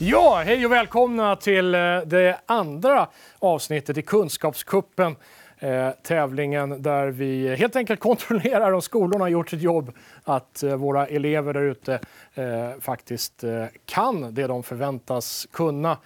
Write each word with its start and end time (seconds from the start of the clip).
Ja, 0.00 0.42
hej 0.44 0.66
och 0.66 0.72
välkomna 0.72 1.36
till 1.36 1.74
eh, 1.74 1.80
det 2.06 2.40
andra 2.46 3.08
avsnittet 3.38 3.98
i 3.98 4.02
Kunskapskuppen. 4.02 5.16
Eh, 5.58 5.90
tävlingen 6.02 6.82
där 6.82 7.08
vi 7.08 7.56
helt 7.56 7.76
enkelt 7.76 8.00
kontrollerar 8.08 8.72
om 8.72 8.82
skolorna 8.82 9.24
har 9.24 9.28
gjort 9.28 9.50
sitt 9.50 9.62
jobb. 9.62 9.92
Att 10.24 10.62
eh, 10.62 10.76
våra 10.76 11.06
elever 11.06 11.54
där 11.54 11.62
ute 11.62 12.00
eh, 12.34 12.80
faktiskt 12.80 13.44
eh, 13.44 13.64
kan 13.86 14.34
det 14.34 14.46
de 14.46 14.62
förväntas 14.62 15.46
kunna. 15.52 15.98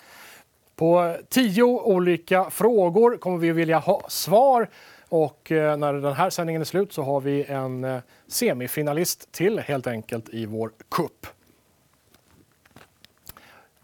På 0.77 1.17
tio 1.29 1.65
olika 1.65 2.51
frågor 2.51 3.17
kommer 3.17 3.39
vi 3.39 3.53
vilja 3.53 3.79
ha 3.79 4.03
svar. 4.09 4.69
Och 5.09 5.53
eh, 5.53 5.77
när 5.77 5.93
den 5.93 6.13
här 6.13 6.31
sändningen 6.31 6.63
är 6.63 6.67
slut 6.67 6.93
så 6.93 7.03
har 7.03 7.21
vi 7.21 7.45
en 7.45 7.85
eh, 7.85 7.99
semifinalist 8.29 9.33
till 9.33 9.59
helt 9.59 9.87
enkelt 9.87 10.29
i 10.29 10.47
vår 10.47 10.71
kupp. 10.91 11.27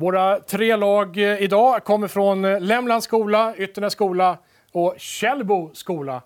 Våra 0.00 0.40
tre 0.40 0.76
lag 0.76 1.16
eh, 1.16 1.42
idag 1.42 1.84
kommer 1.84 2.08
från 2.08 2.44
eh, 2.44 2.60
Lämlands 2.60 3.04
skola, 3.04 3.54
Ytternäs 3.56 3.92
skola 3.92 4.38
och 4.72 4.94
Källbo 4.96 5.70
skola. 5.74 6.22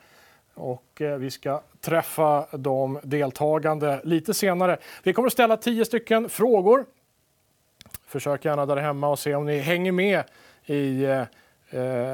Och 0.54 1.00
eh, 1.00 1.16
vi 1.16 1.30
ska 1.30 1.60
träffa 1.80 2.46
de 2.50 2.98
deltagande 3.02 4.00
lite 4.04 4.34
senare. 4.34 4.78
Vi 5.02 5.12
kommer 5.12 5.26
att 5.26 5.32
ställa 5.32 5.56
tio 5.56 5.84
stycken 5.84 6.28
frågor. 6.28 6.84
Försök 8.06 8.44
gärna 8.44 8.66
där 8.66 8.76
hemma 8.76 9.08
och 9.08 9.18
se 9.18 9.34
om 9.34 9.46
ni 9.46 9.58
hänger 9.58 9.92
med 9.92 10.22
i, 10.66 11.06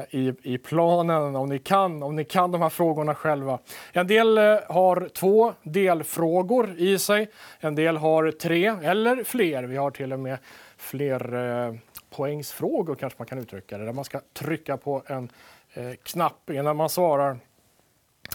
i, 0.09 0.33
i 0.43 0.57
planen, 0.57 1.35
om 1.35 1.49
ni, 1.49 1.59
kan, 1.59 2.03
om 2.03 2.15
ni 2.15 2.23
kan 2.23 2.51
de 2.51 2.61
här 2.61 2.69
frågorna 2.69 3.15
själva. 3.15 3.59
En 3.93 4.07
del 4.07 4.37
har 4.67 5.09
två 5.13 5.53
delfrågor 5.63 6.75
i 6.77 6.99
sig, 6.99 7.29
en 7.59 7.75
del 7.75 7.97
har 7.97 8.31
tre 8.31 8.65
eller 8.65 9.23
fler. 9.23 9.63
Vi 9.63 9.77
har 9.77 9.91
till 9.91 10.13
och 10.13 10.19
med 10.19 10.37
fler 10.79 11.33
eh, 11.33 11.73
poängsfrågor 12.09 12.95
kanske 12.95 13.19
man 13.19 13.27
kan 13.27 13.39
uttrycka 13.39 13.77
det, 13.77 13.85
där 13.85 13.93
man 13.93 14.05
ska 14.05 14.21
trycka 14.33 14.77
på 14.77 15.03
en 15.07 15.31
eh, 15.73 15.91
knapp 16.03 16.49
innan 16.49 16.77
man 16.77 16.89
svarar. 16.89 17.39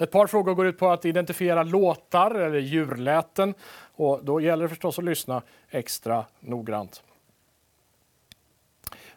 Ett 0.01 0.11
par 0.11 0.27
frågor 0.27 0.55
går 0.55 0.67
ut 0.67 0.78
på 0.78 0.91
att 0.91 1.05
identifiera 1.05 1.62
låtar 1.62 2.31
eller 2.31 2.59
djurläten 2.59 3.55
och 3.95 4.25
då 4.25 4.41
gäller 4.41 4.62
det 4.62 4.69
förstås 4.69 4.98
att 4.98 5.05
lyssna 5.05 5.42
extra 5.70 6.25
noggrant. 6.41 7.03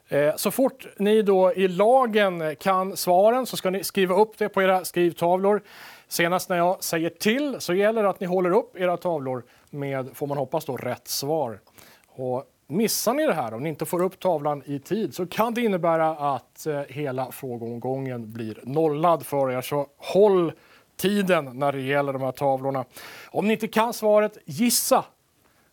Eh, 0.08 0.36
så 0.36 0.52
fort 0.52 0.88
ni 0.98 1.22
då 1.22 1.54
i 1.54 1.68
lagen 1.68 2.56
kan 2.56 2.98
svaren 2.98 3.46
så 3.46 3.58
ska 3.58 3.70
ni 3.70 3.84
skriva 3.84 4.16
upp 4.16 4.38
det 4.38 4.50
på 4.50 4.62
era 4.62 4.86
skrivtavlor. 4.86 5.62
Senast 6.08 6.50
när 6.50 6.58
jag 6.58 6.84
säger 6.84 7.10
till 7.10 7.62
så 7.62 7.74
gäller 7.74 8.04
det 8.04 8.10
att 8.10 8.20
ni 8.20 8.28
håller 8.28 8.52
upp 8.52 8.78
era 8.78 8.98
tavlor 8.98 9.44
med, 9.70 10.10
får 10.14 10.28
man 10.28 10.38
hoppas, 10.38 10.66
då, 10.66 10.78
rätt 10.78 11.08
svar. 11.08 11.60
Och 12.08 12.44
missar 12.68 13.14
ni 13.14 13.26
det 13.26 13.34
här, 13.34 13.54
om 13.54 13.64
ni 13.64 13.70
inte 13.70 13.86
får 13.86 14.04
upp 14.04 14.20
tavlan 14.20 14.64
i 14.66 14.80
tid, 14.80 15.16
så 15.16 15.26
kan 15.26 15.54
det 15.54 15.62
innebära 15.62 16.10
att 16.36 16.66
eh, 16.66 16.82
hela 16.82 17.32
frågeomgången 17.32 18.34
blir 18.34 18.60
nollad 18.64 19.26
för 19.26 19.52
er. 19.52 19.62
Så 19.62 19.88
håll 19.98 20.52
tiden 20.96 21.60
när 21.60 21.72
det 21.72 21.82
gäller 21.82 22.14
de 22.14 22.22
här 22.22 22.32
tavlorna. 22.32 22.86
Om 23.26 23.48
ni 23.48 23.54
inte 23.54 23.68
kan 23.68 23.94
svaret, 23.94 24.38
gissa. 24.46 25.06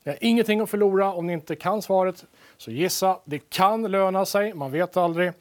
Ni 0.04 0.12
har 0.12 0.18
ingenting 0.20 0.60
att 0.60 0.70
förlora 0.70 1.12
om 1.12 1.26
ni 1.26 1.32
inte 1.32 1.56
kan 1.56 1.82
svaret. 1.82 2.24
Så 2.56 2.70
gissa, 2.70 3.18
det 3.24 3.38
kan 3.38 3.82
löna 3.82 4.26
sig, 4.26 4.54
man 4.54 4.70
vet 4.70 4.96
aldrig. 4.96 5.32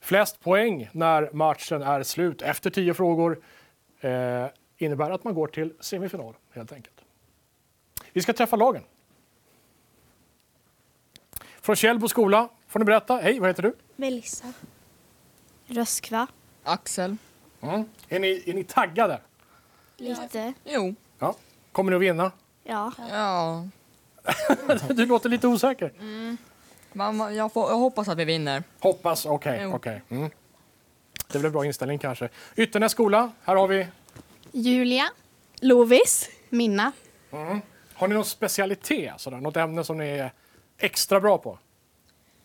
Flest 0.00 0.40
poäng 0.40 0.88
när 0.92 1.30
matchen 1.32 1.82
är 1.82 2.02
slut 2.02 2.42
efter 2.42 2.70
tio 2.70 2.94
frågor 2.94 3.38
eh, 4.00 4.46
innebär 4.78 5.10
att 5.10 5.24
man 5.24 5.34
går 5.34 5.46
till 5.46 5.72
semifinal 5.80 6.34
helt 6.54 6.72
enkelt. 6.72 7.00
Vi 8.12 8.22
ska 8.22 8.32
träffa 8.32 8.56
lagen. 8.56 8.82
Från 11.66 11.76
Källbo 11.76 12.08
skola 12.08 12.48
får 12.68 12.78
ni 12.78 12.84
berätta. 12.84 13.16
Hej, 13.16 13.40
vad 13.40 13.50
heter 13.50 13.62
du? 13.62 13.74
Melissa. 13.96 14.52
Röskva. 15.66 16.26
Axel. 16.64 17.16
Mm. 17.60 17.84
Är, 18.08 18.18
ni, 18.20 18.42
är 18.46 18.54
ni 18.54 18.64
taggade? 18.64 19.20
Lite. 19.96 20.52
Jo. 20.64 20.94
Ja. 21.18 21.34
Kommer 21.72 21.90
ni 21.90 21.96
att 21.96 22.02
vinna? 22.02 22.32
Ja. 22.64 22.92
Ja. 23.10 23.64
Du 24.88 25.06
låter 25.06 25.28
lite 25.28 25.46
osäker. 25.46 25.92
Man, 26.92 27.16
man- 27.16 27.34
jag, 27.34 27.52
får, 27.52 27.70
jag 27.70 27.76
hoppas 27.76 28.08
att 28.08 28.18
vi 28.18 28.24
vinner. 28.24 28.62
Hoppas, 28.80 29.26
okej. 29.26 29.60
Jo. 29.62 29.74
okej. 29.74 30.02
Mm. 30.08 30.30
Det 31.28 31.38
väl 31.38 31.46
en 31.46 31.52
bra 31.52 31.64
inställning 31.64 31.98
kanske. 31.98 32.28
Ytternäs 32.56 32.92
skola, 32.92 33.32
här 33.44 33.56
har 33.56 33.68
vi. 33.68 33.86
Julia. 34.52 35.10
Lovis. 35.60 36.30
Minna. 36.48 36.92
Har 37.94 38.08
ni 38.08 38.14
någon 38.14 38.24
specialitet, 38.24 39.20
sådär? 39.20 39.36
något 39.40 39.56
ämne 39.56 39.84
som 39.84 39.98
ni 39.98 40.08
är 40.08 40.32
extra 40.78 41.20
bra 41.20 41.38
på? 41.38 41.58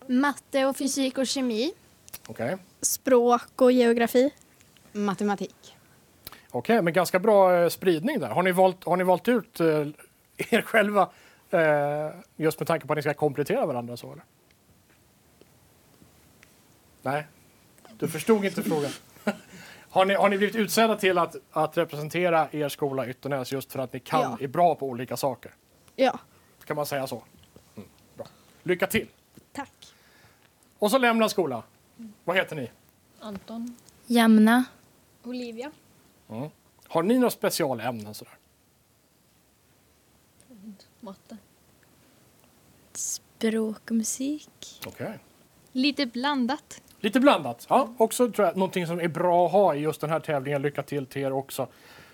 Matte 0.06 0.64
och 0.66 0.76
fysik 0.76 1.18
och 1.18 1.26
kemi. 1.26 1.72
Okej, 2.28 2.56
Språk 2.80 3.60
och 3.62 3.72
geografi. 3.72 4.30
Matematik. 4.92 5.76
Okej, 6.50 6.82
men 6.82 6.92
ganska 6.92 7.18
bra 7.18 7.56
eh, 7.56 7.68
spridning 7.68 8.20
där. 8.20 8.28
Har 8.28 8.42
ni 8.42 8.52
valt, 8.52 8.84
har 8.84 8.96
ni 8.96 9.04
valt 9.04 9.28
ut 9.28 9.60
eh, 9.60 9.66
er 10.50 10.62
själva 10.62 11.10
eh, 11.50 12.08
just 12.36 12.60
med 12.60 12.66
tanke 12.66 12.86
på 12.86 12.92
att 12.92 12.96
ni 12.96 13.02
ska 13.02 13.14
komplettera 13.14 13.66
varandra? 13.66 13.96
Så, 13.96 14.12
eller? 14.12 14.24
Nej, 17.02 17.26
du 17.98 18.08
förstod 18.08 18.44
inte 18.44 18.62
frågan. 18.62 18.90
Har 19.90 20.04
ni, 20.04 20.14
har 20.14 20.28
ni 20.28 20.38
blivit 20.38 20.56
utsedda 20.56 20.96
till 20.96 21.18
att, 21.18 21.36
att 21.50 21.78
representera 21.78 22.48
er 22.52 22.68
skola 22.68 23.06
Ytternäs 23.08 23.52
just 23.52 23.72
för 23.72 23.78
att 23.78 23.92
ni 23.92 24.00
kan, 24.00 24.20
Ja. 24.20 24.36
är 24.40 24.48
bra 24.48 24.74
på 24.74 24.86
olika 24.86 25.16
saker? 25.16 25.54
Ja. 25.96 26.18
Kan 26.64 26.76
man 26.76 26.86
säga 26.86 27.06
så? 27.06 27.22
Mm. 28.64 28.72
Lycka 28.72 28.86
till! 28.86 29.08
Tack. 29.52 29.94
Och 30.78 30.90
så 30.90 30.98
lämna 30.98 31.28
skola. 31.28 31.62
Vad 32.24 32.36
heter 32.36 32.56
ni? 32.56 32.70
Anton. 33.20 33.76
Jamna. 34.06 34.64
Olivia. 35.22 35.72
Har 36.88 37.02
ni 37.02 37.14
några 37.14 37.30
specialämnen? 37.30 38.14
Sådär? 38.14 38.34
Matte. 41.00 41.36
Språk 42.92 43.90
och 43.90 43.96
musik. 43.96 44.80
Okej. 44.86 45.18
Lite 45.72 46.06
blandat. 46.06 46.82
Lite 47.00 47.20
blandat. 47.20 47.66
Ja, 47.68 47.94
också 47.96 48.30
tror 48.32 48.46
jag 48.46 48.56
någonting 48.56 48.86
som 48.86 49.00
är 49.00 49.08
bra 49.08 49.46
att 49.46 49.52
ha 49.52 49.74
i 49.74 49.78
just 49.78 50.00
den 50.00 50.10
här 50.10 50.20
tävlingen. 50.20 50.62
Lycka 50.62 50.82
till 50.82 51.06
till 51.06 51.22
er 51.22 51.32
också. 51.32 51.68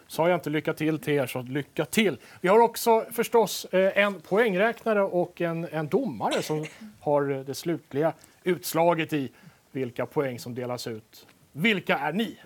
Sa 0.08 0.28
jag 0.28 0.36
inte 0.36 0.50
lycka 0.50 0.74
till 0.74 0.98
till 0.98 1.14
er 1.14 1.26
så 1.26 1.42
lycka 1.42 1.84
till. 1.84 2.18
Vi 2.40 2.48
har 2.48 2.60
också 2.60 3.04
förstås 3.12 3.64
eh, 3.64 3.98
en 3.98 4.20
poängräknare 4.20 5.02
och 5.02 5.40
en, 5.40 5.68
en 5.72 5.88
domare 5.88 6.42
som 6.42 6.64
har 7.00 7.30
eh, 7.30 7.40
det 7.40 7.54
slutliga 7.54 8.12
utslaget 8.44 9.12
i 9.12 9.32
vilka 9.72 10.06
poäng 10.06 10.38
som 10.38 10.54
delas 10.54 10.86
ut. 10.86 11.26
Vilka 11.52 11.98
är 11.98 12.12
ni? 12.12 12.38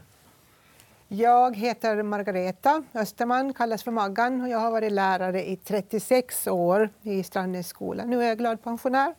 Jag 1.09 1.57
heter 1.57 2.03
Margareta 2.03 2.83
Österman, 2.95 3.55
kallas 3.55 3.83
för 3.83 3.91
Maggan 3.91 4.41
och 4.41 4.49
jag 4.49 4.59
har 4.59 4.71
varit 4.71 4.93
lärare 4.93 5.49
i 5.49 5.57
36 5.57 6.47
år 6.47 6.91
i 7.03 7.23
Strandnässkolan. 7.23 8.11
Nu 8.11 8.23
är 8.23 8.29
jag 8.29 8.39
glad 8.39 8.63
pensionär 8.63 9.15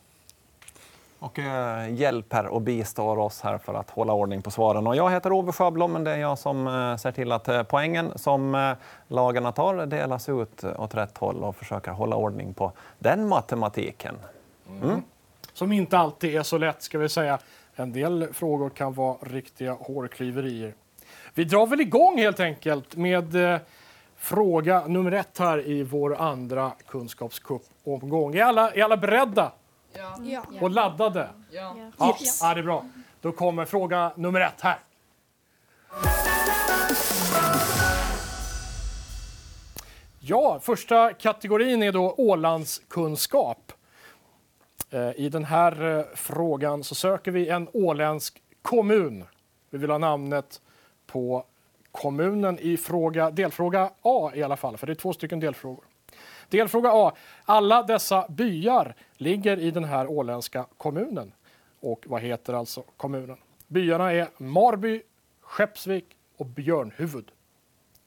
och 1.24 1.38
eh, 1.38 1.94
hjälper 1.94 2.46
och 2.46 2.62
bistår 2.62 3.18
oss 3.18 3.40
här 3.40 3.58
för 3.58 3.74
att 3.74 3.90
hålla 3.90 4.12
ordning 4.12 4.42
på 4.42 4.50
svaren. 4.50 4.86
Och 4.86 4.96
jag 4.96 5.10
heter 5.10 5.32
Ove 5.32 5.52
Sjöblom, 5.52 5.92
men 5.92 6.04
det 6.04 6.10
är 6.10 6.16
jag 6.16 6.38
som 6.38 6.66
eh, 6.66 6.96
ser 6.96 7.12
till 7.12 7.32
att 7.32 7.48
eh, 7.48 7.62
poängen 7.62 8.18
som 8.18 8.74
lagarna 9.08 9.52
tar 9.52 9.86
delas 9.86 10.28
ut 10.28 10.64
åt 10.64 10.94
rätt 10.94 11.18
håll 11.18 11.44
och 11.44 11.56
försöker 11.56 11.90
hålla 11.90 12.16
ordning 12.16 12.54
på 12.54 12.72
den 12.98 13.28
matematiken. 13.28 14.14
Som 15.52 15.72
inte 15.72 15.98
alltid 15.98 16.36
är 16.36 16.42
så 16.42 16.58
lätt 16.58 16.82
ska 16.82 16.98
vi 16.98 17.08
säga. 17.08 17.38
En 17.74 17.92
del 17.92 18.28
frågor 18.32 18.70
kan 18.70 18.92
vara 18.92 19.16
riktiga 19.20 19.72
hårklyverier. 19.72 20.74
Vi 21.34 21.44
drar 21.44 21.66
väl 21.66 21.80
igång 21.80 22.18
helt 22.18 22.40
enkelt 22.40 22.96
med 22.96 23.52
eh, 23.54 23.60
fråga 24.16 24.86
nummer 24.86 25.12
ett 25.12 25.38
här 25.38 25.68
i 25.68 25.82
vår 25.82 26.16
andra 26.16 26.72
kunskapscup-omgång. 26.86 28.34
Är 28.34 28.44
alla, 28.44 28.70
är 28.70 28.84
alla 28.84 28.96
beredda 28.96 29.52
Ja. 29.98 30.18
Ja. 30.24 30.42
och 30.60 30.70
laddade? 30.70 31.28
ja. 31.50 31.76
Ja, 31.98 32.16
ja, 32.40 32.54
det 32.54 32.60
är 32.60 32.64
bra. 32.64 32.84
Då 33.20 33.32
kommer 33.32 33.64
fråga 33.64 34.12
nummer 34.16 34.40
ett 34.40 34.60
här. 34.60 34.78
Ja, 40.20 40.60
första 40.62 41.12
kategorin 41.12 41.82
är 41.82 41.92
då 41.92 42.14
Ålandskunskap. 42.16 43.72
Eh, 44.90 45.10
I 45.16 45.28
den 45.28 45.44
här 45.44 45.98
eh, 45.98 46.04
frågan 46.14 46.84
så 46.84 46.94
söker 46.94 47.30
vi 47.30 47.48
en 47.48 47.68
åländsk 47.72 48.42
kommun. 48.62 49.24
Vi 49.70 49.78
vill 49.78 49.90
ha 49.90 49.98
namnet 49.98 50.60
på 51.06 51.44
kommunen 51.92 52.58
i 52.58 52.76
fråga, 52.76 53.30
delfråga 53.30 53.90
A 54.02 54.30
i 54.34 54.42
alla 54.42 54.56
fall, 54.56 54.76
för 54.76 54.86
det 54.86 54.92
är 54.92 54.94
två 54.94 55.12
stycken 55.12 55.40
delfrågor. 55.40 55.84
Delfråga 56.48 56.90
A. 56.92 57.12
Alla 57.44 57.82
dessa 57.82 58.28
byar 58.28 58.94
ligger 59.16 59.58
i 59.58 59.70
den 59.70 59.84
här 59.84 60.06
åländska 60.06 60.66
kommunen. 60.76 61.32
Och 61.80 62.04
vad 62.06 62.22
heter 62.22 62.52
alltså 62.52 62.82
kommunen? 62.96 63.36
Byarna 63.66 64.12
är 64.12 64.28
Marby, 64.36 65.02
Skeppsvik 65.40 66.16
och 66.36 66.46
Björnhuvud. 66.46 67.30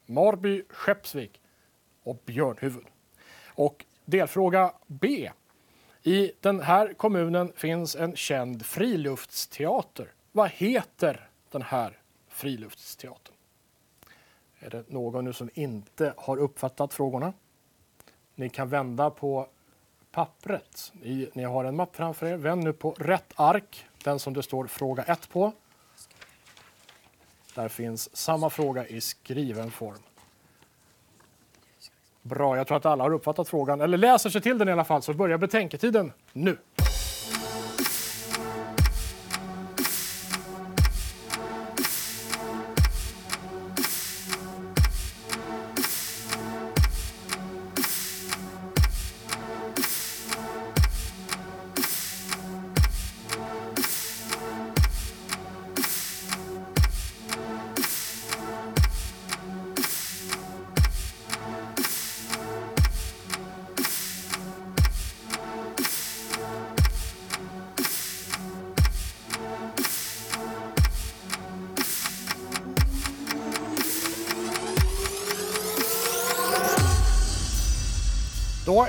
Marby, 0.05 0.63
Skeppsvik 0.69 1.41
och 2.03 2.17
Björnhuvud. 2.25 2.85
Och 3.47 3.85
delfråga 4.05 4.73
B. 4.87 5.31
I 6.03 6.31
den 6.39 6.59
här 6.59 6.93
kommunen 6.93 7.51
finns 7.55 7.95
en 7.95 8.15
känd 8.15 8.65
friluftsteater. 8.65 10.13
Vad 10.31 10.49
heter 10.49 11.29
den 11.51 11.61
här 11.61 11.99
friluftsteatern? 12.27 13.35
Är 14.59 14.69
det 14.69 14.89
någon 14.89 15.25
nu 15.25 15.33
som 15.33 15.49
inte 15.53 16.13
har 16.17 16.37
uppfattat 16.37 16.93
frågorna? 16.93 17.33
Ni 18.39 18.49
kan 18.49 18.69
vända 18.69 19.09
på 19.09 19.47
pappret. 20.11 20.91
Ni, 21.01 21.29
ni 21.33 21.43
har 21.43 21.65
en 21.65 21.75
mapp 21.75 21.95
framför 21.95 22.25
er. 22.25 22.37
Vänd 22.37 22.63
nu 22.63 22.73
på 22.73 22.91
rätt 22.91 23.33
ark, 23.35 23.85
den 24.03 24.19
som 24.19 24.33
det 24.33 24.43
står 24.43 24.67
fråga 24.67 25.03
1 25.03 25.29
på. 25.29 25.51
Där 27.55 27.67
finns 27.67 28.15
samma 28.15 28.49
fråga 28.49 28.87
i 28.87 29.01
skriven 29.01 29.71
form. 29.71 29.99
Bra, 32.21 32.57
jag 32.57 32.67
tror 32.67 32.77
att 32.77 32.85
alla 32.85 33.03
har 33.03 33.13
uppfattat 33.13 33.49
frågan, 33.49 33.81
eller 33.81 33.97
läser 33.97 34.29
sig 34.29 34.41
till 34.41 34.57
den 34.57 34.69
i 34.69 34.71
alla 34.71 34.85
fall, 34.85 35.01
så 35.01 35.13
börjar 35.13 35.37
betänketiden 35.37 36.11
nu. 36.33 36.57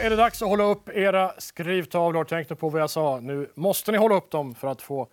Är 0.08 0.10
det 0.10 0.22
dags 0.22 0.43
att 0.43 0.49
hålla 0.49 0.64
upp 0.64 0.88
era 0.88 1.32
skrivtavlor. 1.38 2.25
Tänk 2.25 2.50
nu 2.50 2.56
på 2.56 2.69
vad 2.69 2.81
jag 2.81 2.90
sa. 2.90 3.20
Nu 3.20 3.50
måste 3.55 3.93
ni 3.93 3.99
hålla 3.99 4.14
upp 4.14 4.31
dem 4.31 4.55
för 4.55 4.69
att 4.69 4.82
få 4.82 5.08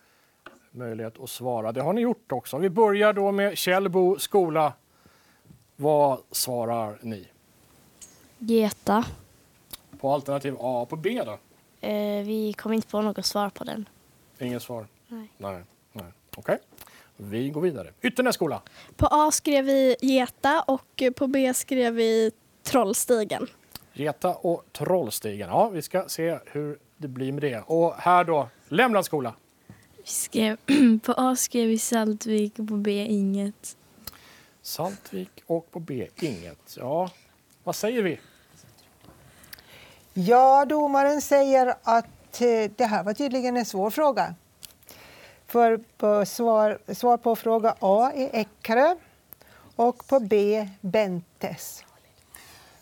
möjlighet 0.72 1.20
att 1.20 1.30
svara. 1.30 1.72
Det 1.72 1.82
har 1.82 1.94
ni 1.94 2.02
gjort 2.02 2.32
också. 2.32 2.58
Vi 2.58 2.70
börjar 2.70 3.14
då 3.14 3.32
med 3.32 3.58
Källbo 3.58 4.20
skola. 4.20 4.74
Vad 5.76 6.20
svarar 6.32 6.98
ni? 7.02 7.28
Geta. 8.38 9.06
På 10.00 10.14
alternativ 10.14 10.56
A. 10.60 10.88
På 10.90 10.96
B 10.96 11.22
då? 11.26 11.32
Eh, 11.88 12.26
vi 12.26 12.54
kom 12.58 12.74
inte 12.74 12.88
på 12.88 13.02
något 13.02 13.26
svar 13.26 13.50
på 13.50 13.64
den. 13.64 13.90
Inget 14.40 14.64
svar? 14.64 14.88
Nej. 15.08 15.28
Nej. 15.38 15.64
Nej. 15.92 16.12
Okej. 16.38 16.58
Vi 17.18 17.50
går 17.50 17.62
vidare. 17.62 17.92
Ytternäs 18.02 18.36
skola. 18.36 18.62
På 18.96 19.08
A 19.12 19.32
skrev 19.32 19.66
vi 19.66 19.96
Geta 20.02 20.62
och 20.62 21.04
på 21.16 21.28
B 21.28 21.54
skrev 21.54 21.94
vi 21.94 22.32
Trollstigen. 22.64 23.48
Geta 23.98 24.34
och 24.34 24.64
Trollstigen. 24.72 25.50
Ja, 25.50 25.70
vi 25.70 25.82
ska 25.82 26.04
se 26.08 26.40
hur 26.46 26.80
det 26.98 27.08
blir 27.08 27.32
med 27.32 27.42
det. 27.42 27.62
Och 27.62 27.96
här 27.98 28.24
då, 28.24 28.50
Lämland 28.68 29.06
skola. 29.06 29.36
Vi 29.98 30.04
skrev, 30.06 30.58
på 31.04 31.14
A 31.18 31.36
skrev 31.36 31.68
vi 31.68 31.80
Saltvik 31.80 32.60
och 32.60 32.68
på 32.68 32.76
B 32.76 33.06
inget. 33.10 33.78
Saltvik 34.62 35.44
och 35.46 35.72
på 35.72 35.80
B 35.80 36.08
inget. 36.22 36.78
Ja, 36.78 37.10
vad 37.64 37.76
säger 37.76 38.04
vi? 38.04 38.20
Ja, 40.14 40.66
domaren 40.66 41.22
säger 41.22 41.74
att 41.84 42.42
eh, 42.42 42.72
det 42.76 42.86
här 42.86 43.04
var 43.04 43.14
tydligen 43.14 43.58
en 43.58 43.66
svår 43.66 43.90
fråga. 43.90 44.36
För 45.48 45.78
på 45.98 46.26
svar, 46.26 46.80
svar 46.94 47.18
på 47.18 47.36
fråga 47.36 47.76
A 47.80 48.12
är 48.16 48.30
Eckerö 48.34 48.96
och 49.76 50.08
på 50.08 50.20
B 50.20 50.70
Bentes. 50.82 51.85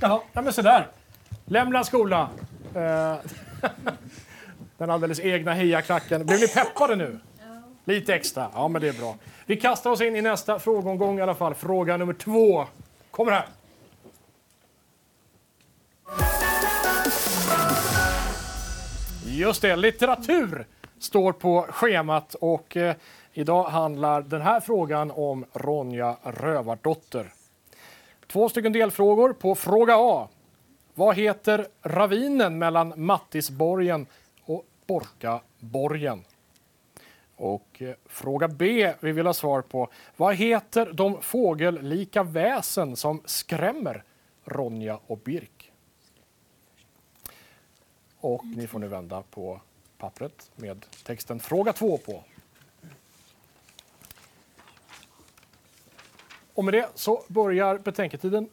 Jaha, 0.00 0.20
ja, 0.32 0.42
men 0.42 0.52
så 0.52 0.62
där. 0.62 0.88
Lämland 1.44 1.86
skola. 1.86 2.28
Eh, 2.74 3.16
Den 4.78 4.90
alldeles 4.90 5.20
egna 5.20 5.54
hejaklacken. 5.54 6.26
Blir 6.26 6.38
ni 6.38 6.48
peppade 6.48 6.96
nu? 6.96 7.20
Lite 7.84 8.14
extra. 8.14 8.50
Ja, 8.54 8.68
men 8.68 8.82
det 8.82 8.88
är 8.88 8.92
bra. 8.92 9.16
Vi 9.46 9.56
kastar 9.56 9.90
oss 9.90 10.00
in 10.00 10.16
i 10.16 10.22
nästa 10.22 10.58
frågeomgång 10.58 11.18
i 11.18 11.22
alla 11.22 11.34
fall. 11.34 11.54
Fråga 11.54 11.96
nummer 11.96 12.12
två. 12.12 12.66
Kommer 13.10 13.32
här. 13.32 13.46
Just 19.26 19.62
det, 19.62 19.76
litteratur 19.76 20.66
står 20.98 21.32
på 21.32 21.66
schemat 21.70 22.34
och 22.34 22.76
eh, 22.76 22.94
idag 23.38 23.64
handlar 23.64 24.22
den 24.22 24.40
här 24.40 24.60
frågan 24.60 25.10
om 25.10 25.44
Ronja 25.52 26.16
Rövardotter. 26.22 27.32
Två 28.26 28.48
stycken 28.48 28.72
delfrågor 28.72 29.32
på 29.32 29.54
fråga 29.54 29.94
A. 29.96 30.28
Vad 30.94 31.16
heter 31.16 31.66
ravinen 31.82 32.58
mellan 32.58 32.92
Mattisborgen 32.96 34.06
och 34.44 34.66
Borkaborgen? 34.86 36.24
Och 37.36 37.82
eh, 37.82 37.94
fråga 38.06 38.48
B 38.48 38.92
vi 39.00 39.12
vill 39.12 39.26
ha 39.26 39.34
svar 39.34 39.62
på. 39.62 39.88
Vad 40.16 40.34
heter 40.34 40.92
de 40.92 41.22
fågellika 41.22 42.22
väsen 42.22 42.96
som 42.96 43.22
skrämmer 43.24 44.04
Ronja 44.44 44.98
och 45.06 45.18
Birk? 45.18 45.72
Och 48.20 48.44
ni 48.44 48.66
får 48.66 48.78
nu 48.78 48.88
vända 48.88 49.22
på 49.30 49.60
pappret 49.98 50.50
med 50.54 50.86
texten 51.04 51.40
fråga 51.40 51.72
2 51.72 51.98
på. 51.98 52.24
Och 56.56 56.64
med 56.64 56.74
det 56.74 56.88
så 56.94 57.22
börjar 57.28 57.78
betänketiden. 57.78 58.48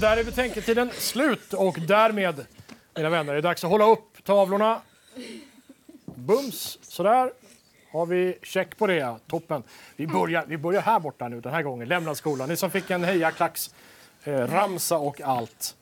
Där 0.00 0.16
är 0.16 0.24
betänketiden 0.24 0.90
slut 0.98 1.52
och 1.52 1.78
därmed, 1.80 2.46
mina 2.96 3.10
vänner, 3.10 3.32
är 3.32 3.36
det 3.36 3.42
dags 3.42 3.64
att 3.64 3.70
hålla 3.70 3.86
upp 3.90 4.24
tavlorna. 4.24 4.80
Bums, 6.14 6.78
sådär. 6.82 7.32
Har 7.92 8.06
vi 8.06 8.38
check 8.42 8.78
på 8.78 8.86
det? 8.86 9.16
Toppen. 9.26 9.62
Vi 9.96 10.06
börjar, 10.06 10.44
vi 10.48 10.58
börjar 10.58 10.80
här 10.82 11.00
borta 11.00 11.28
nu 11.28 11.40
den 11.40 11.52
här 11.52 11.62
gången. 11.62 11.88
Lämnad 11.88 12.16
skolan. 12.16 12.48
Ni 12.48 12.56
som 12.56 12.70
fick 12.70 12.90
en 12.90 13.04
hejaklacks 13.04 13.70
eh, 14.24 14.32
ramsa 14.34 14.98
och 14.98 15.20
allt. 15.20 15.76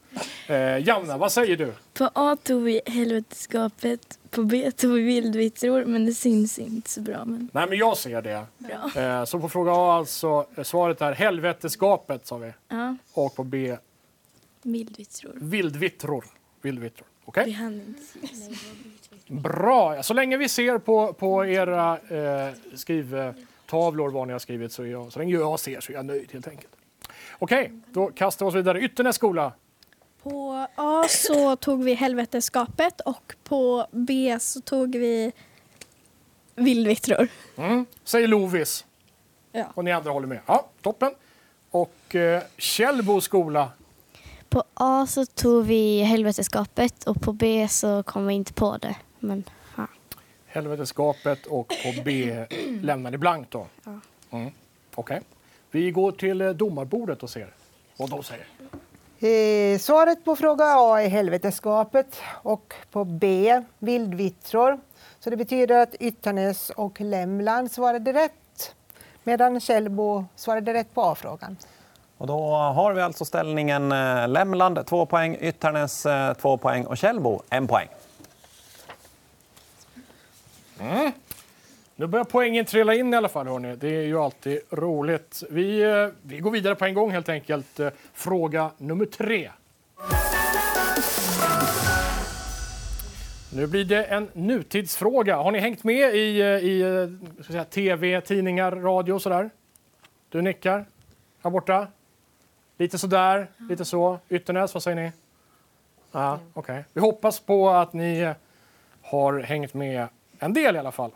Eh, 0.47 0.79
Janna, 0.89 1.19
vad 1.19 1.33
säger 1.33 1.57
du? 1.57 1.73
På 1.95 2.11
A 2.15 2.37
tog 2.43 2.63
vi 2.63 2.81
helveteskapet, 2.87 4.19
på 4.31 4.43
B 4.43 4.71
tog 4.77 4.93
vi 4.93 5.01
vildvittror 5.03 5.85
men 5.85 6.07
det 6.07 6.15
syns 6.15 6.59
inte 6.59 6.91
så 6.91 7.01
bra. 7.01 7.25
Men 7.25 7.49
Nej, 7.53 7.67
men 7.69 7.79
jag 7.79 7.97
ser 7.97 8.23
det. 8.23 8.47
bra. 8.59 9.03
Eh, 9.03 9.25
så 9.25 9.41
på 9.41 9.49
fråga 9.49 9.73
A 9.73 9.93
alltså, 9.99 10.47
svaret 10.63 11.01
är 11.01 11.13
helveteskapet 11.13 12.27
sa 12.27 12.37
vi. 12.37 12.53
Ja, 12.69 12.97
Och 13.13 13.35
på 13.37 13.45
B 13.45 13.77
vildvittror. 14.65 15.33
vildvittror. 15.35 16.25
Vildvittror. 16.63 17.07
Okej? 17.25 17.59
Bra! 19.27 20.03
Så 20.03 20.15
länge 20.15 20.37
vi 20.37 20.49
ser 20.49 20.79
på, 20.79 21.13
på 21.13 21.47
era 21.47 21.99
eh, 21.99 22.55
skrivtavlor 22.75 24.11
vad 24.11 24.27
ni 24.27 24.33
har 24.33 24.41
skrivit 24.41 24.73
så, 24.73 24.83
är 24.83 24.87
jag, 24.87 25.13
så 25.13 25.19
länge 25.19 25.35
jag 25.35 25.61
ser 25.61 25.81
så 25.81 25.93
är 25.93 25.97
jag 25.97 26.05
nöjd 26.05 26.33
helt 26.33 26.49
enkelt. 26.49 26.77
Okej, 27.39 27.73
då 27.93 28.07
kastar 28.07 28.47
vi 28.47 28.51
oss 28.51 28.55
vidare. 28.55 28.81
Ytternäs 28.81 29.17
skola. 29.17 29.53
På 30.23 30.67
A 30.75 31.05
så 31.09 31.57
tog 31.57 31.85
vi 31.85 31.95
helveteskapet 31.95 33.01
och 33.01 33.35
på 33.45 33.87
B 33.91 34.37
så 34.41 34.61
tog 34.61 34.97
vi 34.97 35.33
vildvittror. 36.55 37.29
Mm. 37.57 37.87
Säger 38.05 38.29
Lovis. 38.29 38.85
Ja. 39.53 39.65
Och 39.75 39.85
ni 39.85 39.93
andra 39.93 40.11
håller 40.11 40.27
med. 40.27 40.41
Ja, 40.47 40.67
toppen. 40.83 41.15
Och 41.71 42.15
eh, 42.15 42.43
Källbo 42.57 43.21
skola. 43.21 43.71
På 44.55 44.65
A 44.75 45.07
så 45.07 45.27
tog 45.27 45.65
vi 45.65 46.03
helveteskapet 46.03 47.05
och 47.05 47.21
på 47.21 47.33
B 47.33 47.69
så 47.69 48.03
kom 48.03 48.27
vi 48.27 48.35
inte 48.35 48.53
på 48.53 48.77
det. 48.77 48.97
Men 49.19 49.45
ja. 49.77 49.87
Helveteskapet 50.47 51.47
och 51.47 51.69
på 51.69 52.03
B 52.05 52.37
lämnar 52.83 53.11
ni 53.11 53.19
blankt 53.19 53.51
då. 53.51 53.67
Mm. 54.31 54.51
Okej. 54.95 55.21
Vi 55.71 55.91
går 55.91 56.13
till 56.13 56.41
eh, 56.41 56.51
domarbordet 56.51 57.23
och 57.23 57.31
ser 57.31 57.55
vad 57.97 58.11
de 58.11 58.23
säger. 58.23 58.47
Eh, 59.19 59.79
svaret 59.79 60.25
på 60.25 60.37
fråga 60.37 60.65
A 60.65 61.03
är 61.03 61.09
helveteskapet 61.09 62.21
och 62.43 62.75
på 62.91 63.05
B 63.05 63.63
vildvittror. 63.79 64.81
Så 65.21 65.31
det 65.31 65.37
betyder 65.37 65.83
att 65.83 65.95
Ytternäs 66.01 66.71
och 66.71 67.01
Lämland 67.01 67.73
svarade 67.73 68.13
rätt 68.13 68.75
medan 69.23 69.61
Källbo 69.61 70.25
svarade 70.37 70.75
rätt 70.75 70.95
på 70.95 71.03
A-frågan. 71.03 71.57
Och 72.19 72.27
då 72.27 72.55
har 72.55 72.93
vi 72.93 73.01
alltså 73.01 73.25
ställningen 73.25 73.93
eh, 73.93 74.29
Lämland 74.29 74.87
2 74.87 75.07
poäng, 75.07 75.37
Ytternäs 75.41 76.07
eh, 76.07 76.35
2 76.35 76.57
poäng 76.57 76.87
och 76.87 76.97
Källbo 76.97 77.43
1 77.51 77.69
poäng. 77.69 77.89
Mm. 80.81 81.13
Nu 81.97 82.07
börjar 82.07 82.25
poängen 82.25 82.65
trilla 82.65 82.95
in 82.95 83.15
i 83.15 83.17
alla 83.17 83.29
fall. 83.29 83.47
Hörrni. 83.47 83.77
Det 83.77 83.97
är 83.97 84.03
ju 84.03 84.19
alltid 84.19 84.61
roligt. 84.71 85.43
Vi, 85.51 85.83
eh, 85.83 86.09
vi 86.23 86.39
går 86.39 86.51
vidare 86.51 86.75
på 86.75 86.85
en 86.85 86.95
gång 86.95 87.11
helt 87.11 87.29
enkelt. 87.29 87.81
Fråga 88.13 88.71
nummer 88.79 89.07
tre. 89.07 89.51
Nu 93.53 93.67
blir 93.67 93.85
det 93.85 94.05
en 94.05 94.31
nutidsfråga. 94.33 95.37
Har 95.37 95.53
ni 95.53 95.59
hängt 95.59 95.85
med 95.85 96.15
i, 96.15 96.43
i 96.43 96.83
ska 97.43 97.53
säga, 97.53 97.65
tv, 97.65 98.21
tidningar, 98.21 98.73
radio 98.73 99.13
och 99.13 99.23
sådär? 99.23 99.51
Du 100.29 100.43
nickar. 100.43 100.87
Här 101.43 101.51
borta. 101.51 101.87
Lite 102.77 102.99
sådär, 102.99 103.47
lite 103.69 103.85
så. 103.85 104.19
Ytternäs, 104.29 104.75
vad 104.75 104.83
säger 104.83 104.97
ni? 104.97 105.13
Ja, 106.13 106.39
okej. 106.55 106.85
Vi 106.93 107.01
hoppas 107.01 107.41
på 107.41 107.71
att 107.71 107.93
ni 107.93 108.35
har 109.03 109.41
hängt 109.41 109.75
med 109.75 110.09
en 110.39 110.53
del 110.53 110.77
i 110.77 110.79
alla 110.79 110.93
fall. 110.93 111.11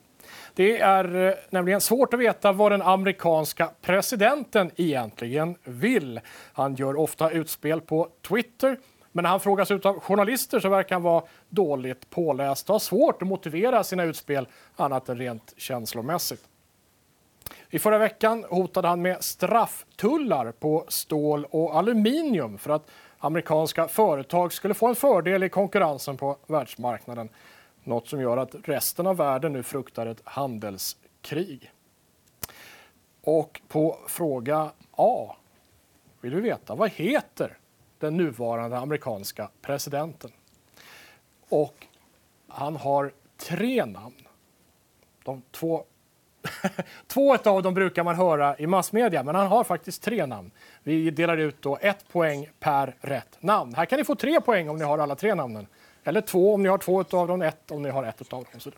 Det 0.54 0.80
är 0.80 1.26
eh, 1.26 1.34
nämligen 1.50 1.80
svårt 1.80 2.14
att 2.14 2.20
veta 2.20 2.52
vad 2.52 2.72
den 2.72 2.82
amerikanska 2.82 3.70
presidenten 3.80 4.70
egentligen 4.76 5.56
vill. 5.64 6.20
Han 6.52 6.74
gör 6.74 6.96
ofta 6.96 7.30
utspel 7.30 7.80
på 7.80 8.08
Twitter, 8.28 8.76
men 9.12 9.22
när 9.22 9.30
han 9.30 9.40
frågas 9.40 9.70
ut 9.70 9.86
av 9.86 10.00
journalister 10.00 10.60
så 10.60 10.68
verkar 10.68 10.94
han 10.94 11.02
vara 11.02 11.24
dåligt 11.48 12.10
påläst 12.10 12.70
och 12.70 12.74
har 12.74 12.80
svårt 12.80 13.22
att 13.22 13.28
motivera 13.28 13.84
sina 13.84 14.04
utspel 14.04 14.48
annat 14.76 15.08
än 15.08 15.18
rent 15.18 15.54
känslomässigt. 15.56 16.44
I 17.70 17.78
förra 17.78 17.98
veckan 17.98 18.44
hotade 18.50 18.88
han 18.88 19.02
med 19.02 19.24
strafftullar 19.24 20.52
på 20.52 20.84
stål 20.88 21.44
och 21.50 21.76
aluminium 21.76 22.58
för 22.58 22.70
att 22.70 22.90
amerikanska 23.18 23.88
företag 23.88 24.52
skulle 24.52 24.74
få 24.74 24.86
en 24.86 24.94
fördel 24.94 25.42
i 25.42 25.48
konkurrensen 25.48 26.16
på 26.16 26.36
världsmarknaden. 26.46 27.28
Något 27.84 28.08
som 28.08 28.20
gör 28.20 28.36
att 28.36 28.54
resten 28.64 29.06
av 29.06 29.16
världen 29.16 29.52
nu 29.52 29.62
fruktar 29.62 30.06
ett 30.06 30.20
handelskrig. 30.24 31.72
Och 33.22 33.60
på 33.68 33.98
fråga 34.06 34.70
A 34.90 35.36
vill 36.20 36.34
vi 36.34 36.40
veta 36.40 36.74
vad 36.74 36.90
heter 36.90 37.58
den 37.98 38.16
nuvarande 38.16 38.78
amerikanska 38.78 39.50
presidenten? 39.62 40.30
Och 41.48 41.86
han 42.48 42.76
har 42.76 43.12
tre 43.36 43.84
namn. 43.84 44.26
De 45.24 45.42
två, 45.50 45.84
två 47.06 47.36
av 47.36 47.62
dem 47.62 47.74
brukar 47.74 48.04
man 48.04 48.16
höra 48.16 48.58
i 48.58 48.66
massmedia, 48.66 49.22
men 49.22 49.34
han 49.34 49.46
har 49.46 49.64
faktiskt 49.64 50.02
tre 50.02 50.26
namn. 50.26 50.50
Vi 50.82 51.10
delar 51.10 51.36
ut 51.36 51.62
då 51.62 51.78
ett 51.80 52.08
poäng 52.12 52.48
per 52.60 52.94
rätt 53.00 53.42
namn. 53.42 53.74
Här 53.74 53.84
kan 53.84 53.98
ni 53.98 54.04
få 54.04 54.14
tre 54.14 54.40
poäng 54.40 54.68
om 54.68 54.76
ni 54.76 54.84
har 54.84 54.98
alla 54.98 55.14
tre 55.14 55.34
namnen. 55.34 55.66
Eller 56.04 56.20
två 56.20 56.54
om 56.54 56.62
ni 56.62 56.68
har 56.68 56.78
två 56.78 57.04
av 57.10 57.28
dem, 57.28 57.42
ett 57.42 57.70
om 57.70 57.82
ni 57.82 57.90
har 57.90 58.04
ett 58.04 58.32
av 58.32 58.46
dem. 58.52 58.72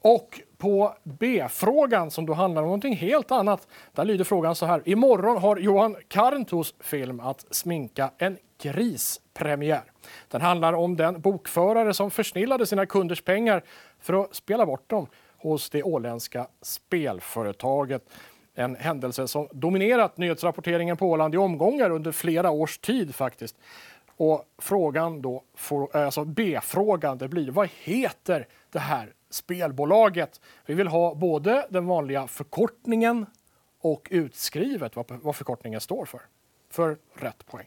och 0.00 0.40
på 0.58 0.94
B-frågan 1.02 2.10
som 2.10 2.26
då 2.26 2.32
handlar 2.32 2.62
om 2.62 2.66
någonting 2.66 2.96
helt 2.96 3.30
annat, 3.30 3.68
där 3.92 4.04
lyder 4.04 4.24
frågan 4.24 4.54
så 4.54 4.66
här. 4.66 4.82
Imorgon 4.84 5.36
har 5.36 5.56
Johan 5.56 5.96
Karntos 6.08 6.74
film 6.80 7.20
Att 7.20 7.46
sminka 7.50 8.10
en 8.18 8.38
gris 8.62 9.20
premiär. 9.34 9.82
Den 10.28 10.40
handlar 10.40 10.72
om 10.72 10.96
den 10.96 11.20
bokförare 11.20 11.94
som 11.94 12.10
försnillade 12.10 12.66
sina 12.66 12.86
kunders 12.86 13.22
pengar 13.22 13.62
för 14.00 14.22
att 14.22 14.34
spela 14.34 14.66
bort 14.66 14.90
dem 14.90 15.06
hos 15.38 15.70
det 15.70 15.82
åländska 15.82 16.46
spelföretaget. 16.62 18.02
En 18.54 18.76
händelse 18.76 19.28
som 19.28 19.48
dominerat 19.52 20.16
nyhetsrapporteringen 20.16 20.96
på 20.96 21.10
Åland 21.10 21.34
i 21.34 21.38
omgångar 21.38 21.90
under 21.90 22.12
flera 22.12 22.50
års 22.50 22.78
tid 22.78 23.14
faktiskt. 23.14 23.56
Och 24.16 24.44
frågan 24.58 25.22
då, 25.22 25.42
eh, 25.70 26.04
alltså 26.04 26.24
B-frågan, 26.24 27.18
det 27.18 27.28
blir 27.28 27.50
vad 27.50 27.68
heter 27.82 28.46
det 28.70 28.78
här 28.78 29.12
spelbolaget? 29.30 30.40
Vi 30.66 30.74
vill 30.74 30.88
ha 30.88 31.14
både 31.14 31.66
den 31.70 31.86
vanliga 31.86 32.26
förkortningen 32.26 33.26
och 33.80 34.08
utskrivet 34.10 34.96
vad, 34.96 35.36
förkortningen 35.36 35.80
står 35.80 36.04
för. 36.04 36.20
För 36.70 36.96
rätt 37.14 37.46
poäng. 37.46 37.66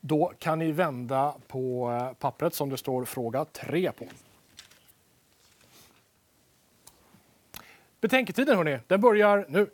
Då 0.00 0.32
kan 0.38 0.58
ni 0.58 0.72
vända 0.72 1.34
på 1.46 1.90
eh, 1.90 2.12
pappret 2.12 2.54
som 2.54 2.70
det 2.70 2.76
står 2.76 3.04
fråga 3.04 3.44
3 3.44 3.92
på. 3.92 4.04
Betänketiden 8.00 8.56
hörni, 8.56 8.78
den 8.86 9.00
börjar 9.00 9.46
nu. 9.48 9.70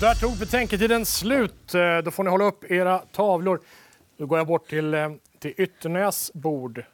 Där 0.00 0.14
tog 0.14 0.36
betänketiden 0.38 1.06
slut. 1.06 1.74
Eh, 1.74 1.98
Då 1.98 2.10
får 2.10 2.24
ni 2.24 2.30
hålla 2.30 2.44
upp 2.44 2.70
era 2.70 2.98
tavlor. 2.98 3.60
Nu 4.16 4.26
går 4.26 4.38
jag 4.38 4.46
bort 4.46 4.68
till, 4.68 4.94
eh, 4.94 5.10
till 5.38 5.54
Ytternäs 5.56 6.30
bord. 6.34 6.84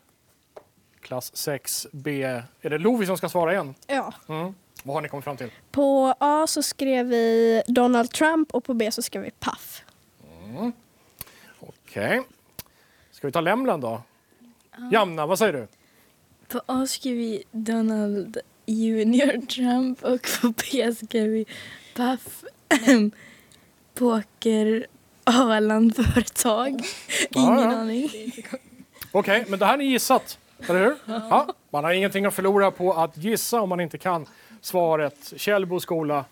Klass 1.00 1.32
6B. 1.34 2.22
Är 2.60 2.70
det 2.70 2.78
Lovi 2.78 3.06
som 3.06 3.16
ska 3.16 3.28
svara 3.28 3.52
igen? 3.52 3.74
Ja. 3.86 4.14
Mm. 4.28 4.54
Vad 4.82 4.94
har 4.96 5.00
ni 5.02 5.08
kommit 5.08 5.24
fram 5.24 5.36
till? 5.36 5.50
På 5.70 6.14
A 6.20 6.46
så 6.48 6.62
skrev 6.62 7.06
vi 7.06 7.62
Donald 7.66 8.10
Trump 8.10 8.54
och 8.54 8.64
på 8.64 8.74
B 8.74 8.90
så 8.92 9.02
skrev 9.02 9.22
vi 9.22 9.30
Puff. 9.30 9.82
Okej. 11.60 12.22
Ska 13.10 13.26
vi 13.28 13.32
ta 13.32 13.40
Lämland 13.40 13.82
då? 13.82 14.02
Jamna, 14.92 15.26
vad 15.26 15.38
säger 15.38 15.52
du? 15.52 15.68
På 16.48 16.60
A 16.66 16.86
skrev 16.86 17.16
vi 17.16 17.44
Donald 17.50 18.38
Junior 18.66 19.46
Trump 19.46 20.04
och 20.04 20.28
på 20.42 20.48
B 20.72 20.94
skrev 20.94 21.28
vi 21.30 21.46
Puff 21.94 22.44
Poker 23.94 24.86
Arlandföretag. 25.24 26.70
Ingen 27.30 27.52
Ja, 27.58 27.76
aning. 27.76 28.10
Okej, 29.12 29.44
men 29.48 29.58
det 29.58 29.66
här 29.66 29.76
ni 29.76 29.84
gissat, 29.84 30.38
eller 30.68 30.84
hur? 30.84 30.96
Ja. 31.06 31.54
Man 31.70 31.84
har 31.84 31.92
ingenting 31.92 32.24
att 32.26 32.34
förlora 32.34 32.70
på 32.70 32.92
att 32.92 33.16
gissa 33.16 33.60
om 33.60 33.68
man 33.68 33.80
inte 33.80 33.98
kan 33.98 34.26
svaret. 34.60 35.32
Källbo 35.36 35.80
skola. 35.80 36.24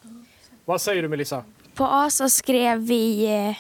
Vad 0.65 0.81
säger 0.81 1.03
du 1.03 1.09
Melissa? 1.09 1.45
På 1.75 1.85
A 1.85 2.11
så 2.11 2.29
skrev 2.29 2.79
vi 2.79 3.25
eh, 3.35 3.57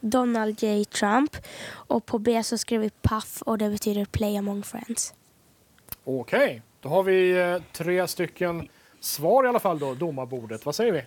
Donald 0.00 0.62
J 0.62 0.84
Trump 0.84 1.36
och 1.68 2.06
på 2.06 2.18
B 2.18 2.42
så 2.42 2.58
skrev 2.58 2.80
vi 2.80 2.90
Puff 3.02 3.42
och 3.42 3.58
det 3.58 3.70
betyder 3.70 4.04
Play 4.04 4.36
among 4.36 4.62
friends. 4.62 5.14
Okej, 6.04 6.62
då 6.80 6.88
har 6.88 7.02
vi 7.02 7.30
eh, 7.40 7.56
tre 7.72 8.08
stycken 8.08 8.68
svar 9.00 9.44
i 9.44 9.48
alla 9.48 9.60
fall 9.60 9.78
då, 9.78 9.94
domarbordet. 9.94 10.66
Vad 10.66 10.74
säger 10.74 10.92
vi? 10.92 11.02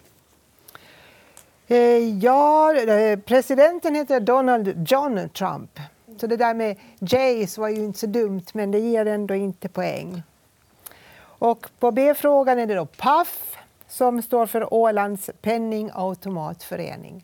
Eh, 1.71 2.17
ja, 2.19 2.73
eh, 2.73 3.19
presidenten 3.19 3.95
heter 3.95 4.19
Donald 4.19 4.88
John 4.91 5.29
Trump. 5.29 5.79
Så 6.17 6.27
det 6.27 6.38
där 6.38 6.53
med 6.53 6.75
Jays 6.99 7.57
var 7.57 7.69
ju 7.69 7.75
inte 7.75 7.99
så 7.99 8.07
dumt, 8.07 8.45
men 8.53 8.71
det 8.71 8.79
ger 8.79 9.05
ändå 9.05 9.35
inte 9.35 9.69
poäng. 9.69 10.23
Och 11.21 11.67
på 11.79 11.91
B-frågan 11.91 12.59
är 12.59 12.67
det 12.67 12.75
då 12.75 12.85
PAF 12.85 13.57
som 13.88 14.21
står 14.21 14.45
för 14.45 14.73
Ålands 14.73 15.29
penningautomatförening. 15.41 17.23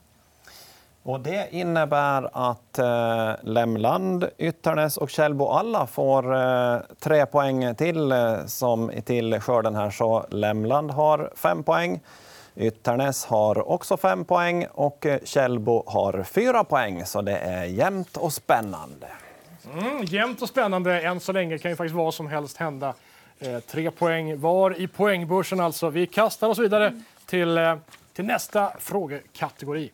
Och 1.03 1.19
det 1.19 1.47
innebär 1.51 2.29
att 2.33 2.79
eh, 2.79 3.31
Lämland, 3.41 4.29
Ytternäs 4.37 4.97
och 4.97 5.09
Källbo 5.09 5.47
alla 5.47 5.87
får 5.87 6.35
eh, 6.35 6.79
tre 6.99 7.25
poäng 7.25 7.75
till 7.75 8.11
eh, 8.11 8.45
som 8.45 8.91
till 9.05 9.39
skörden 9.39 9.75
här. 9.75 9.89
Så 9.89 10.25
Lämland 10.29 10.91
har 10.91 11.31
fem 11.35 11.63
poäng, 11.63 11.99
Ytternäs 12.57 13.25
har 13.25 13.69
också 13.69 13.97
fem 13.97 14.25
poäng 14.25 14.67
och 14.71 15.05
Källbo 15.23 15.83
har 15.87 16.23
fyra 16.23 16.63
poäng. 16.63 17.05
Så 17.05 17.21
det 17.21 17.37
är 17.37 17.63
jämnt 17.63 18.17
och 18.17 18.33
spännande. 18.33 19.07
Mm, 19.73 20.03
jämnt 20.03 20.41
och 20.41 20.49
spännande 20.49 21.01
än 21.01 21.19
så 21.19 21.31
länge. 21.31 21.57
kan 21.57 21.71
ju 21.71 21.77
faktiskt 21.77 21.95
vad 21.95 22.13
som 22.13 22.27
helst 22.27 22.57
hända. 22.57 22.93
Eh, 23.39 23.59
tre 23.59 23.91
poäng 23.91 24.39
var 24.39 24.81
i 24.81 24.87
poängbörsen 24.87 25.59
alltså. 25.59 25.89
Vi 25.89 26.07
kastar 26.07 26.47
oss 26.47 26.59
vidare 26.59 27.01
till, 27.25 27.57
eh, 27.57 27.77
till 28.13 28.25
nästa 28.25 28.71
frågekategori. 28.79 29.91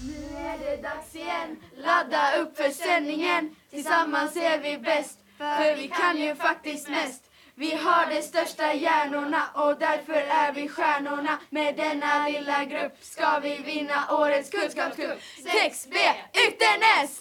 Nu 0.00 0.36
är 0.38 0.58
det 0.58 0.82
dags 0.82 1.14
igen, 1.14 1.56
ladda 1.76 2.36
upp 2.36 2.56
för 2.56 2.70
sändningen. 2.70 3.54
Tillsammans 3.70 4.36
är 4.36 4.58
vi 4.58 4.78
bäst, 4.78 5.18
för 5.38 5.76
vi 5.76 5.88
kan 5.88 6.16
ju 6.16 6.34
faktiskt 6.34 6.88
mest. 6.88 7.25
Vi 7.58 7.74
har 7.74 8.14
de 8.14 8.22
största 8.22 8.72
hjärnorna 8.72 9.42
och 9.54 9.78
därför 9.78 10.12
är 10.12 10.52
vi 10.52 10.68
stjärnorna. 10.68 11.38
Med 11.50 11.76
denna 11.76 12.28
lilla 12.28 12.64
grupp 12.64 12.92
ska 13.00 13.38
vi 13.38 13.56
vinna 13.56 13.94
årets 14.10 14.50
kunskapscup. 14.50 15.18
6B 15.38 15.94
Ytternäs! 16.48 17.20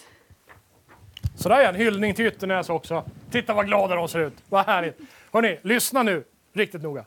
Sådär 1.37 1.61
ja, 1.61 1.69
en 1.69 1.75
hyllning 1.75 2.13
till 2.13 2.25
Ytternäs 2.25 2.69
också. 2.69 3.03
Titta 3.31 3.53
vad 3.53 3.65
glada 3.65 3.95
de 3.95 4.07
ser 4.07 4.19
ut. 4.19 4.33
Vad 4.49 4.65
härligt. 4.65 4.97
Hörni, 5.33 5.59
lyssna 5.61 6.03
nu 6.03 6.23
riktigt 6.53 6.81
noga. 6.81 7.05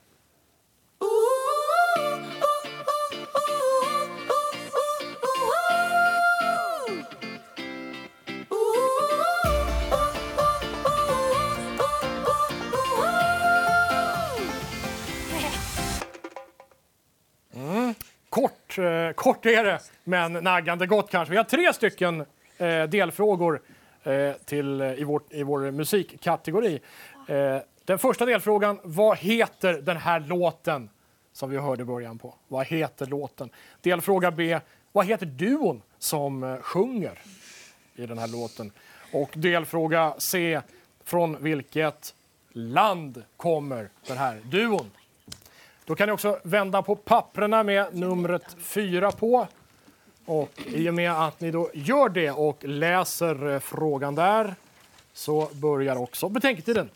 Kort, 19.18 19.46
är 19.46 19.64
det, 19.64 19.81
men 20.04 20.33
naggande 20.33 20.87
gott 20.87 21.11
kanske. 21.11 21.31
Vi 21.31 21.37
har 21.37 21.44
tre 21.44 21.72
stycken 21.72 22.24
eh, 22.59 22.83
delfrågor 22.83 23.62
eh, 24.02 24.33
till, 24.44 24.81
eh, 24.81 24.92
i, 24.92 25.04
vårt, 25.04 25.33
i 25.33 25.42
vår 25.42 25.70
musikkategori. 25.70 26.81
Eh, 27.28 27.59
den 27.85 27.98
första 27.98 28.26
delfrågan, 28.26 28.81
vad 28.83 29.18
heter 29.18 29.72
den 29.72 29.96
här 29.96 30.20
låten 30.20 30.90
som 31.33 31.50
vi 31.50 31.57
hörde 31.57 31.85
början 31.85 32.18
på? 32.18 32.35
Vad 32.48 32.66
heter 32.66 33.07
låten? 33.07 33.50
Delfråga 33.81 34.31
B, 34.31 34.61
vad 34.92 35.07
heter 35.07 35.26
duon 35.26 35.83
som 35.98 36.42
eh, 36.42 36.61
sjunger 36.61 37.18
i 37.94 38.07
den 38.07 38.18
här 38.18 38.28
låten? 38.28 38.72
Och 39.12 39.31
delfråga 39.35 40.14
C, 40.18 40.61
från 41.04 41.42
vilket 41.42 42.14
land 42.52 43.22
kommer 43.37 43.90
den 44.07 44.18
här 44.18 44.40
duon? 44.44 44.90
Då 45.88 45.94
kan 45.94 46.07
ni 46.09 46.12
också 46.12 46.38
vända 46.42 46.83
på 46.83 46.96
papprena 46.96 47.62
med 47.62 47.96
numret 47.96 48.57
4 48.59 49.12
på. 49.12 49.46
Och 50.24 50.51
I 50.66 50.88
och 50.88 50.94
med 50.94 51.12
att 51.12 51.40
ni 51.40 51.51
då 51.51 51.70
gör 51.74 52.09
det 52.09 52.31
och 52.31 52.64
läser 52.64 53.53
eh, 53.55 53.59
frågan 53.59 54.14
där 54.14 54.55
så 55.12 55.48
börjar 55.53 55.96
också 55.96 56.29
betänketiden. 56.29 56.90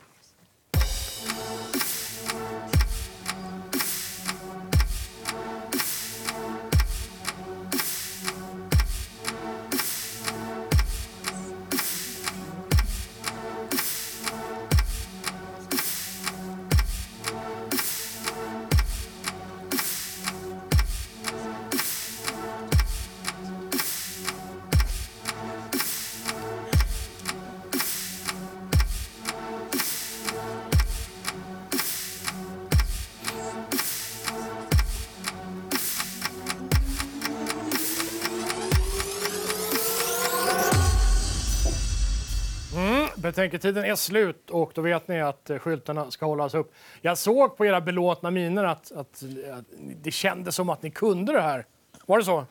Betänketiden 43.42 43.85
är 43.85 43.94
slut 43.94 44.50
och 44.50 44.72
då 44.74 44.83
vet 44.83 45.09
ni 45.09 45.20
att 45.20 45.50
eh, 45.50 45.59
skyltarna 45.59 46.11
ska 46.11 46.26
hållas 46.26 46.55
upp. 46.55 46.74
Jag 47.00 47.18
såg 47.18 47.57
på 47.57 47.66
era 47.66 47.81
belåtna 47.81 48.31
miner 48.31 48.64
att, 48.64 48.92
att, 48.92 49.22
att 49.52 49.64
det 50.02 50.11
kändes 50.11 50.55
som 50.55 50.68
att 50.70 50.83
ni 50.83 50.90
kunde 50.90 51.33
det 51.33 51.40
här. 51.40 51.66
Var 52.07 52.18
det 52.18 52.24
så? 52.24 52.46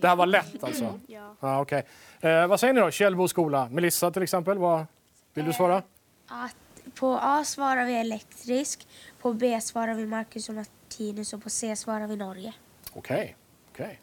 Det 0.00 0.08
här 0.08 0.16
var 0.16 0.26
lätt 0.26 0.64
alltså? 0.64 1.00
Ja. 1.06 1.36
Ja, 1.40 1.60
okej. 1.60 1.86
eh, 2.20 2.46
vad 2.46 2.60
säger 2.60 2.74
ni 2.74 2.80
då? 2.80 2.90
Källbo 2.90 3.28
skola. 3.28 3.68
Melissa 3.68 4.10
till 4.10 4.22
exempel, 4.22 4.58
vad 4.58 4.86
vill 5.34 5.44
du 5.44 5.52
svara? 5.52 5.82
Att 6.28 6.56
på 6.94 7.18
A 7.22 7.44
svarar 7.44 7.84
vi 7.84 7.94
elektrisk, 7.94 8.88
på 9.20 9.32
B 9.32 9.60
svarar 9.60 9.94
vi 9.94 10.06
Marcus 10.06 10.48
och 10.48 10.54
Martinus 10.54 11.32
och 11.32 11.42
på 11.42 11.50
C 11.50 11.76
svarar 11.76 12.06
vi 12.06 12.16
Norge. 12.16 12.54
Okej. 12.92 13.36
okej. 13.72 14.00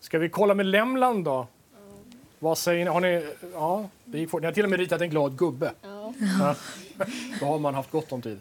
Ska 0.00 0.18
vi 0.18 0.28
kolla 0.28 0.54
med 0.54 0.66
Lämland 0.66 1.24
då? 1.24 1.46
Vad 2.38 2.58
säger 2.58 2.84
ni? 2.84 2.90
Har 2.90 3.00
ni, 3.00 3.26
ja, 3.52 3.88
det 4.04 4.18
gick 4.18 4.30
fort. 4.30 4.40
ni 4.40 4.46
har 4.46 4.52
till 4.52 4.64
och 4.64 4.70
med 4.70 4.78
ritat 4.78 5.00
en 5.00 5.10
glad 5.10 5.38
gubbe. 5.38 5.72
Ja. 5.82 6.14
Då 7.40 7.46
har 7.46 7.58
man 7.58 7.74
haft 7.74 7.90
gott 7.90 8.12
om 8.12 8.22
tid. 8.22 8.40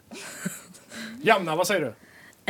Janna, 1.22 1.56
vad 1.56 1.68
säger 1.68 1.82
du? 1.82 1.94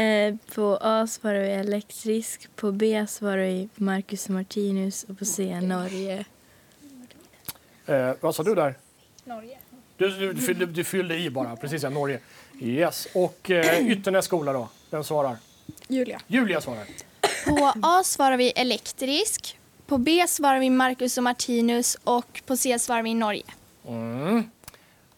Eh, 0.03 0.35
på 0.55 0.77
A 0.81 1.07
svarar 1.07 1.39
vi 1.39 1.49
elektrisk, 1.49 2.49
på 2.55 2.71
B 2.71 3.05
svarar 3.09 3.37
vi 3.37 3.69
Marcus 3.75 4.25
och 4.25 4.31
Martinus 4.31 5.03
och 5.03 5.19
på 5.19 5.25
C 5.25 5.61
Norge. 5.61 6.25
Eh, 7.85 8.11
vad 8.19 8.35
sa 8.35 8.43
du 8.43 8.55
där? 8.55 8.77
Norge. 9.23 9.57
Du, 9.97 10.09
du, 10.09 10.33
du, 10.33 10.41
fyllde, 10.41 10.65
du 10.65 10.83
fyllde 10.83 11.17
i 11.17 11.29
bara, 11.29 11.55
precis 11.55 11.83
ja, 11.83 11.89
Norge. 11.89 12.19
Yes. 12.61 13.07
Och 13.13 13.51
eh, 13.51 13.87
Ytternäs 13.91 14.25
skola 14.25 14.53
då? 14.53 14.69
Den 14.89 15.03
svarar? 15.03 15.37
Julia. 15.87 16.21
Julia 16.27 16.61
svarar. 16.61 16.85
På 17.45 17.73
A 17.81 18.03
svarar 18.03 18.37
vi 18.37 18.51
elektrisk. 18.51 19.57
På 19.87 19.97
B 19.97 20.25
svarar 20.27 20.59
vi 20.59 20.69
Marcus 20.69 21.17
och 21.17 21.23
Martinus 21.23 21.97
och 22.03 22.41
på 22.45 22.57
C 22.57 22.79
svarar 22.79 23.03
vi 23.03 23.13
Norge. 23.13 23.43
Mm. 23.87 24.43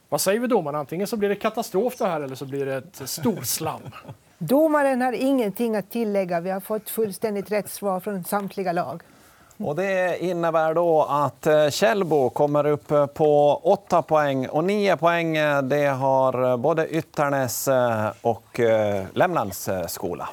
Vad 0.09 0.21
säger 0.21 0.39
vi 0.39 0.47
domarna? 0.47 0.77
Antingen 0.77 1.07
så 1.07 1.17
blir 1.17 1.29
det 1.29 1.35
katastrof 1.35 1.97
det 1.97 2.05
här 2.05 2.21
eller 2.21 2.35
så 2.35 2.45
blir 2.45 2.65
det 2.65 2.75
ett 2.75 3.09
storslam. 3.09 3.81
Domaren 4.37 5.01
har 5.01 5.13
ingenting 5.13 5.75
att 5.75 5.91
tillägga. 5.91 6.39
Vi 6.39 6.49
har 6.49 6.59
fått 6.59 6.89
fullständigt 6.89 7.51
rätt 7.51 7.69
svar 7.69 7.99
från 7.99 8.23
samtliga 8.23 8.71
lag. 8.71 9.03
Och 9.57 9.75
det 9.75 10.23
innebär 10.23 10.73
då 10.73 11.03
att 11.03 11.47
eh, 11.47 11.69
Källbo 11.69 12.29
kommer 12.29 12.65
upp 12.65 12.91
eh, 12.91 13.05
på 13.05 13.61
8 13.63 14.01
poäng 14.01 14.47
och 14.47 14.63
9 14.63 14.97
poäng 14.97 15.37
eh, 15.37 15.61
det 15.61 15.85
har 15.85 16.57
både 16.57 16.87
Ytternäs 16.87 17.69
och 18.21 18.59
Lämlands 19.13 19.69
skola. 19.87 20.29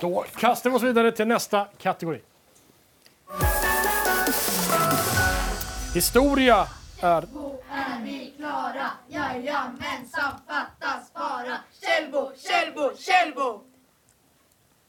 Då 0.00 0.24
kastar 0.36 0.70
vi 0.70 0.76
oss 0.76 0.82
vidare 0.82 1.12
till 1.12 1.26
nästa 1.26 1.66
kategori. 1.78 2.20
Historia 5.94 6.66
är... 7.00 7.24
klara. 8.36 8.90
Jajamensan, 9.08 10.32
fattas 10.48 11.12
bara. 11.14 11.58
Källbo, 11.80 12.32
Källbo, 12.36 12.96
Källbo! 12.96 13.60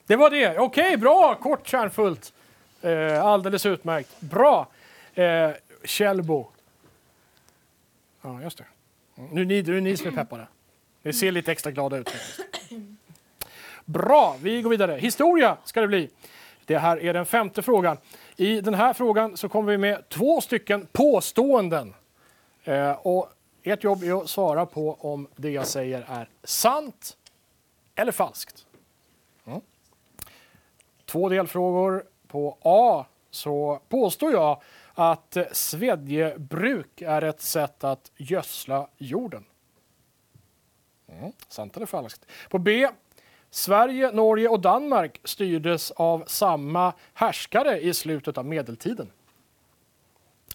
Det 0.06 0.16
var 0.16 0.30
det. 0.30 0.58
Okej, 0.58 0.98
bra! 0.98 1.36
Kort, 1.36 1.68
kärnfullt. 1.68 2.34
Eh, 2.82 3.26
alldeles 3.26 3.66
utmärkt. 3.66 4.22
Bra! 4.22 4.68
Eh, 5.14 5.52
Källbo. 5.84 6.48
Ja, 8.22 8.42
just 8.42 8.58
det. 8.58 8.66
Nu 9.16 9.42
är 9.42 9.46
ni, 9.46 9.60
är 9.60 9.82
ni 9.82 9.98
som 9.98 10.08
är 10.08 10.12
peppade. 10.12 10.48
Ni 11.02 11.14
ser 11.14 11.32
lite 11.32 11.52
extra 11.52 11.72
glada 11.72 11.98
ut. 11.98 12.10
faktiskt. 12.10 12.40
Bra, 13.86 14.38
vi 14.42 14.62
går 14.62 14.70
vidare. 14.70 14.98
Historia 14.98 15.58
ska 15.64 15.82
det 15.82 15.88
bli. 15.88 16.10
Det 16.66 16.78
här 16.78 17.04
är 17.04 17.14
den 17.14 17.26
femte 17.26 17.62
frågan. 17.62 17.98
I 18.36 18.62
den 18.62 18.74
här 18.74 18.94
frågan 18.94 19.38
så 19.38 19.50
kommer 19.50 19.72
vi 19.72 19.78
med 19.78 20.10
två 20.10 20.42
stycken 20.42 20.88
påståenden. 20.92 21.94
Eh, 22.64 22.92
och 22.92 23.30
ert 23.64 23.84
jobb 23.84 24.04
är 24.04 24.22
att 24.22 24.30
svara 24.30 24.66
på 24.66 24.94
om 25.00 25.28
det 25.36 25.50
jag 25.50 25.68
säger 25.68 26.06
är 26.08 26.30
sant 26.44 27.18
eller 27.96 28.12
falskt. 28.12 28.66
Mm. 29.46 29.62
Två 31.06 31.30
delfrågor. 31.30 32.04
På 32.28 32.58
A 32.62 33.06
så 33.30 33.80
påstår 33.90 34.32
jag 34.32 34.62
att 34.94 35.38
svedjebruk 35.52 37.02
är 37.02 37.22
ett 37.22 37.42
sätt 37.42 37.84
att 37.84 38.12
gödsla 38.18 38.88
jorden. 38.98 39.46
Mm. 41.08 41.32
Sant 41.48 41.76
eller 41.78 41.86
falskt? 41.86 42.26
På 42.50 42.60
B. 42.60 42.88
Sverige, 43.56 44.12
Norge 44.12 44.48
och 44.48 44.60
Danmark 44.60 45.20
styrdes 45.24 45.92
av 45.92 46.24
samma 46.28 46.94
härskare 47.14 47.80
i 47.80 47.94
slutet 47.94 48.38
av 48.38 48.46
medeltiden. 48.46 49.12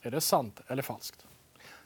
Är 0.02 0.10
det 0.10 0.20
sant 0.20 0.60
eller 0.66 0.82
falskt? 0.82 1.26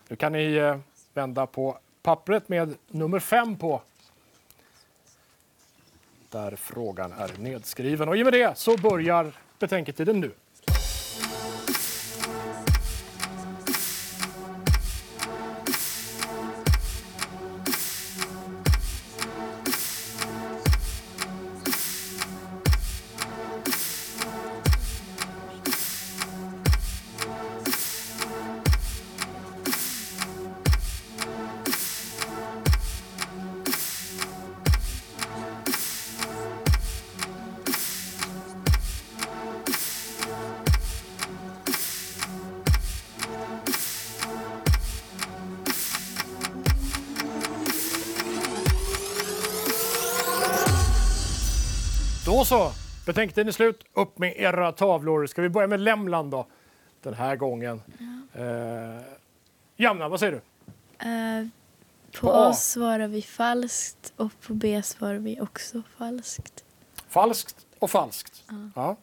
Nu 0.09 0.17
kan 0.17 0.33
ni 0.33 0.55
eh, 0.55 0.79
vända 1.13 1.47
på 1.47 1.79
pappret 2.03 2.49
med 2.49 2.75
nummer 2.89 3.19
fem 3.19 3.57
på. 3.57 3.83
Där 6.31 6.57
frågan 6.57 7.13
är 7.13 7.31
nedskriven. 7.39 8.09
Och 8.09 8.17
i 8.17 8.23
och 8.23 8.25
med 8.25 8.33
det 8.33 8.59
så 8.59 8.77
börjar 8.77 9.33
betänketiden 9.59 10.21
nu. 10.21 10.31
Betänketiden 53.15 53.49
är 53.49 53.53
slut. 53.53 53.85
Upp 53.93 54.19
med 54.19 54.35
era 54.37 54.73
tavlor. 54.73 55.27
Ska 55.27 55.43
vi 55.43 55.49
börja 55.49 55.67
med 55.69 55.81
Lämland 55.81 56.31
då? 56.31 56.47
Den 57.03 57.15
här 57.15 57.37
gången. 57.37 57.83
Eh, 58.33 58.45
Jamna, 59.77 60.09
vad 60.09 60.21
säger 60.21 60.33
du? 60.33 60.41
Eh, 61.09 61.47
på 62.13 62.27
På 62.27 62.33
A. 62.33 62.53
Svarar 62.53 63.09
vi 63.09 63.23
falskt 63.23 64.13
och 64.17 64.41
på 64.41 64.55
B 64.55 64.83
svarar 64.83 65.15
vi 65.15 65.41
också 65.41 65.83
falskt. 65.99 66.65
Falskt 67.09 67.57
och 67.79 67.91
falskt. 67.91 68.45
Ja. 68.75 68.97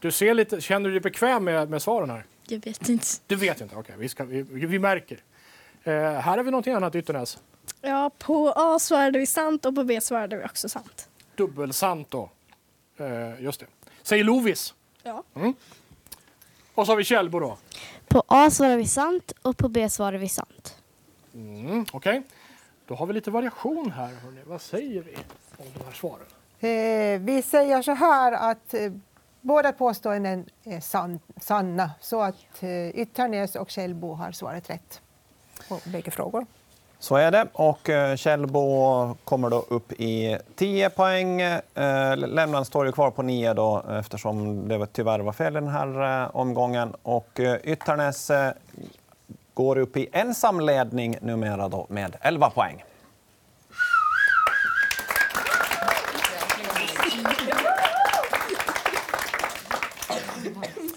Du 0.00 0.10
ser 0.10 0.34
lite, 0.34 0.60
känner 0.60 0.88
du 0.88 0.92
dig 0.94 1.00
bekväm 1.00 1.44
med, 1.44 1.70
med 1.70 1.82
svaren 1.82 2.10
här? 2.10 2.24
Jag 2.46 2.64
vet 2.64 2.88
inte. 2.88 3.06
Du 3.26 3.36
vet 3.36 3.60
inte? 3.60 3.76
Okej, 3.76 3.94
vi, 3.98 4.08
ska, 4.08 4.24
vi, 4.24 4.42
vi 4.42 4.78
märker. 4.78 5.18
Eh, 5.84 5.92
här 5.94 6.36
har 6.36 6.42
vi 6.42 6.50
någonting 6.50 6.74
annat, 6.74 6.94
Ytternäs. 6.94 7.38
Ja, 7.80 8.10
på 8.18 8.52
A 8.56 8.78
svarade 8.78 9.18
vi 9.18 9.26
sant 9.26 9.66
och 9.66 9.74
på 9.74 9.84
B 9.84 10.00
svarade 10.00 10.36
vi 10.36 10.44
också 10.44 10.68
sant. 10.68 11.08
Dubbelsant 11.36 12.10
då. 12.10 12.30
Eh, 13.02 13.42
just 13.42 13.60
det. 13.60 13.66
Säger 14.02 14.24
Lovis. 14.24 14.74
Ja. 15.02 15.22
Mm. 15.34 15.54
Och 16.74 16.86
så 16.86 16.92
har 16.92 16.96
vi 16.96 17.04
Källbo 17.04 17.40
då. 17.40 17.58
På 18.08 18.22
A 18.26 18.50
svarar 18.50 18.76
vi 18.76 18.86
sant 18.86 19.32
och 19.42 19.56
på 19.56 19.68
B 19.68 19.88
svarar 19.88 20.18
vi 20.18 20.28
sant. 20.28 20.76
Mm, 21.34 21.86
Okej. 21.92 22.22
Då 22.86 22.94
har 22.94 23.06
vi 23.06 23.12
lite 23.12 23.30
variation 23.30 23.90
här. 23.90 24.14
Hörrni. 24.14 24.40
Vad 24.46 24.60
säger 24.60 25.02
vi 25.02 25.14
om 25.56 25.66
de 25.78 25.84
här 25.84 25.92
svaren? 25.92 26.26
Eh, 26.60 27.20
vi 27.20 27.42
säger 27.42 27.82
så 27.82 27.92
här 27.92 28.32
att 28.32 28.74
eh, 28.74 28.92
båda 29.40 29.72
påståenden 29.72 30.46
är 30.64 30.80
san, 30.80 31.20
sanna 31.40 31.90
så 32.00 32.20
att 32.20 32.62
eh, 32.62 32.88
Ytternäs 32.88 33.56
och 33.56 33.70
Källbo 33.70 34.14
har 34.14 34.32
svarat 34.32 34.70
rätt 34.70 35.00
på 35.68 35.80
bägge 35.84 36.10
frågor. 36.10 36.46
Så 37.02 37.16
är 37.16 37.30
det. 37.30 37.46
Och 37.52 37.90
eh, 37.90 38.16
Kjellbo 38.16 39.14
kommer 39.24 39.50
då 39.50 39.64
upp 39.68 39.92
i 39.92 40.38
10 40.54 40.90
poäng. 40.90 41.40
Eh, 41.40 42.16
Lämland 42.16 42.66
står 42.66 42.86
ju 42.86 42.92
kvar 42.92 43.10
på 43.10 43.22
9 43.22 43.54
då, 43.54 43.84
eftersom 43.90 44.68
det 44.68 44.86
tyvärr 44.86 45.20
var 45.20 45.32
fel 45.32 45.52
i 45.52 45.60
den 45.60 45.68
här 45.68 46.22
eh, 46.22 46.36
omgången. 46.36 46.94
Och 47.02 47.40
eh, 47.40 47.56
Ytternäs 47.64 48.30
går 49.54 49.78
upp 49.78 49.96
i 49.96 50.08
ensam 50.12 50.60
ledning 50.60 51.16
numera 51.20 51.68
då 51.68 51.86
med 51.88 52.16
11 52.20 52.50
poäng. 52.50 52.84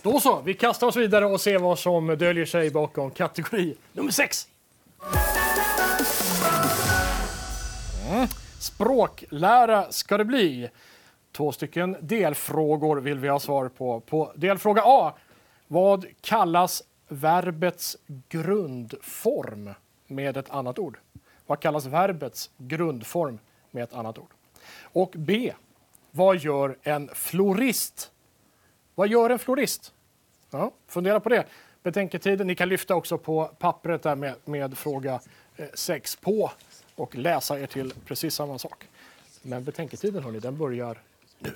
Då 0.01 0.19
så, 0.19 0.41
vi 0.41 0.53
kastar 0.53 0.87
oss 0.87 0.95
vidare 0.95 1.25
och 1.25 1.41
ser 1.41 1.59
vad 1.59 1.79
som 1.79 2.07
döljer 2.07 2.45
sig 2.45 2.71
bakom 2.71 3.11
kategori 3.11 3.75
nummer 3.93 4.11
6. 4.11 4.47
Mm. 8.09 8.27
Språklära 8.59 9.91
ska 9.91 10.17
det 10.17 10.25
bli. 10.25 10.69
Två 11.31 11.51
stycken 11.51 11.97
delfrågor 11.99 12.97
vill 12.97 13.19
vi 13.19 13.27
ha 13.27 13.39
svar 13.39 13.69
på. 13.69 13.99
På 13.99 14.31
delfråga 14.35 14.81
A. 14.85 15.13
Vad 15.67 16.05
kallas 16.21 16.83
verbets 17.07 17.97
grundform 18.07 19.73
med 20.07 20.37
ett 20.37 20.49
annat 20.49 20.79
ord? 20.79 20.97
Vad 21.45 21.59
kallas 21.59 21.85
verbets 21.85 22.49
grundform 22.57 23.39
med 23.71 23.83
ett 23.83 23.93
annat 23.93 24.17
ord? 24.17 24.33
Och 24.81 25.13
B. 25.17 25.53
Vad 26.11 26.37
gör 26.37 26.77
en 26.83 27.09
florist? 27.13 28.11
Vad 28.95 29.07
gör 29.07 29.29
en 29.29 29.39
florist? 29.39 29.93
Ja, 30.51 30.71
fundera 30.87 31.19
på 31.19 31.29
det. 31.29 31.45
Betänketiden. 31.83 32.47
Ni 32.47 32.55
kan 32.55 32.69
lyfta 32.69 32.95
också 32.95 33.17
på 33.17 33.45
pappret 33.45 34.03
där 34.03 34.15
med, 34.15 34.35
med 34.45 34.77
fråga 34.77 35.19
Eh, 35.57 35.65
sex 35.73 36.15
på 36.15 36.51
och 36.95 37.15
läsa 37.15 37.59
er 37.59 37.67
till 37.67 37.93
precis 38.05 38.35
samma 38.35 38.59
sak. 38.59 38.83
Men 39.41 39.63
betänketiden 39.63 40.23
hörni, 40.23 40.39
den 40.39 40.57
börjar 40.57 41.01
nu. 41.39 41.51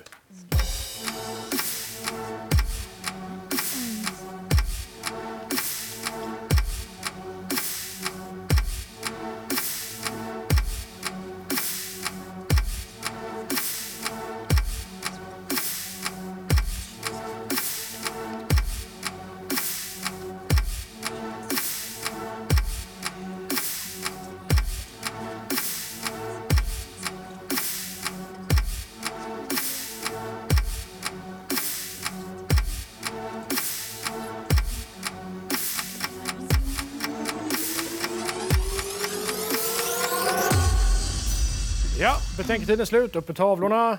Betänketiden 42.50 42.80
är 42.80 42.84
slut. 42.84 43.16
Upp 43.16 43.28
med 43.28 43.36
tavlorna. 43.36 43.98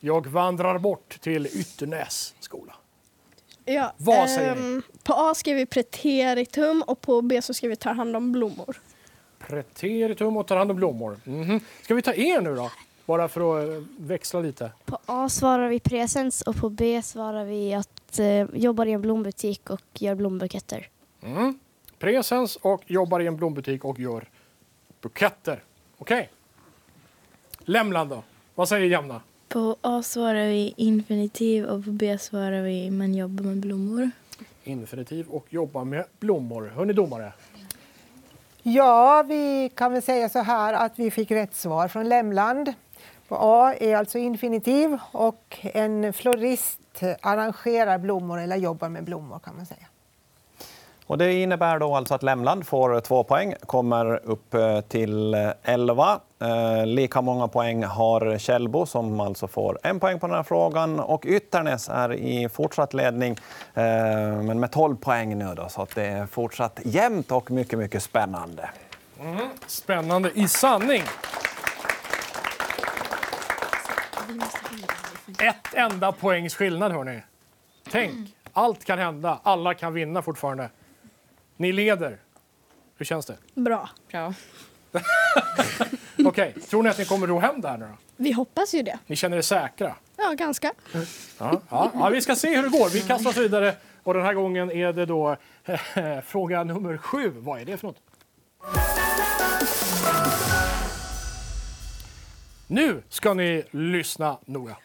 Jag 0.00 0.26
vandrar 0.26 0.78
bort 0.78 1.20
till 1.20 1.46
Ytternäs 1.46 2.34
skola. 2.40 2.74
Ja, 3.64 3.92
Vad 3.96 4.30
säger 4.30 4.52
ehm, 4.52 4.82
På 5.02 5.14
A 5.14 5.34
skrev 5.34 5.56
vi 5.56 5.66
preteritum 5.66 6.82
och 6.86 7.00
på 7.00 7.22
B 7.22 7.42
så 7.42 7.54
skrev 7.54 7.70
vi 7.70 7.76
ta 7.76 7.92
hand 7.92 8.16
om 8.16 8.32
blommor. 8.32 8.80
Preteritum 9.38 10.36
och 10.36 10.46
tar 10.46 10.56
hand 10.56 10.70
om 10.70 10.76
blommor. 10.76 11.20
Mhm. 11.24 11.60
Ska 11.82 11.94
vi 11.94 12.02
ta 12.02 12.14
er 12.14 12.40
nu 12.40 12.54
då? 12.54 12.70
Bara 13.04 13.28
för 13.28 13.58
att 13.58 13.68
eh, 13.68 13.82
växla 13.98 14.40
lite. 14.40 14.72
På 14.84 14.98
A 15.06 15.28
svarar 15.28 15.68
vi 15.68 15.80
presens 15.80 16.42
och 16.42 16.56
på 16.56 16.70
B 16.70 17.02
svarar 17.02 17.44
vi 17.44 17.74
att 17.74 18.18
eh, 18.18 18.46
jobbar 18.54 18.86
i 18.86 18.92
en 18.92 19.02
blombutik 19.02 19.70
och 19.70 19.82
gör 19.94 20.14
blombuketter. 20.14 20.88
Mm. 21.22 21.58
presens 21.98 22.56
och 22.56 22.82
jobbar 22.86 23.20
i 23.20 23.26
en 23.26 23.36
blombutik 23.36 23.84
och 23.84 24.00
gör 24.00 24.28
buketter. 25.00 25.62
Okej. 25.98 26.30
Lämland 27.68 28.10
då? 28.10 28.22
Vad 28.54 28.68
säger 28.68 28.86
Jämna? 28.86 29.20
På 29.48 29.76
A 29.80 30.02
svarar 30.02 30.46
vi 30.46 30.74
infinitiv 30.76 31.64
och 31.64 31.84
på 31.84 31.90
B 31.90 32.18
svarar 32.18 32.62
vi 32.62 32.90
man 32.90 33.14
jobbar 33.14 33.44
med 33.44 33.56
blommor. 33.56 34.10
Infinitiv 34.64 35.28
och 35.28 35.46
jobbar 35.50 35.84
med 35.84 36.04
blommor. 36.20 36.72
Hör 36.76 36.84
ni 36.84 36.92
domare? 36.92 37.32
Ja, 38.62 39.24
vi 39.28 39.70
kan 39.74 39.92
väl 39.92 40.02
säga 40.02 40.28
så 40.28 40.38
här 40.38 40.74
att 40.74 40.98
vi 40.98 41.10
fick 41.10 41.30
rätt 41.30 41.54
svar 41.54 41.88
från 41.88 42.08
Lämland. 42.08 42.72
På 43.28 43.36
A 43.40 43.74
är 43.74 43.96
alltså 43.96 44.18
infinitiv 44.18 44.98
och 45.12 45.58
en 45.62 46.12
florist 46.12 47.02
arrangerar 47.20 47.98
blommor 47.98 48.40
eller 48.40 48.56
jobbar 48.56 48.88
med 48.88 49.04
blommor 49.04 49.38
kan 49.38 49.56
man 49.56 49.66
säga. 49.66 49.86
Och 51.06 51.18
det 51.18 51.32
innebär 51.32 51.78
då 51.78 51.96
alltså 51.96 52.14
att 52.14 52.22
Lämland 52.22 52.66
får 52.66 53.00
två 53.00 53.24
poäng, 53.24 53.54
kommer 53.66 54.20
upp 54.24 54.54
eh, 54.54 54.80
till 54.80 55.34
eh, 55.34 55.50
elva. 55.62 56.20
11. 56.38 56.80
Eh, 56.80 56.86
lika 56.86 57.20
många 57.20 57.48
poäng 57.48 57.84
har 57.84 58.38
Källbo 58.38 58.86
som 58.86 59.20
alltså 59.20 59.48
får 59.48 59.78
en 59.82 60.00
poäng 60.00 60.20
på 60.20 60.26
den 60.26 60.36
här 60.36 60.42
frågan. 60.42 61.00
Och 61.00 61.26
Ytternäs 61.26 61.88
är 61.88 62.12
i 62.12 62.48
fortsatt 62.48 62.94
ledning, 62.94 63.32
eh, 63.74 63.84
men 64.42 64.60
med 64.60 64.72
12 64.72 64.96
poäng 64.96 65.38
nu. 65.38 65.54
Då, 65.56 65.68
så 65.68 65.82
att 65.82 65.94
det 65.94 66.06
är 66.06 66.26
fortsatt 66.26 66.80
jämnt 66.84 67.32
och 67.32 67.50
mycket, 67.50 67.78
mycket 67.78 68.02
spännande. 68.02 68.70
Mm. 69.20 69.48
Spännande 69.66 70.30
i 70.34 70.48
sanning. 70.48 71.02
Ett 75.38 75.74
enda 75.74 76.12
poängs 76.12 76.54
skillnad, 76.54 76.92
hörni. 76.92 77.20
Tänk, 77.90 78.28
allt 78.52 78.84
kan 78.84 78.98
hända. 78.98 79.40
Alla 79.42 79.74
kan 79.74 79.92
vinna 79.92 80.22
fortfarande. 80.22 80.70
Ni 81.56 81.72
leder. 81.72 82.18
Hur 82.96 83.04
känns 83.04 83.26
det? 83.26 83.36
Bra. 83.54 83.90
Bra. 84.10 84.34
Okej, 86.24 86.54
tror 86.68 86.82
ni 86.82 86.88
att 86.88 86.98
ni 86.98 87.04
kommer 87.04 87.26
ro 87.26 87.38
hem 87.38 87.60
det 87.60 87.68
här 87.68 87.78
nu 87.78 87.84
då? 87.84 87.96
Vi 88.16 88.32
hoppas 88.32 88.74
ju 88.74 88.82
det. 88.82 88.98
Ni 89.06 89.16
känner 89.16 89.36
er 89.36 89.42
säkra? 89.42 89.94
Ja, 90.16 90.34
ganska. 90.38 90.72
Ja, 91.38 91.60
ja, 91.70 91.90
ja, 91.94 92.08
vi 92.08 92.20
ska 92.20 92.36
se 92.36 92.56
hur 92.56 92.62
det 92.62 92.68
går. 92.78 92.88
Vi 92.88 93.00
kastar 93.00 93.30
oss 93.30 93.36
vidare. 93.36 93.74
Och 94.02 94.14
den 94.14 94.22
här 94.22 94.34
gången 94.34 94.70
är 94.70 94.92
det 94.92 95.06
då 95.06 95.36
fråga 96.26 96.64
nummer 96.64 96.96
sju. 96.96 97.32
Vad 97.36 97.60
är 97.60 97.64
det 97.64 97.76
för 97.76 97.86
något? 97.86 98.00
Nu 102.66 103.02
ska 103.08 103.34
ni 103.34 103.62
lyssna 103.70 104.38
noga. 104.46 104.76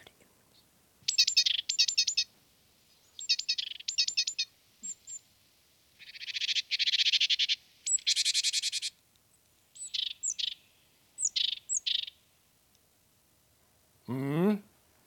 Mm, 14.08 14.58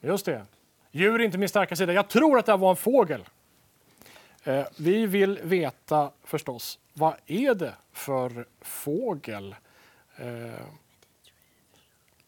just 0.08 0.26
det. 0.26 0.46
Djur 0.92 1.22
är 1.22 1.26
inte 1.26 1.38
min 1.38 1.50
starka 1.50 1.76
sida. 1.76 1.94
Jag 1.94 2.08
tror 2.08 2.40
att 2.40 2.46
det 2.46 2.52
här 2.52 2.58
var 2.58 2.70
en 2.70 2.76
fågel. 2.76 3.24
Eh, 4.44 4.66
vi 4.78 5.06
vill 5.06 5.40
veta 5.44 6.12
förstås, 6.24 6.80
vad 6.94 7.14
är 7.26 7.56
det 7.56 7.74
för 7.92 8.46
fågel? 8.62 9.56
Eh, 10.18 10.66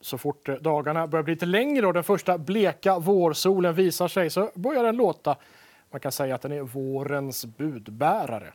så 0.01 0.17
fort 0.17 0.49
eh, 0.49 0.55
dagarna 0.55 1.07
börjar 1.07 1.23
bli 1.23 1.33
lite 1.33 1.45
längre 1.45 1.87
och 1.87 1.93
den 1.93 2.03
första 2.03 2.37
bleka 2.37 2.99
vårsolen 2.99 3.73
visar 3.73 4.07
sig 4.07 4.29
så 4.29 4.51
börjar 4.53 4.83
den 4.83 4.95
låta, 4.95 5.35
man 5.91 5.99
kan 5.99 6.11
säga 6.11 6.35
att 6.35 6.41
den 6.41 6.51
är 6.51 6.61
vårens 6.61 7.45
budbärare. 7.45 8.53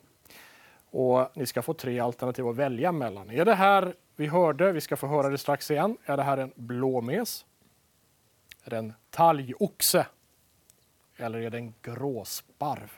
Och 0.90 1.28
ni 1.34 1.46
ska 1.46 1.62
få 1.62 1.74
tre 1.74 2.00
alternativ 2.00 2.48
att 2.48 2.56
välja 2.56 2.92
mellan. 2.92 3.30
Är 3.30 3.44
det 3.44 3.54
här 3.54 3.94
vi 4.16 4.26
hörde, 4.26 4.72
vi 4.72 4.80
ska 4.80 4.96
få 4.96 5.06
höra 5.06 5.28
det 5.28 5.38
strax 5.38 5.70
igen, 5.70 5.96
är 6.04 6.16
det 6.16 6.22
här 6.22 6.38
en 6.38 6.52
blåmes? 6.54 7.44
Är 8.64 8.70
det 8.70 8.76
en 8.76 8.92
talgoxe? 9.10 10.06
Eller 11.16 11.38
är 11.38 11.50
det 11.50 11.58
en 11.58 11.74
gråsparv? 11.82 12.90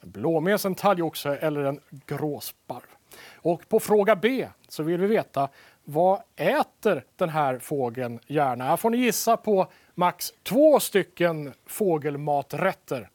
En 0.00 0.10
blåmes, 0.10 0.64
en 0.64 0.74
talgoxe 0.74 1.36
eller 1.36 1.64
en 1.64 1.80
gråsparv? 1.90 2.86
Och 3.34 3.68
på 3.68 3.80
fråga 3.80 4.16
B 4.16 4.48
så 4.68 4.82
vill 4.82 5.00
vi 5.00 5.06
veta 5.06 5.48
vad 5.84 6.22
äter 6.36 7.04
den 7.16 7.28
här 7.28 7.58
fågeln 7.58 8.20
gärna? 8.26 8.64
Här 8.64 8.76
får 8.76 8.90
ni 8.90 8.96
gissa 8.96 9.36
på 9.36 9.68
max 9.94 10.32
två 10.42 10.80
stycken 10.80 11.52
fågelmaträtter 11.66 13.10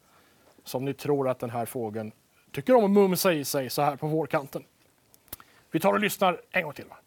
som 0.63 0.86
ni 0.86 0.94
tror 0.94 1.30
att 1.30 1.39
den 1.39 1.50
här 1.50 1.65
fågeln 1.65 2.12
tycker 2.52 2.76
om 2.76 2.84
att 2.84 2.91
mumsa 2.91 3.34
i 3.34 3.46
sig 3.46 3.70
så 3.70 3.82
här 3.82 3.96
på 3.96 4.08
vårkanten. 4.08 4.63
Vi 5.72 5.80
tar 5.80 5.94
och 5.94 6.00
lyssnar 6.00 6.41
en 6.52 6.63
gång 6.63 6.74
till. 6.74 6.86
Va? 6.86 6.98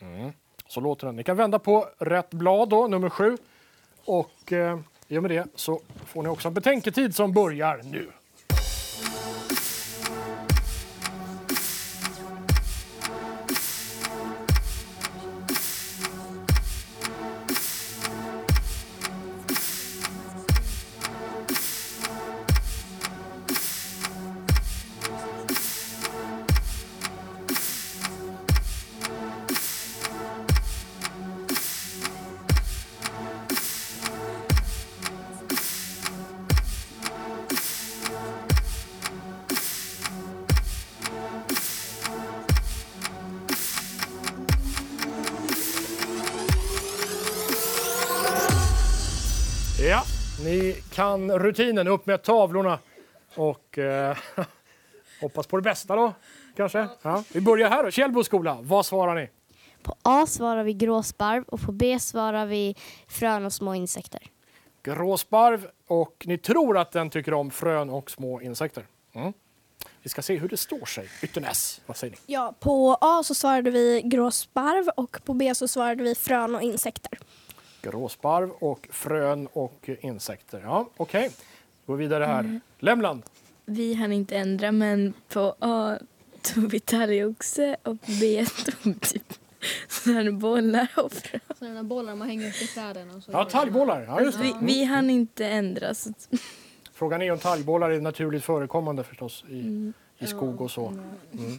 Mm. 0.00 0.32
Så 0.76 0.80
låter 0.80 1.06
den. 1.06 1.16
Ni 1.16 1.22
kan 1.22 1.36
vända 1.36 1.58
på 1.58 1.88
rätt 1.98 2.30
blad 2.30 2.68
då, 2.68 2.86
nummer 2.86 3.10
sju. 3.10 3.36
Och 4.04 4.52
eh, 4.52 4.78
i 5.08 5.18
och 5.18 5.22
med 5.22 5.30
det 5.30 5.46
så 5.54 5.80
får 6.06 6.22
ni 6.22 6.28
också 6.28 6.48
en 6.48 6.54
betänketid 6.54 7.14
som 7.14 7.32
börjar 7.32 7.80
nu. 7.84 8.08
Ni 50.56 50.72
kan 50.92 51.38
rutinen. 51.38 51.88
Upp 51.88 52.06
med 52.06 52.22
tavlorna 52.22 52.78
och 53.34 53.78
eh, 53.78 54.16
hoppas 55.20 55.46
på 55.46 55.56
det 55.56 55.62
bästa 55.62 55.96
då, 55.96 56.12
kanske. 56.56 56.88
Ja. 57.02 57.24
Vi 57.32 57.40
börjar 57.40 57.70
här 57.70 57.84
då. 57.84 57.90
Källbo 57.90 58.24
skola, 58.24 58.58
vad 58.60 58.86
svarar 58.86 59.14
ni? 59.14 59.28
På 59.82 59.96
A 60.02 60.26
svarar 60.26 60.64
vi 60.64 60.74
gråsparv 60.74 61.44
och 61.46 61.60
på 61.60 61.72
B 61.72 61.98
svarar 61.98 62.46
vi 62.46 62.76
frön 63.08 63.46
och 63.46 63.52
små 63.52 63.74
insekter. 63.74 64.22
Gråsparv 64.82 65.66
och 65.86 66.24
ni 66.26 66.38
tror 66.38 66.78
att 66.78 66.92
den 66.92 67.10
tycker 67.10 67.34
om 67.34 67.50
frön 67.50 67.90
och 67.90 68.10
små 68.10 68.40
insekter. 68.40 68.86
Mm. 69.12 69.32
Vi 70.02 70.08
ska 70.08 70.22
se 70.22 70.36
hur 70.36 70.48
det 70.48 70.56
står 70.56 70.84
sig. 70.84 71.08
Ytternäs, 71.22 71.80
vad 71.86 71.96
säger 71.96 72.12
ni? 72.12 72.18
Ja, 72.26 72.54
på 72.60 72.98
A 73.00 73.22
så 73.24 73.34
svarade 73.34 73.70
vi 73.70 74.02
gråsparv 74.04 74.88
och 74.96 75.20
på 75.24 75.34
B 75.34 75.54
så 75.54 75.68
svarade 75.68 76.02
vi 76.02 76.14
frön 76.14 76.54
och 76.54 76.62
insekter. 76.62 77.18
Gråsparv 77.90 78.50
och 78.50 78.88
frön 78.92 79.48
och 79.52 79.90
insekter. 80.00 80.60
Ja, 80.64 80.88
okej. 80.96 81.30
Gå 81.86 81.94
vidare 81.94 82.24
här. 82.24 82.60
Lämland. 82.78 83.22
Vi 83.64 83.94
hann 83.94 84.12
inte 84.12 84.36
ändra 84.36 84.72
men 84.72 85.14
på 85.28 85.54
A 85.58 85.98
tog 86.42 86.70
vi 86.70 86.80
talgoxe 86.80 87.76
och 87.82 87.96
B 88.20 88.46
tog 88.64 89.00
typ 89.00 89.32
sådana 89.88 90.32
bollar 90.32 90.88
och 90.96 91.12
frön. 91.12 91.40
Sådana 91.58 91.82
bollar 91.82 92.14
man 92.14 92.28
hänger 92.28 92.48
upp 92.48 92.62
i 92.62 92.66
träden. 92.66 93.10
Och 93.10 93.22
så 93.22 93.32
Ja, 93.32 93.44
talgbollar. 93.44 94.04
Ja, 94.08 94.20
just. 94.20 94.38
Vi, 94.38 94.54
vi 94.62 94.84
hann 94.84 95.10
inte 95.10 95.46
ändra 95.46 95.94
så 95.94 96.12
Frågan 96.92 97.22
är 97.22 97.32
om 97.32 97.38
talgbollar 97.38 97.90
är 97.90 98.00
naturligt 98.00 98.44
förekommande 98.44 99.04
förstås 99.04 99.44
i, 99.48 99.92
i 100.18 100.26
skog 100.26 100.60
och 100.60 100.70
så. 100.70 100.94
Mm. 101.32 101.58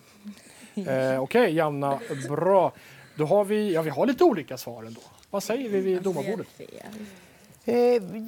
Eh, 0.87 1.21
Okej, 1.23 1.55
Janna. 1.55 1.99
Bra. 2.29 2.73
Då 3.15 3.25
har 3.25 3.45
vi, 3.45 3.73
ja, 3.73 3.81
vi 3.81 3.89
har 3.89 4.05
lite 4.05 4.23
olika 4.23 4.57
svar 4.57 4.83
ändå. 4.83 5.01
Vad 5.37 5.43
säger 5.43 5.69
vi 5.69 5.79
vid 5.79 6.01
domarbordet? 6.01 6.47
Eh, 7.65 7.75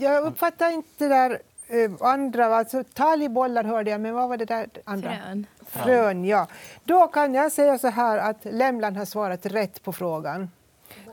jag 0.04 0.24
uppfattar 0.24 0.72
inte 0.72 0.90
det 0.98 1.08
där 1.08 1.40
eh, 1.68 1.92
andra, 2.00 2.46
alltså 2.46 2.84
talgbollar 2.84 3.64
hörde 3.64 3.92
jag, 3.92 4.02
men 4.02 4.14
vad 4.14 4.30
var 4.30 4.38
det 4.38 4.46
där 4.46 4.68
andra? 4.84 5.12
frön. 5.12 5.46
Frön, 5.66 6.26
ja. 6.26 6.48
Då 6.84 7.08
kan 7.08 7.34
jag 7.34 7.52
säga 7.52 7.78
så 7.78 7.88
här 7.88 8.18
att 8.18 8.38
Lämland 8.46 8.98
har 8.98 9.06
svarat 9.06 9.46
rätt 9.46 9.84
på 9.84 9.94
frågan. 9.94 10.52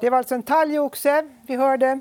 Det 0.00 0.10
var 0.10 0.18
alltså 0.18 0.34
en 0.34 0.42
talgoxe 0.42 1.28
vi 1.46 1.56
hörde. 1.56 2.00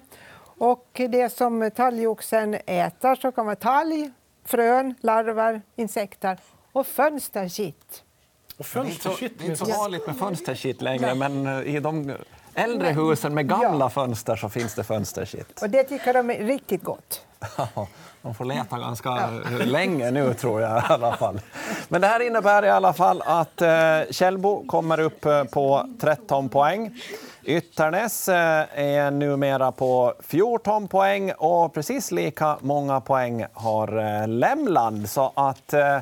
Och 0.57 0.89
det 0.93 1.33
som 1.33 1.71
talgoxen 1.75 2.53
äter 2.53 3.15
så 3.15 3.31
kan 3.31 3.45
vara 3.45 3.55
talg, 3.55 4.11
frön, 4.45 4.95
larver, 5.01 5.61
insekter 5.75 6.37
och 6.71 6.87
fönsterkitt. 6.87 8.03
Och 8.57 8.65
fönsterkitt 8.65 9.39
det 9.39 9.45
är 9.45 9.49
inte 9.49 9.65
så 9.65 9.77
vanligt 9.77 10.07
med 10.07 10.17
fönsterkitt 10.17 10.81
längre, 10.81 11.15
men 11.15 11.47
eh, 11.47 11.75
i 11.75 11.79
de 11.79 12.13
äldre 12.53 12.87
husen 12.87 13.33
med 13.33 13.49
gamla 13.49 13.89
fönster 13.89 14.35
så 14.35 14.49
finns 14.49 14.75
det 14.75 14.83
fönsterkitt. 14.83 15.61
Och 15.61 15.69
det 15.69 15.83
tycker 15.83 16.13
de 16.13 16.29
är 16.29 16.43
riktigt 16.43 16.83
gott. 16.83 17.21
De 18.21 18.35
får 18.35 18.45
leta 18.45 18.79
ganska 18.79 19.29
länge 19.65 20.11
nu, 20.11 20.33
tror 20.33 20.61
jag. 20.61 20.77
i 20.77 20.85
alla 20.87 21.13
fall. 21.17 21.41
Men 21.87 22.01
det 22.01 22.07
här 22.07 22.19
innebär 22.27 22.65
i 22.65 22.69
alla 22.69 22.93
fall 22.93 23.21
att 23.25 23.61
eh, 23.61 23.99
Källbo 24.11 24.67
kommer 24.67 24.99
upp 24.99 25.25
eh, 25.25 25.43
på 25.43 25.89
13 25.99 26.49
poäng. 26.49 27.01
Ytternäs 27.43 28.29
eh, 28.29 28.65
är 28.73 29.11
numera 29.11 29.71
på 29.71 30.13
14 30.19 30.87
poäng 30.87 31.31
och 31.31 31.73
precis 31.73 32.11
lika 32.11 32.57
många 32.61 33.01
poäng 33.01 33.45
har 33.53 34.21
eh, 34.21 34.27
Lämland. 34.27 35.09
Så 35.09 35.33
att, 35.35 35.73
eh, 35.73 35.97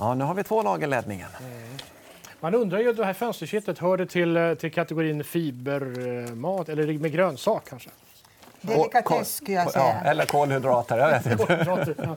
ja, 0.00 0.14
nu 0.14 0.24
har 0.24 0.34
vi 0.34 0.44
två 0.44 0.62
lag 0.62 0.82
i 0.82 0.86
ledningen. 0.86 1.28
Man 2.40 2.54
undrar 2.54 2.78
ju, 2.78 2.92
det 2.92 3.04
här 3.04 3.12
fönsterkittet, 3.12 3.78
hör 3.78 3.96
det 3.96 4.06
till, 4.06 4.36
eh, 4.36 4.54
till 4.54 4.72
kategorin 4.72 5.24
fibermat 5.24 6.68
eller 6.68 6.98
med 6.98 7.12
grönsak 7.12 7.68
kanske? 7.68 7.90
Delikatess 8.60 9.34
skulle 9.36 9.56
jag 9.56 9.66
Ja, 9.66 9.70
säga. 9.70 10.00
eller 10.04 10.24
kolhydrater, 10.26 10.98
jag 10.98 11.08
vet 11.10 11.26
inte. 11.26 12.16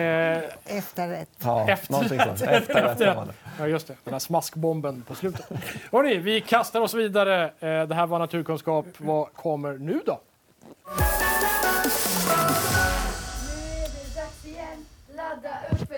Eh, 0.00 0.76
Efterrätt. 0.76 1.28
Ja, 1.38 1.68
Efter- 1.68 1.92
någonting 1.92 2.20
sånt. 2.20 2.42
Efterrätt 2.42 3.16
man 3.16 3.26
det. 3.26 3.32
Ja, 3.58 3.66
just 3.66 3.86
det. 3.86 3.94
Den 4.04 4.12
här 4.14 4.18
smaskbomben 4.18 5.02
på 5.08 5.14
slutet. 5.14 5.46
Hörrni, 5.92 6.16
vi 6.18 6.40
kastar 6.40 6.80
oss 6.80 6.94
vidare. 6.94 7.44
Eh, 7.44 7.82
Det 7.82 7.94
här 7.94 8.06
var 8.06 8.18
naturkunskap. 8.18 8.86
Vad 8.98 9.32
kommer 9.34 9.72
nu 9.72 10.00
då? 10.06 10.20
Nu 10.86 11.02
är 13.74 13.88
det 13.88 14.14
dags 14.20 14.44
igen, 14.44 14.86
ladda 15.16 15.50
upp. 15.70 15.92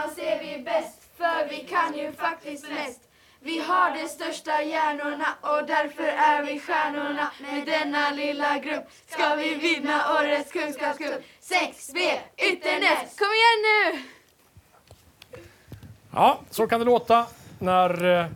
Tillsammans 0.00 0.42
är 0.42 0.56
vi 0.56 0.62
bäst, 0.62 1.02
för 1.16 1.48
vi 1.48 1.56
kan 1.56 1.98
ju 1.98 2.12
faktiskt 2.12 2.68
mest. 2.68 3.00
Vi 3.40 3.60
har 3.60 3.94
de 3.94 4.08
största 4.08 4.62
hjärnorna 4.62 5.26
och 5.40 5.66
därför 5.66 6.02
är 6.02 6.42
vi 6.44 6.60
stjärnorna. 6.60 7.30
Med 7.40 7.66
denna 7.66 8.10
lilla 8.10 8.58
grupp 8.58 8.84
ska 9.06 9.34
vi 9.34 9.54
vinna 9.54 10.14
årets 10.20 10.52
kunskapscup. 10.52 11.22
6B 11.40 11.98
Ytternäs, 12.52 13.18
kom 13.18 13.28
igen 13.28 13.60
nu! 13.66 14.02
Ja, 16.14 16.40
så 16.50 16.66
kan 16.66 16.80
det 16.80 16.86
låta 16.86 17.26
när, 17.58 18.20
eh, 18.20 18.26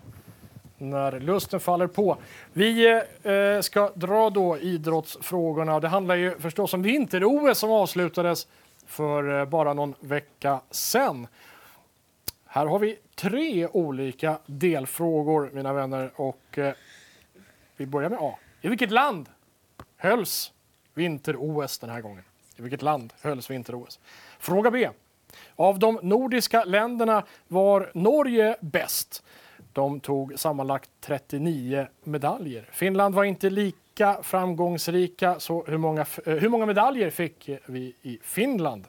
när 0.78 1.20
lusten 1.20 1.60
faller 1.60 1.86
på. 1.86 2.16
Vi 2.52 3.00
eh, 3.22 3.60
ska 3.60 3.90
dra 3.94 4.30
då 4.30 4.58
idrottsfrågorna. 4.58 5.80
Det 5.80 5.88
handlar 5.88 6.14
ju 6.14 6.38
förstås 6.38 6.74
om 6.74 6.82
vinter-OS 6.82 7.58
som 7.58 7.70
avslutades 7.70 8.46
för 8.86 9.40
eh, 9.40 9.44
bara 9.44 9.74
någon 9.74 9.94
vecka 10.00 10.60
sedan. 10.70 11.26
Här 12.54 12.66
har 12.66 12.78
vi 12.78 12.98
tre 13.14 13.66
olika 13.66 14.38
delfrågor, 14.46 15.50
mina 15.52 15.72
vänner. 15.72 16.10
Och 16.16 16.58
eh, 16.58 16.74
vi 17.76 17.86
börjar 17.86 18.10
med 18.10 18.18
A. 18.22 18.38
I 18.60 18.68
vilket 18.68 18.90
land 18.90 19.28
hölls 19.96 20.52
vinter-OS 20.94 21.78
den 21.78 21.90
här 21.90 22.00
gången? 22.00 22.24
I 22.56 22.62
vilket 22.62 22.82
land 22.82 23.12
hölls 23.20 23.50
vinter-OS? 23.50 24.00
Fråga 24.38 24.70
B. 24.70 24.90
Av 25.56 25.78
de 25.78 25.98
nordiska 26.02 26.64
länderna 26.64 27.24
var 27.48 27.90
Norge 27.94 28.56
bäst. 28.60 29.24
De 29.72 30.00
tog 30.00 30.38
sammanlagt 30.38 30.90
39 31.00 31.86
medaljer. 32.04 32.68
Finland 32.72 33.14
var 33.14 33.24
inte 33.24 33.50
lika 33.50 34.22
framgångsrika, 34.22 35.40
så 35.40 35.64
hur 35.64 35.78
många, 35.78 36.00
eh, 36.00 36.34
hur 36.34 36.48
många 36.48 36.66
medaljer 36.66 37.10
fick 37.10 37.50
vi 37.66 37.94
i 38.02 38.18
Finland 38.22 38.84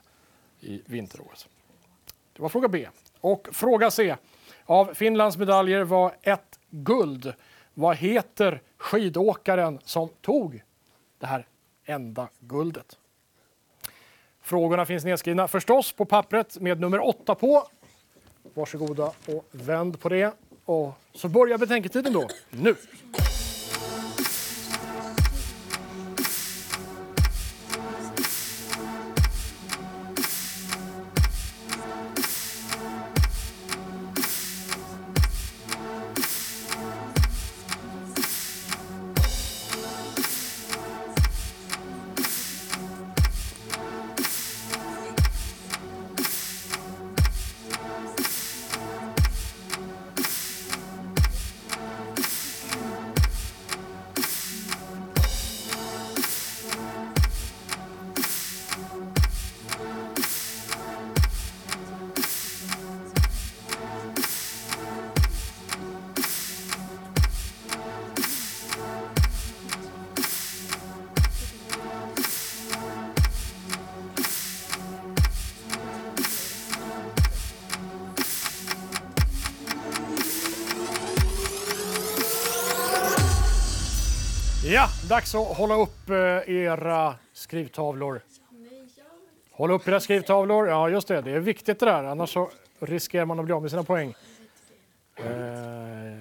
i 0.59 0.81
vinter-OS? 0.85 1.47
Det 2.33 2.41
var 2.41 2.49
fråga 2.49 2.67
B. 2.67 2.87
Och 3.25 3.47
fråga 3.51 3.91
C. 3.91 4.15
Av 4.65 4.93
Finlands 4.93 5.37
medaljer 5.37 5.83
var 5.83 6.15
ett 6.21 6.59
guld. 6.69 7.33
Vad 7.73 7.95
heter 7.95 8.61
skidåkaren 8.77 9.79
som 9.83 10.09
tog 10.21 10.63
det 11.19 11.25
här 11.25 11.47
enda 11.85 12.27
guldet? 12.39 12.97
Frågorna 14.41 14.85
finns 14.85 15.05
nedskrivna 15.05 15.47
förstås 15.47 15.91
på 15.91 16.05
pappret 16.05 16.59
med 16.59 16.79
nummer 16.79 17.07
åtta 17.07 17.35
på. 17.35 17.67
Varsågoda 18.53 19.11
och 19.27 19.45
vänd 19.51 19.99
på 19.99 20.09
det. 20.09 20.33
Och 20.65 20.93
så 21.13 21.29
börjar 21.29 21.57
betänketiden 21.57 22.13
då, 22.13 22.27
nu. 22.49 22.75
Dags 85.09 85.35
att 85.35 85.57
hålla 85.57 85.75
upp 85.75 86.09
eh, 86.09 86.15
era 86.55 87.15
skrivtavlor. 87.33 88.21
Håll 89.51 89.71
upp 89.71 89.87
era 89.87 89.99
skrivtavlor. 89.99 90.67
Ja, 90.67 90.89
just 90.89 91.07
det. 91.07 91.21
Det 91.21 91.31
är 91.31 91.39
viktigt 91.39 91.79
det 91.79 91.85
där. 91.85 92.03
Annars 92.03 92.33
så 92.33 92.49
riskerar 92.79 93.25
man 93.25 93.39
att 93.39 93.45
bli 93.45 93.53
av 93.53 93.61
med 93.61 93.71
sina 93.71 93.83
poäng. 93.83 94.15
Eh, 95.17 95.25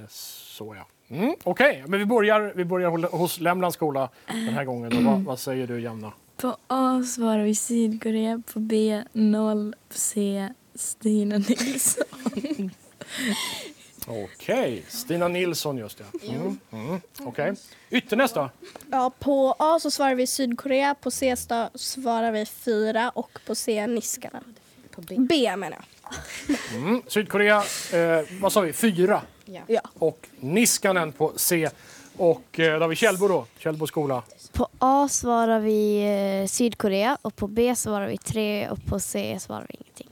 så 0.08 0.74
ja. 0.78 0.86
Mm, 1.16 1.34
Okej, 1.42 1.84
men 1.86 1.98
vi 1.98 2.06
börjar, 2.06 2.52
vi 2.56 2.64
börjar 2.64 2.90
hos- 3.16 3.40
Lämlands 3.40 3.74
skola 3.74 4.08
den 4.26 4.48
här 4.54 4.64
gången. 4.64 5.04
Vad, 5.06 5.20
vad 5.20 5.38
säger 5.38 5.66
du, 5.66 5.80
Jämna? 5.80 6.12
På 6.36 6.56
A 6.66 7.02
svarar 7.02 7.42
vi 7.44 7.54
Sydkorea, 7.54 8.42
på 8.52 8.58
B 8.60 9.02
noll, 9.12 9.74
på 9.88 9.94
C 9.94 10.48
Stina 10.74 11.38
Nilsson. 11.38 12.04
Okej, 14.06 14.84
Stina 14.88 15.28
Nilsson 15.28 15.78
just 15.78 15.98
det. 15.98 16.28
Mm, 16.28 16.58
mm, 16.72 17.00
Okej. 17.20 17.54
Ytternäs 17.90 18.32
då? 18.32 18.50
Ja, 18.90 19.12
på 19.18 19.54
A 19.58 19.78
så 19.80 19.90
svarar 19.90 20.14
vi 20.14 20.26
Sydkorea, 20.26 20.94
på 20.94 21.10
C 21.10 21.34
sta- 21.34 21.70
svarar 21.74 22.32
vi 22.32 22.46
fyra 22.46 23.10
och 23.10 23.38
på 23.46 23.54
C 23.54 23.86
Niskanen. 23.86 24.54
På 24.90 25.00
B. 25.00 25.16
B 25.18 25.56
menar 25.56 25.78
jag. 25.78 25.84
Mm, 26.74 27.02
Sydkorea, 27.08 27.56
eh, 27.92 28.24
vad 28.40 28.52
sa 28.52 28.60
vi, 28.60 28.72
fyra. 28.72 29.22
Ja. 29.66 29.80
Och 29.98 30.26
Niskanen 30.40 31.12
på 31.12 31.32
C. 31.36 31.70
Och 32.16 32.60
eh, 32.60 32.74
då 32.78 32.80
har 32.84 32.88
vi 32.88 32.96
Källbo 32.96 33.28
då, 33.28 33.46
Källbo 33.58 33.86
skola. 33.86 34.22
På 34.52 34.68
A 34.78 35.08
svarar 35.10 35.60
vi 35.60 36.02
eh, 36.42 36.46
Sydkorea 36.48 37.18
och 37.22 37.36
på 37.36 37.46
B 37.46 37.76
svarar 37.76 38.06
vi 38.08 38.18
tre 38.18 38.68
och 38.68 38.84
på 38.86 39.00
C 39.00 39.36
svarar 39.40 39.66
vi 39.68 39.74
ingenting. 39.74 40.10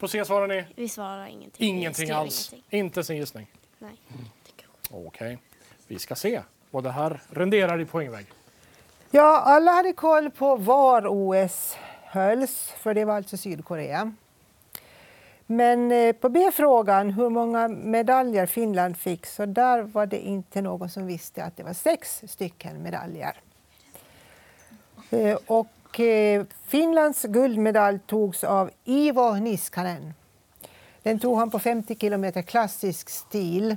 På 0.00 0.08
C 0.08 0.24
svarar 0.24 0.46
ni? 0.46 0.64
Vi 0.76 0.88
svarar 0.88 1.26
ingenting. 1.26 1.68
Ingenting 1.76 2.10
alls. 2.10 2.52
ingenting. 2.52 2.78
Inte 2.80 3.04
sin 3.04 3.16
gissning. 3.16 3.46
Nej. 3.78 3.92
Okej. 4.90 5.38
Vi 5.86 5.98
ska 5.98 6.14
se 6.14 6.42
vad 6.70 6.84
det 6.84 6.90
här 6.90 7.20
renderar 7.30 7.80
i 7.80 7.84
poängväg. 7.84 8.26
Ja, 9.10 9.40
alla 9.40 9.70
hade 9.72 9.92
koll 9.92 10.30
på 10.30 10.56
var 10.56 11.06
OS 11.08 11.76
hölls, 12.04 12.72
för 12.78 12.94
det 12.94 13.04
var 13.04 13.14
alltså 13.14 13.36
Sydkorea. 13.36 14.12
Men 15.46 15.92
eh, 15.92 16.12
på 16.12 16.28
B-frågan, 16.28 17.10
hur 17.10 17.28
många 17.28 17.68
medaljer 17.68 18.46
Finland 18.46 18.96
fick, 18.96 19.26
så 19.26 19.46
där 19.46 19.82
var 19.82 20.06
det 20.06 20.18
inte 20.26 20.62
någon 20.62 20.90
som 20.90 21.06
visste 21.06 21.44
att 21.44 21.56
det 21.56 21.62
var 21.62 21.72
sex 21.72 22.22
stycken 22.26 22.82
medaljer. 22.82 23.36
Eh, 25.10 25.38
Och 25.46 25.66
och 25.90 26.00
eh, 26.00 26.44
Finlands 26.66 27.22
guldmedalj 27.24 27.98
togs 28.06 28.44
av 28.44 28.70
Ivo 28.84 29.34
Niskanen. 29.34 30.14
Den 31.02 31.18
tog 31.18 31.38
han 31.38 31.50
på 31.50 31.58
50 31.58 31.96
kilometer 31.96 32.42
klassisk 32.42 33.10
stil. 33.10 33.76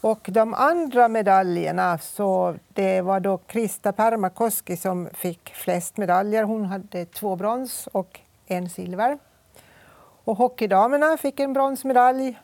Och 0.00 0.28
de 0.32 0.54
andra 0.54 1.08
medaljerna, 1.08 1.98
så 1.98 2.54
det 2.68 3.00
var 3.00 3.20
då 3.20 3.38
Krista 3.38 3.92
Pärmäkoski 3.92 4.76
som 4.76 5.08
fick 5.12 5.54
flest 5.54 5.96
medaljer. 5.96 6.42
Hon 6.42 6.64
hade 6.64 7.04
två 7.04 7.36
brons 7.36 7.88
och 7.92 8.20
en 8.46 8.70
silver. 8.70 9.18
Och 10.24 10.36
hockeydamerna 10.36 11.16
fick 11.16 11.40
en 11.40 11.52
bronsmedalj 11.52 12.38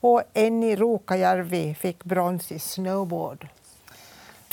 och 0.00 0.22
Enni 0.34 0.76
Ruukajärvi 0.76 1.74
fick 1.74 2.04
brons 2.04 2.52
i 2.52 2.58
snowboard. 2.58 3.48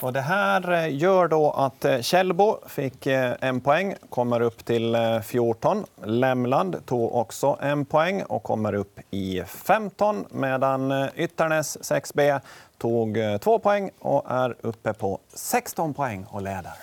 Och 0.04 0.14
det 0.14 0.22
här 0.22 0.72
eh, 0.72 0.96
gör 0.96 1.28
då 1.28 1.52
att 1.52 1.86
eh, 1.86 2.02
Kjellbo 2.02 2.02
Källbo 2.02 2.68
fick 2.68 3.08
eh, 3.08 3.34
en 3.40 3.62
poäng, 3.62 3.96
kommer 4.10 4.42
upp 4.42 4.66
till 4.66 4.98
14. 5.24 5.86
Lämland 6.04 6.86
tog 6.86 7.16
också 7.16 7.58
en 7.62 7.86
poäng 7.86 8.24
och 8.24 8.44
kommer 8.44 8.74
upp 8.74 9.00
i 9.12 9.44
15 9.48 10.26
medan 10.30 11.10
Ytternäs 11.16 11.78
6B 11.78 12.42
tog 12.78 13.18
två 13.42 13.60
poäng 13.60 13.92
och 14.00 14.32
är 14.32 14.56
uppe 14.62 14.94
på 14.94 15.20
16 15.34 15.94
poäng 15.94 16.26
och 16.30 16.42
leder. 16.42 16.74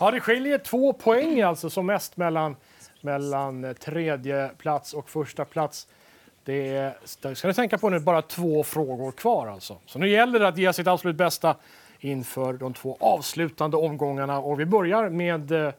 Ja, 0.00 0.10
det 0.10 0.20
skiljer 0.20 0.58
två 0.58 0.92
poäng 0.92 1.42
alltså 1.42 1.70
som 1.70 1.86
mest 1.86 2.16
mellan, 2.16 2.56
mellan 3.00 3.74
tredje 3.80 4.50
plats 4.58 4.94
och 4.94 5.10
första 5.10 5.44
plats. 5.44 5.86
Det, 6.44 6.76
är, 6.76 7.34
ska 7.34 7.48
ni 7.48 7.54
tänka 7.54 7.78
på 7.78 7.90
nu, 7.90 8.00
bara 8.00 8.22
två 8.22 8.64
frågor 8.64 9.12
kvar 9.12 9.46
alltså. 9.46 9.78
Så 9.86 9.98
nu 9.98 10.08
gäller 10.08 10.38
det 10.38 10.48
att 10.48 10.58
ge 10.58 10.72
sitt 10.72 10.86
absolut 10.86 11.16
bästa 11.16 11.56
inför 12.00 12.52
de 12.52 12.74
två 12.74 12.96
avslutande 13.00 13.76
omgångarna. 13.76 14.38
Och 14.38 14.60
vi 14.60 14.66
börjar 14.66 15.08
med 15.08 15.52
eh, 15.52 15.72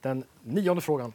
den 0.00 0.24
nionde 0.42 0.82
frågan. 0.82 1.12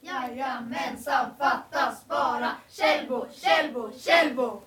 Jajamensan, 0.00 1.30
fattas 1.38 2.08
bara 2.08 2.50
Källbo, 2.70 3.26
Källbo, 3.32 3.90
Källbo! 3.98 4.60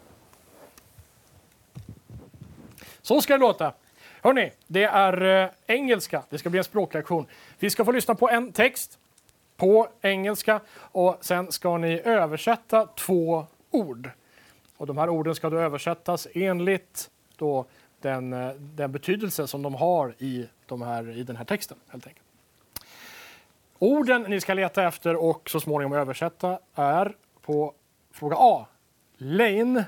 Så 3.01 3.21
ska 3.21 3.33
det 3.33 3.39
låta. 3.39 3.73
Hörni, 4.23 4.51
det 4.67 4.83
är 4.83 5.43
eh, 5.43 5.49
engelska. 5.67 6.23
Det 6.29 6.37
ska 6.37 6.49
bli 6.49 6.57
en 6.57 6.63
språklektion. 6.63 7.25
Vi 7.59 7.69
ska 7.69 7.85
få 7.85 7.91
lyssna 7.91 8.15
på 8.15 8.29
en 8.29 8.51
text 8.51 8.99
på 9.57 9.87
engelska 10.01 10.61
och 10.77 11.17
sen 11.21 11.51
ska 11.51 11.77
ni 11.77 12.01
översätta 12.05 12.85
två 12.85 13.45
ord. 13.71 14.09
Och 14.77 14.87
de 14.87 14.97
här 14.97 15.09
orden 15.09 15.35
ska 15.35 15.49
då 15.49 15.57
översättas 15.57 16.27
enligt 16.33 17.09
då 17.35 17.65
den, 18.01 18.33
eh, 18.33 18.49
den 18.55 18.91
betydelse 18.91 19.47
som 19.47 19.61
de 19.61 19.75
har 19.75 20.15
i, 20.17 20.47
de 20.65 20.81
här, 20.81 21.17
i 21.17 21.23
den 21.23 21.35
här 21.35 21.45
texten. 21.45 21.77
helt 21.87 22.07
enkelt. 22.07 22.25
Orden 23.79 24.21
ni 24.21 24.41
ska 24.41 24.53
leta 24.53 24.87
efter 24.87 25.15
och 25.15 25.49
så 25.49 25.59
småningom 25.59 25.93
översätta 25.93 26.59
är 26.75 27.15
på 27.41 27.73
fråga 28.11 28.35
A, 28.39 28.65
lane 29.17 29.85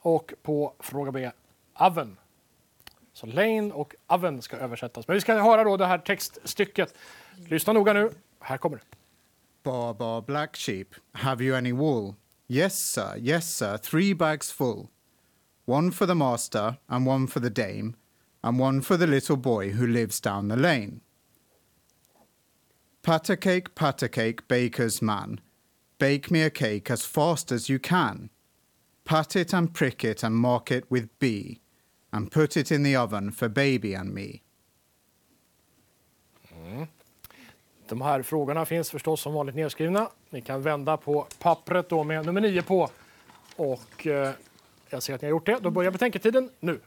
och 0.00 0.34
på 0.42 0.74
fråga 0.78 1.12
B, 1.12 1.30
oven. 1.78 2.16
Så 3.12 3.26
lane 3.26 3.72
och 3.72 3.94
oven 4.06 4.42
ska 4.42 4.56
översättas. 4.56 5.08
Men 5.08 5.14
vi 5.14 5.20
ska 5.20 5.34
höra 5.34 5.64
då 5.64 5.76
det 5.76 5.86
här 5.86 5.98
textstycket. 5.98 6.94
Lyssna 7.46 7.72
noga 7.72 7.92
nu. 7.92 8.10
Här 8.40 8.58
kommer 8.58 8.76
det. 8.76 8.82
Bar, 9.62 9.94
bar, 9.94 10.22
black 10.22 10.56
sheep, 10.56 10.94
have 11.12 11.44
you 11.44 11.56
any 11.56 11.72
wool? 11.72 12.14
Yes, 12.48 12.78
sir, 12.78 13.16
yes, 13.18 13.54
sir, 13.54 13.76
three 13.78 14.14
bags 14.14 14.50
full. 14.52 14.88
One 15.64 15.92
for 15.92 16.06
the 16.06 16.14
master, 16.14 16.76
and 16.88 17.06
one 17.06 17.26
for 17.28 17.40
the 17.40 17.50
dame, 17.50 17.94
and 18.42 18.60
one 18.60 18.82
for 18.82 18.96
the 18.96 19.06
little 19.06 19.36
boy 19.36 19.70
who 19.70 19.86
lives 19.86 20.20
down 20.20 20.48
the 20.48 20.56
lane. 20.56 21.00
Patter 23.02 23.36
cake, 23.36 23.74
patter 23.74 24.08
cake, 24.08 24.48
baker's 24.48 25.00
man. 25.00 25.40
Bake 25.98 26.30
me 26.30 26.42
a 26.42 26.50
cake 26.50 26.90
as 26.90 27.04
fast 27.04 27.52
as 27.52 27.68
you 27.68 27.78
can. 27.78 28.30
Pat 29.04 29.36
it 29.36 29.54
and 29.54 29.72
prick 29.72 30.04
it 30.04 30.24
and 30.24 30.34
mark 30.34 30.72
it 30.72 30.90
with 30.90 31.08
B 31.20 31.60
and 32.12 32.30
put 32.30 32.56
it 32.56 32.70
in 32.70 32.84
the 32.84 32.96
oven 32.96 33.32
for 33.32 33.48
baby 33.48 33.94
and 33.94 34.14
me. 34.14 34.40
Mm. 36.56 36.86
De 37.88 38.00
här 38.00 38.22
frågorna 38.22 38.64
finns 38.64 38.90
förstås 38.90 39.20
som 39.20 39.34
vanligt 39.34 39.54
nedskrivna. 39.54 40.10
Ni 40.30 40.40
kan 40.40 40.62
vända 40.62 40.96
på 40.96 41.26
pappret 41.38 41.88
då 41.88 42.04
med 42.04 42.26
nummer 42.26 42.40
9 42.40 42.62
på. 42.62 42.90
Och 43.56 44.06
eh, 44.06 44.30
jag 44.90 45.02
ser 45.02 45.14
att 45.14 45.22
ni 45.22 45.26
har 45.26 45.30
gjort 45.30 45.46
det. 45.46 45.58
Då 45.60 45.70
börjar 45.70 45.90
betänketiden 45.90 46.50
nu. 46.60 46.80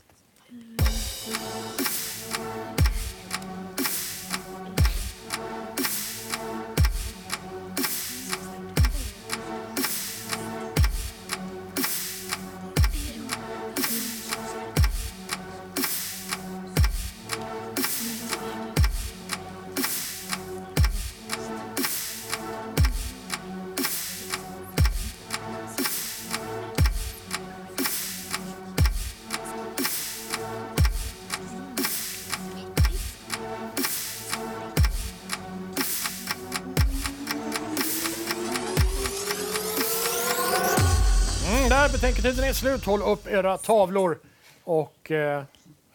Betänketiden 41.91 42.45
är 42.45 42.53
slut. 42.53 42.85
Håll 42.85 43.01
upp 43.01 43.27
era 43.27 43.57
tavlor. 43.57 44.19
Och 44.63 45.11
eh, 45.11 45.43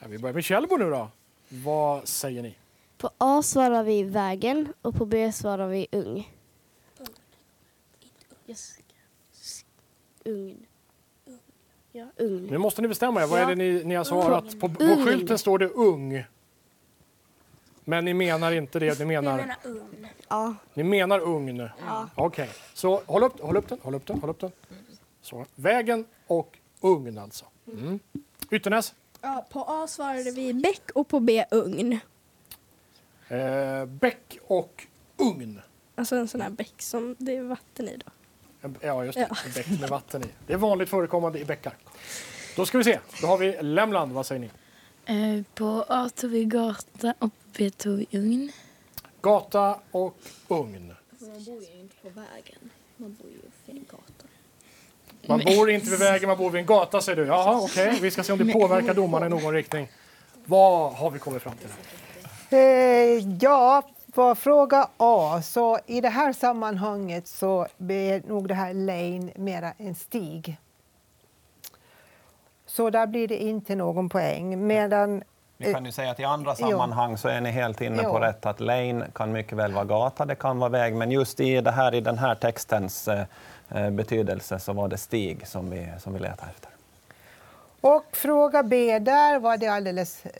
vi 0.08 0.18
börjar 0.18 0.34
med 0.34 0.44
Kjellbo 0.44 0.76
nu 0.76 0.90
då. 0.90 1.08
Vad 1.48 2.08
säger 2.08 2.42
ni? 2.42 2.54
På 2.98 3.10
A 3.18 3.42
svarar 3.42 3.82
vi 3.82 4.02
vägen 4.02 4.72
och 4.82 4.94
på 4.94 5.04
B 5.04 5.32
svarar 5.32 5.68
vi 5.68 5.86
ung. 5.92 6.32
Yes. 8.46 8.74
Ugn. 10.24 10.66
Ja, 11.92 12.06
ugn. 12.16 12.46
Nu 12.50 12.58
måste 12.58 12.82
ni 12.82 12.88
bestämma 12.88 13.22
er. 13.22 13.26
Vad 13.26 13.40
är 13.40 13.46
det 13.46 13.54
ni, 13.54 13.84
ni 13.84 13.94
har 13.94 14.04
svarat? 14.04 14.60
På, 14.60 14.68
på 14.68 15.04
skylten 15.04 15.38
står 15.38 15.58
det 15.58 15.68
ung. 15.68 16.24
Men 17.84 18.04
ni 18.04 18.14
menar 18.14 18.52
inte 18.52 18.78
det? 18.78 18.98
Ni 18.98 19.04
menar, 19.04 19.36
menar 19.36 19.56
ugn. 19.64 20.06
Ja. 20.28 20.54
Ni 20.74 20.82
menar 20.82 21.20
ugn? 21.20 21.58
Ja. 21.58 22.08
Okej, 22.14 22.44
okay. 22.44 22.56
så 22.74 23.02
håll 23.06 23.22
upp, 23.22 23.40
håll 23.40 23.56
upp 23.56 23.68
den, 23.68 23.78
håll 23.82 23.94
upp 23.94 24.06
den, 24.06 24.20
håll 24.20 24.30
upp 24.30 24.40
den. 24.40 24.52
Så, 25.30 25.46
vägen 25.54 26.06
och 26.26 26.58
ugn 26.80 27.18
alltså. 27.18 27.44
Mm. 27.66 28.00
Ytternäs? 28.50 28.94
Ja, 29.20 29.46
på 29.50 29.64
A 29.68 29.86
svarade 29.86 30.30
vi 30.30 30.54
bäck 30.54 30.90
och 30.94 31.08
på 31.08 31.20
B 31.20 31.44
ugn. 31.50 32.00
Eh, 33.28 33.86
bäck 33.86 34.38
och 34.46 34.86
ugn. 35.16 35.60
Alltså 35.94 36.16
en 36.16 36.28
sån 36.28 36.40
här 36.40 36.50
bäck 36.50 36.82
som 36.82 37.16
det 37.18 37.36
är 37.36 37.42
vatten 37.42 37.88
i 37.88 37.96
då. 37.96 38.10
Ja, 38.80 39.04
just 39.04 39.18
det. 39.18 39.26
Ja. 39.30 39.36
En 39.46 39.52
bäck 39.52 39.80
med 39.80 39.88
vatten 39.90 40.22
i. 40.22 40.26
Det 40.46 40.52
är 40.52 40.56
vanligt 40.56 40.88
förekommande 40.88 41.38
i 41.40 41.44
bäckar. 41.44 41.76
Då 42.56 42.66
ska 42.66 42.78
vi 42.78 42.84
se. 42.84 42.98
Då 43.20 43.26
har 43.26 43.38
vi 43.38 43.62
Lämland. 43.62 44.12
Vad 44.12 44.26
säger 44.26 44.40
ni? 44.40 44.50
Eh, 45.04 45.44
på 45.54 45.84
A 45.88 46.10
tog 46.14 46.30
vi 46.30 46.44
gata 46.44 47.14
och 47.18 47.32
på 47.32 47.50
B 47.58 47.70
tog 47.70 47.96
vi 47.96 48.18
ugn. 48.18 48.52
Gata 49.20 49.80
och 49.90 50.16
ugn. 50.48 50.94
Man 51.20 51.44
bor 51.44 51.62
ju 51.62 51.80
inte 51.80 51.96
på 52.02 52.08
vägen. 52.08 52.70
Man 52.96 53.14
bor 53.14 53.30
ju 53.30 53.40
vid 53.66 53.88
gatan. 53.88 54.19
Man 55.26 55.40
bor 55.46 55.70
inte 55.70 55.90
vid 55.90 55.98
vägen, 55.98 56.28
man 56.28 56.38
bor 56.38 56.50
vid 56.50 56.60
en 56.60 56.66
gata 56.66 57.00
säger 57.00 57.16
du. 57.16 57.26
Jaha, 57.26 57.60
okej. 57.60 57.88
Okay. 57.88 58.00
Vi 58.00 58.10
ska 58.10 58.22
se 58.22 58.32
om 58.32 58.38
det 58.38 58.52
påverkar 58.52 58.94
domarna 58.94 59.26
i 59.26 59.28
någon 59.28 59.54
riktning. 59.54 59.88
Vad 60.44 60.92
har 60.92 61.10
vi 61.10 61.18
kommit 61.18 61.42
fram 61.42 61.54
till? 61.56 61.68
Eh, 62.58 63.36
ja, 63.40 63.82
på 64.14 64.34
fråga 64.34 64.88
A, 64.96 65.40
så 65.42 65.78
i 65.86 66.00
det 66.00 66.08
här 66.08 66.32
sammanhanget 66.32 67.26
så 67.26 67.66
blir 67.76 68.22
nog 68.26 68.48
det 68.48 68.54
här 68.54 68.74
lane 68.74 69.32
mera 69.36 69.72
en 69.78 69.94
stig. 69.94 70.58
Så 72.66 72.90
där 72.90 73.06
blir 73.06 73.28
det 73.28 73.42
inte 73.42 73.74
någon 73.74 74.08
poäng. 74.08 74.66
Medan 74.66 75.22
vi 75.56 75.72
kan 75.72 75.84
ju 75.84 75.92
säga 75.92 76.10
att 76.10 76.20
i 76.20 76.24
andra 76.24 76.54
sammanhang 76.54 77.18
så 77.18 77.28
är 77.28 77.40
ni 77.40 77.50
helt 77.50 77.80
inne 77.80 78.02
på 78.02 78.18
rätt 78.18 78.46
att 78.46 78.60
lane 78.60 79.06
kan 79.14 79.32
mycket 79.32 79.58
väl 79.58 79.72
vara 79.72 79.84
gata, 79.84 80.24
det 80.24 80.34
kan 80.34 80.58
vara 80.58 80.70
väg, 80.70 80.94
men 80.94 81.10
just 81.10 81.40
i, 81.40 81.60
det 81.60 81.70
här, 81.70 81.94
i 81.94 82.00
den 82.00 82.18
här 82.18 82.34
textens 82.34 83.08
eh, 83.08 83.18
Eh, 83.18 83.26
betydelse 83.92 84.58
så 84.58 84.72
var 84.72 84.88
det 84.88 84.98
stig 84.98 85.46
som 85.46 85.70
vi, 85.70 85.88
som 85.98 86.12
vi 86.12 86.18
letade 86.18 86.50
efter. 86.50 86.70
Och 87.80 88.04
fråga 88.12 88.62
B, 88.62 88.98
där 88.98 89.38
var 89.38 89.56
det 89.56 89.68
alldeles 89.68 90.26
eh, 90.26 90.30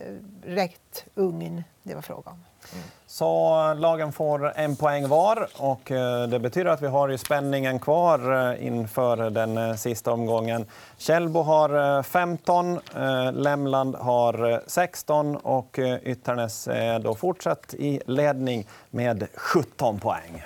rätt 0.44 1.04
ugn 1.14 1.64
det 1.82 1.94
var 1.94 2.02
fråga 2.02 2.30
om. 2.30 2.44
Mm. 2.72 2.84
Så 3.06 3.74
lagen 3.74 4.12
får 4.12 4.52
en 4.56 4.76
poäng 4.76 5.08
var 5.08 5.48
och 5.56 5.90
eh, 5.90 6.28
det 6.28 6.38
betyder 6.38 6.70
att 6.70 6.82
vi 6.82 6.86
har 6.86 7.08
ju 7.08 7.18
spänningen 7.18 7.78
kvar 7.78 8.52
inför 8.54 9.30
den 9.30 9.78
sista 9.78 10.12
omgången. 10.12 10.66
Källbo 10.96 11.42
har 11.42 12.02
15, 12.02 12.80
Lämland 13.32 13.94
har 13.94 14.62
16 14.66 15.36
och 15.36 15.78
Ytternäs 16.02 16.68
är 16.68 16.98
då 16.98 17.14
fortsatt 17.14 17.74
i 17.74 18.00
ledning 18.06 18.66
med 18.90 19.28
17 19.34 20.00
poäng. 20.00 20.42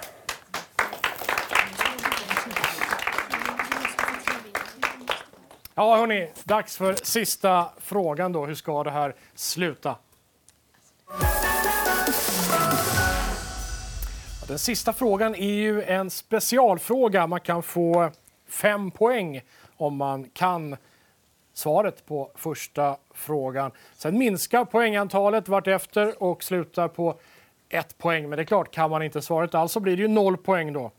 Ja, 5.77 5.97
hörni, 5.97 6.29
dags 6.45 6.77
för 6.77 6.95
sista 6.95 7.69
frågan 7.79 8.33
då. 8.33 8.47
Hur 8.47 8.55
ska 8.55 8.85
det 8.85 8.91
här 8.91 9.15
sluta? 9.35 9.97
Den 14.49 14.59
sista 14.59 14.93
frågan 14.93 15.35
är 15.35 15.55
ju 15.55 15.83
en 15.83 16.11
specialfråga. 16.11 17.27
Man 17.27 17.41
kan 17.41 17.63
få 17.63 18.11
fem 18.49 18.91
poäng 18.91 19.41
om 19.77 19.97
man 19.97 20.25
kan 20.25 20.77
svaret 21.55 22.07
på 22.07 22.31
första 22.35 22.97
frågan. 23.15 23.71
Sen 23.97 24.19
minskar 24.19 24.65
poängantalet 24.65 25.49
vartefter 25.49 26.23
och 26.23 26.43
slutar 26.43 26.89
på 26.89 27.19
ett 27.69 27.99
poäng. 27.99 28.29
Men 28.29 28.37
det 28.37 28.43
är 28.43 28.47
klart, 28.47 28.75
kan 28.75 28.91
man 28.91 29.03
inte 29.03 29.23
svaret 29.23 29.55
alls 29.55 29.73
så 29.73 29.81
blir 29.81 29.97
det 29.97 30.03
ju 30.03 30.09
noll 30.09 30.37
poäng 30.37 30.73
då. 30.73 30.91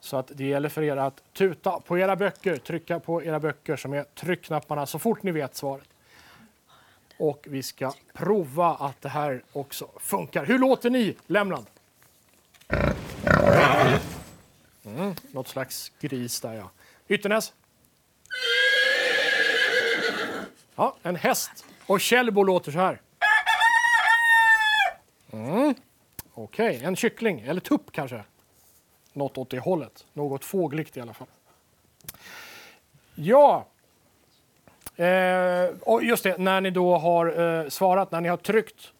Så 0.00 0.16
att 0.16 0.30
det 0.34 0.44
gäller 0.44 0.68
för 0.68 0.82
er 0.82 0.96
att 0.96 1.22
tuta 1.32 1.80
på 1.80 1.98
era 1.98 2.16
böcker, 2.16 2.56
trycka 2.56 3.00
på 3.00 3.22
era 3.22 3.40
böcker 3.40 3.76
som 3.76 3.92
är 3.92 4.04
tryckknapparna 4.14 4.86
så 4.86 4.98
fort 4.98 5.22
ni 5.22 5.30
vet 5.30 5.54
svaret. 5.54 5.88
Och 7.18 7.46
vi 7.50 7.62
ska 7.62 7.92
prova 8.12 8.74
att 8.74 9.02
det 9.02 9.08
här 9.08 9.42
också 9.52 9.88
funkar. 9.96 10.44
Hur 10.44 10.58
låter 10.58 10.90
ni, 10.90 11.16
Lämland? 11.26 11.66
Mm, 14.84 15.14
något 15.32 15.48
slags 15.48 15.92
gris 16.00 16.40
där, 16.40 16.54
ja. 16.54 16.70
Ytternäs? 17.08 17.52
Ja, 20.74 20.96
en 21.02 21.16
häst. 21.16 21.64
Och 21.86 22.00
Kjellbo 22.00 22.42
låter 22.42 22.72
så 22.72 22.78
här. 22.78 23.00
Mm. 25.32 25.74
Okej, 26.34 26.76
okay. 26.76 26.86
en 26.86 26.96
kyckling, 26.96 27.40
eller 27.40 27.60
tupp 27.60 27.92
kanske. 27.92 28.24
Något 29.12 29.38
åt 29.38 29.50
det 29.50 29.58
hållet. 29.58 30.06
Något 30.12 30.44
fågligt 30.44 30.96
i 30.96 31.00
alla 31.00 31.12
fall. 31.12 31.28
Ja, 33.14 33.66
eh, 34.96 35.70
och 35.80 36.04
just 36.04 36.22
det, 36.22 36.38
när 36.38 36.60
ni 36.60 36.70
då 36.70 36.96
har 36.96 37.40
eh, 37.40 37.68
svarat, 37.68 38.12
när 38.12 38.20
ni 38.20 38.28
har 38.28 38.36
tryckt, 38.36 38.92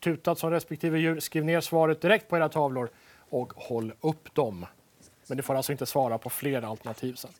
tutat 0.00 0.38
som 0.38 0.50
respektive 0.50 0.98
djur, 0.98 1.20
skriv 1.20 1.44
ner 1.44 1.60
svaret 1.60 2.00
direkt 2.00 2.28
på 2.28 2.36
era 2.36 2.48
tavlor 2.48 2.88
och 3.30 3.52
håll 3.56 3.92
upp 4.00 4.34
dem. 4.34 4.66
Men 5.26 5.36
ni 5.36 5.42
får 5.42 5.54
alltså 5.54 5.72
inte 5.72 5.86
svara 5.86 6.18
på 6.18 6.30
fler 6.30 6.62
alternativ 6.62 7.14
sen. 7.14 7.30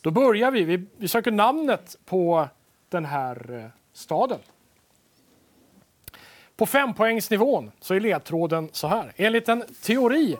Då 0.00 0.10
börjar 0.10 0.50
vi. 0.50 0.64
Vi, 0.64 0.86
vi 0.96 1.08
söker 1.08 1.30
namnet 1.30 1.96
på 2.04 2.48
den 2.88 3.04
här 3.04 3.54
eh, 3.54 3.70
staden. 3.92 4.38
På 6.56 6.66
fempoängsnivån 6.66 7.72
så 7.80 7.94
är 7.94 8.00
ledtråden 8.00 8.68
så 8.72 8.86
här. 8.86 9.12
Enligt 9.16 9.48
en 9.48 9.64
teori 9.82 10.36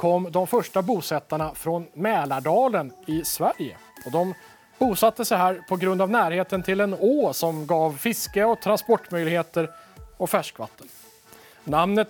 kom 0.00 0.32
de 0.32 0.46
första 0.46 0.82
bosättarna 0.82 1.54
från 1.54 1.86
Mälardalen 1.94 2.92
i 3.06 3.24
Sverige. 3.24 3.76
Och 4.06 4.12
de 4.12 4.34
bosatte 4.78 5.24
sig 5.24 5.38
här 5.38 5.64
på 5.68 5.76
grund 5.76 6.02
av 6.02 6.10
närheten 6.10 6.62
till 6.62 6.80
en 6.80 6.94
å 7.00 7.32
som 7.32 7.66
gav 7.66 7.96
fiske 7.96 8.44
och 8.44 8.60
transportmöjligheter 8.60 9.70
och 10.16 10.30
färskvatten. 10.30 10.88
Namnet 11.64 12.08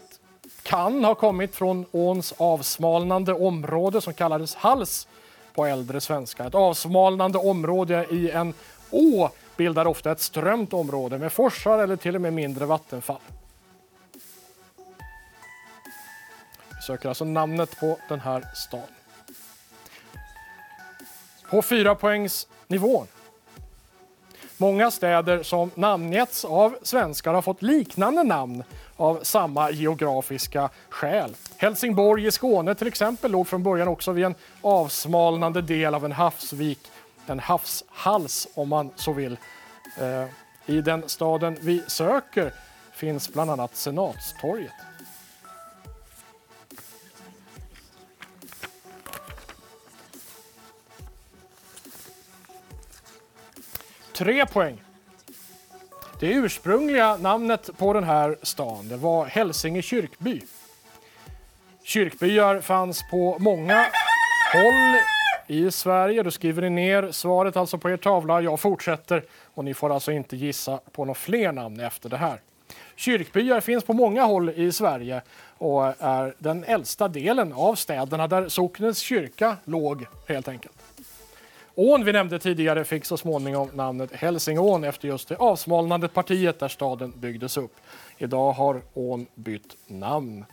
kan 0.62 1.04
ha 1.04 1.14
kommit 1.14 1.56
från 1.56 1.86
åns 1.92 2.34
avsmalnande 2.36 3.32
område 3.32 4.00
som 4.00 4.14
kallades 4.14 4.54
hals 4.54 5.08
på 5.54 5.66
äldre 5.66 6.00
svenska. 6.00 6.44
Ett 6.44 6.54
avsmalnande 6.54 7.38
område 7.38 8.06
i 8.10 8.30
en 8.30 8.54
å 8.90 9.28
bildar 9.56 9.86
ofta 9.86 10.12
ett 10.12 10.20
strömt 10.20 10.72
område 10.72 11.18
med 11.18 11.32
forsar 11.32 11.78
eller 11.78 11.96
till 11.96 12.14
och 12.14 12.20
med 12.20 12.32
mindre 12.32 12.66
vattenfall. 12.66 13.39
Söker 16.90 17.08
alltså 17.08 17.24
namnet 17.24 17.80
på 17.80 17.98
den 18.08 18.20
här 18.20 18.44
staden. 18.54 18.86
På 21.50 21.62
fyra 21.62 21.94
poängs 21.94 22.46
nivån. 22.66 23.06
Många 24.56 24.90
städer 24.90 25.42
som 25.42 25.70
namngetts 25.74 26.44
av 26.44 26.76
svenskar 26.82 27.34
har 27.34 27.42
fått 27.42 27.62
liknande 27.62 28.22
namn 28.22 28.62
av 28.96 29.20
samma 29.22 29.70
geografiska 29.70 30.70
skäl. 30.88 31.34
Helsingborg 31.56 32.26
i 32.26 32.30
Skåne 32.30 32.74
till 32.74 32.86
exempel 32.86 33.30
låg 33.30 33.48
från 33.48 33.62
början 33.62 33.88
också 33.88 34.12
vid 34.12 34.24
en 34.24 34.34
avsmalnande 34.60 35.62
del 35.62 35.94
av 35.94 36.04
en 36.04 36.12
havsvik, 36.12 36.90
en 37.26 37.40
havshals 37.40 38.48
om 38.54 38.68
man 38.68 38.90
så 38.96 39.12
vill. 39.12 39.36
Eh, 39.98 40.24
I 40.66 40.80
den 40.80 41.08
staden 41.08 41.56
vi 41.60 41.82
söker 41.86 42.52
finns 42.92 43.32
bland 43.32 43.50
annat 43.50 43.76
Senatstorget. 43.76 44.89
Tre 54.20 54.46
poäng. 54.46 54.82
Det 56.18 56.26
ursprungliga 56.26 57.16
namnet 57.16 57.70
på 57.78 57.92
den 57.92 58.04
här 58.04 58.36
stan 58.42 58.88
det 58.88 58.96
var 58.96 59.26
Hälsinge 59.26 59.82
kyrkby. 59.82 60.40
Kyrkbyar 61.82 62.60
fanns 62.60 63.10
på 63.10 63.36
många 63.38 63.86
håll 64.52 64.96
i 65.46 65.70
Sverige. 65.70 66.22
Då 66.22 66.30
skriver 66.30 66.62
ni 66.62 66.70
ner 66.70 67.12
svaret 67.12 67.56
alltså 67.56 67.78
på 67.78 67.90
er 67.90 67.96
tavla. 67.96 68.40
Jag 68.40 68.60
fortsätter 68.60 69.24
och 69.54 69.64
ni 69.64 69.74
får 69.74 69.94
alltså 69.94 70.12
inte 70.12 70.36
gissa 70.36 70.80
på 70.92 71.04
några 71.04 71.14
fler 71.14 71.52
namn 71.52 71.80
efter 71.80 72.08
det 72.08 72.16
här. 72.16 72.40
Kyrkbyar 72.96 73.60
finns 73.60 73.84
på 73.84 73.92
många 73.92 74.24
håll 74.24 74.50
i 74.50 74.72
Sverige 74.72 75.22
och 75.58 75.84
är 75.98 76.34
den 76.38 76.64
äldsta 76.64 77.08
delen 77.08 77.52
av 77.52 77.74
städerna 77.74 78.26
där 78.26 78.48
socknens 78.48 78.98
kyrka 78.98 79.56
låg 79.64 80.06
helt 80.28 80.48
enkelt. 80.48 80.89
Ån 81.82 82.04
vi 82.04 82.12
nämnde 82.12 82.38
tidigare 82.38 82.84
fick 82.84 83.04
så 83.04 83.16
småningom 83.16 83.70
namnet 83.74 84.12
Hälsingån 84.12 84.84
efter 84.84 85.08
just 85.08 85.28
det 85.28 85.36
avsmalnande 85.36 86.08
partiet 86.08 86.58
där 86.58 86.68
staden 86.68 87.12
byggdes 87.16 87.56
upp. 87.56 87.76
Idag 88.18 88.52
har 88.52 88.82
ån 88.94 89.26
bytt 89.34 89.76
namn. 89.86 90.44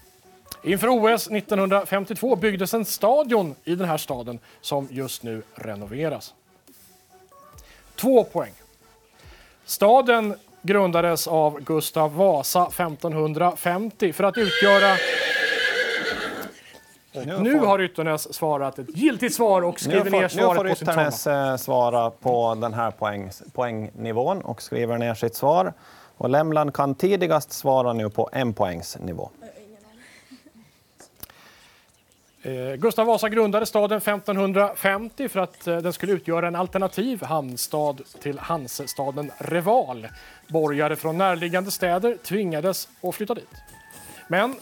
Inför 0.63 0.87
OS 0.87 1.27
1952 1.27 2.35
byggdes 2.35 2.73
en 2.73 2.85
stadion 2.85 3.55
i 3.63 3.75
den 3.75 3.87
här 3.87 3.97
staden 3.97 4.39
som 4.61 4.87
just 4.91 5.23
nu 5.23 5.41
renoveras. 5.55 6.33
Två 7.95 8.23
poäng. 8.23 8.53
Staden 9.65 10.35
grundades 10.61 11.27
av 11.27 11.59
Gustav 11.59 12.15
Vasa 12.15 12.67
1550 12.67 14.13
för 14.13 14.23
att 14.23 14.37
utgöra 14.37 14.97
och 17.17 17.43
nu 17.43 17.59
har 17.59 17.81
Ytternäs 17.81 18.33
svarat 18.33 18.79
ett 18.79 18.97
giltigt 18.97 19.35
svar 19.35 19.61
och 19.61 19.79
skriver 19.79 20.11
ner 20.11 20.27
svaret 20.27 20.69
på 20.69 20.75
sin 20.75 20.85
tavla. 20.87 21.03
Nu 21.03 21.11
får 21.11 21.21
Ytternäs 21.21 21.27
eh, 21.27 21.55
svara 21.55 22.09
på 22.09 22.55
den 22.55 22.73
här 22.73 22.91
poäng, 22.91 23.31
poängnivån 23.53 24.41
och 24.41 24.61
skriver 24.61 24.97
ner 24.97 25.13
sitt 25.13 25.35
svar. 25.35 25.73
Och 26.17 26.29
Lämland 26.29 26.73
kan 26.73 26.95
tidigast 26.95 27.51
svara 27.51 27.93
nu 27.93 28.09
på 28.09 28.29
en 28.31 28.53
poängsnivå. 28.53 29.29
Eh, 32.47 32.75
Gustav 32.75 33.07
Vasa 33.07 33.29
grundade 33.29 33.65
staden 33.65 33.97
1550 33.97 35.29
för 35.29 35.39
att 35.39 35.67
eh, 35.67 35.77
den 35.77 35.93
skulle 35.93 36.13
utgöra 36.13 36.47
en 36.47 36.55
alternativ 36.55 37.23
hamnstad 37.23 38.01
till 38.21 38.39
Hansestaden 38.39 39.31
Reval. 39.37 40.07
Borgare 40.47 40.95
från 40.95 41.17
närliggande 41.17 41.71
städer 41.71 42.17
tvingades 42.23 42.87
att 43.01 43.15
flytta 43.15 43.33
dit. 43.33 43.49
Men 44.27 44.55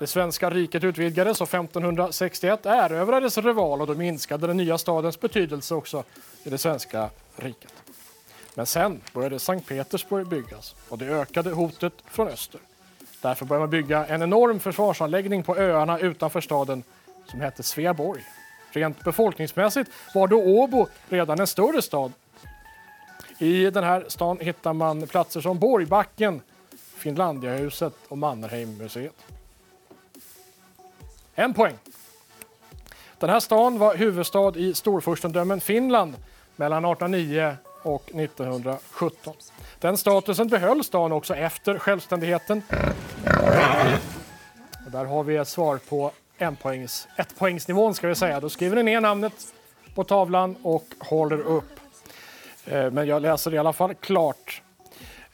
det 0.00 0.06
svenska 0.06 0.50
riket 0.50 0.84
utvidgades 0.84 1.40
och 1.40 1.48
1561 1.48 2.66
erövrades 2.66 3.38
Reval 3.38 3.80
och 3.80 3.86
då 3.86 3.94
minskade 3.94 4.46
den 4.46 4.56
nya 4.56 4.78
stadens 4.78 5.20
betydelse 5.20 5.74
också 5.74 6.04
i 6.44 6.50
det 6.50 6.58
svenska 6.58 7.10
riket. 7.36 7.72
Men 8.54 8.66
sen 8.66 9.00
började 9.12 9.38
Sankt 9.38 9.68
Petersburg 9.68 10.26
byggas 10.26 10.74
och 10.88 10.98
det 10.98 11.06
ökade 11.06 11.50
hotet 11.50 11.92
från 12.06 12.28
öster. 12.28 12.60
Därför 13.22 13.46
började 13.46 13.62
man 13.62 13.70
bygga 13.70 14.06
en 14.06 14.22
enorm 14.22 14.60
försvarsanläggning 14.60 15.42
på 15.42 15.56
öarna 15.56 15.98
utanför 15.98 16.40
staden 16.40 16.82
som 17.26 17.40
hette 17.40 17.62
Sveaborg. 17.62 18.22
Rent 18.72 19.04
befolkningsmässigt 19.04 19.90
var 20.14 20.28
då 20.28 20.36
Åbo 20.36 20.86
redan 21.08 21.40
en 21.40 21.46
större 21.46 21.82
stad. 21.82 22.12
I 23.38 23.70
den 23.70 23.84
här 23.84 24.04
stan 24.08 24.38
hittar 24.40 24.72
man 24.72 25.06
platser 25.06 25.40
som 25.40 25.58
Borgbacken, 25.58 26.40
Finlandiahuset 26.96 27.94
och 28.08 28.18
Mannerheimmuseet. 28.18 29.39
En 31.40 31.54
poäng. 31.54 31.74
Den 33.18 33.30
här 33.30 33.40
stan 33.40 33.78
var 33.78 33.94
huvudstad 33.94 34.52
i 34.56 34.74
Storfurstendömen 34.74 35.60
Finland 35.60 36.14
mellan 36.56 36.84
1809 36.84 37.56
och 37.82 38.10
1917. 38.14 39.34
Den 39.78 39.96
statusen 39.96 40.48
behöll 40.48 40.84
stan 40.84 41.12
också 41.12 41.34
efter 41.34 41.78
självständigheten. 41.78 42.62
Och 44.86 44.90
där 44.90 45.04
har 45.04 45.22
vi 45.22 45.36
ett 45.36 45.48
svar 45.48 45.78
på 45.88 46.10
en 46.38 46.56
poängs, 46.56 47.08
ett 47.16 47.38
poängsnivån 47.38 47.94
ska 47.94 48.08
vi 48.08 48.14
säga. 48.14 48.40
Då 48.40 48.48
skriver 48.48 48.76
ni 48.76 48.82
ner 48.82 49.00
namnet 49.00 49.54
på 49.94 50.04
tavlan 50.04 50.56
och 50.62 50.86
håller 50.98 51.40
upp. 51.40 51.80
Eh, 52.66 52.90
men 52.90 53.06
jag 53.06 53.22
läser 53.22 53.54
i 53.54 53.58
alla 53.58 53.72
fall 53.72 53.94
klart. 53.94 54.62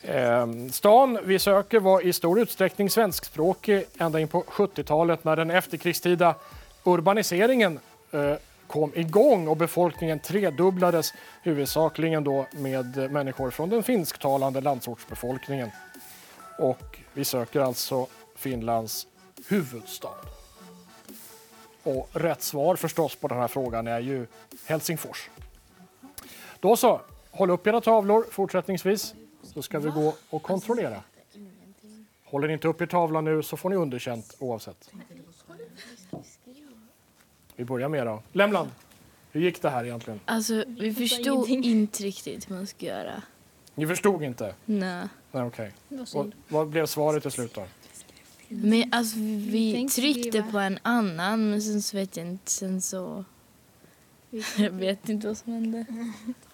Eh, 0.09 0.46
stan 0.72 1.18
vi 1.24 1.38
söker 1.38 1.80
var 1.80 2.07
i 2.07 2.12
stor 2.12 2.40
utsträckning 2.40 2.90
svenskspråkig 2.90 3.84
ända 3.98 4.20
in 4.20 4.28
på 4.28 4.42
70-talet 4.42 5.24
när 5.24 5.36
den 5.36 5.50
efterkrigstida 5.50 6.34
urbaniseringen 6.84 7.80
eh, 8.11 8.34
kom 8.66 8.92
igång 8.94 9.48
och 9.48 9.57
befolkningen 9.57 10.18
tredubblades 10.18 11.14
huvudsakligen 11.42 12.24
då 12.24 12.46
med 12.52 13.12
människor 13.12 13.50
från 13.50 13.70
den 13.70 13.82
finsktalande 13.82 14.61
landsortsbefolkningen. 14.61 15.70
Och 16.59 16.98
vi 17.12 17.24
söker 17.24 17.61
alltså 17.61 18.07
Finlands 18.36 19.07
huvudstad. 19.48 20.14
Och 21.82 22.09
rätt 22.12 22.42
svar 22.42 22.76
förstås 22.76 23.16
på 23.16 23.28
den 23.28 23.38
här 23.38 23.48
frågan 23.48 23.86
är 23.86 24.00
ju 24.00 24.26
Helsingfors. 24.66 25.30
Då 26.61 26.76
så, 26.76 27.00
håll 27.30 27.50
upp 27.50 27.66
era 27.66 27.80
tavlor 27.80 28.26
fortsättningsvis 28.30 29.14
så 29.47 29.62
ska 29.62 29.78
vi 29.78 29.90
gå 29.90 30.14
och 30.30 30.42
kontrollera. 30.42 31.03
Håller 32.24 32.47
ni 32.47 32.53
inte 32.53 32.68
upp 32.68 32.80
er 32.80 32.86
tavla 32.86 33.20
nu 33.20 33.42
så 33.42 33.57
får 33.57 33.70
ni 33.70 33.76
underkänt 33.76 34.36
oavsett. 34.38 34.90
Vi 37.57 37.64
börjar 37.64 37.88
med 37.88 38.07
då. 38.07 38.22
Lämland, 38.32 38.70
hur 39.32 39.40
gick 39.40 39.62
det 39.62 39.70
här 39.70 39.84
egentligen? 39.84 40.20
Alltså, 40.24 40.64
vi 40.66 40.94
förstod 40.94 41.49
inte 41.49 42.03
riktigt 42.03 42.51
vad 42.51 42.59
man 42.59 42.66
ska 42.66 42.86
göra. 42.86 43.22
Ni 43.74 43.86
förstod 43.86 44.22
inte? 44.22 44.55
Nej. 44.64 45.09
Nej, 45.32 45.42
okej. 45.42 45.72
Och 46.01 46.09
synd. 46.09 46.34
vad 46.49 46.68
blev 46.68 46.86
svaret 46.86 47.22
till 47.22 47.30
slut 47.30 47.55
då? 47.55 47.64
Men 48.49 48.92
alltså, 48.92 49.16
vi 49.51 49.88
tryckte 49.88 50.42
på 50.42 50.59
en 50.59 50.78
annan, 50.82 51.51
men 51.51 51.62
sen 51.62 51.82
så 51.82 51.97
vet 51.97 52.16
jag 52.16 52.26
inte, 52.26 52.51
sen 52.51 52.80
så... 52.80 53.24
Jag 54.57 54.70
vet 54.70 55.09
inte 55.09 55.26
vad 55.26 55.36
som 55.36 55.53
hände. 55.53 55.86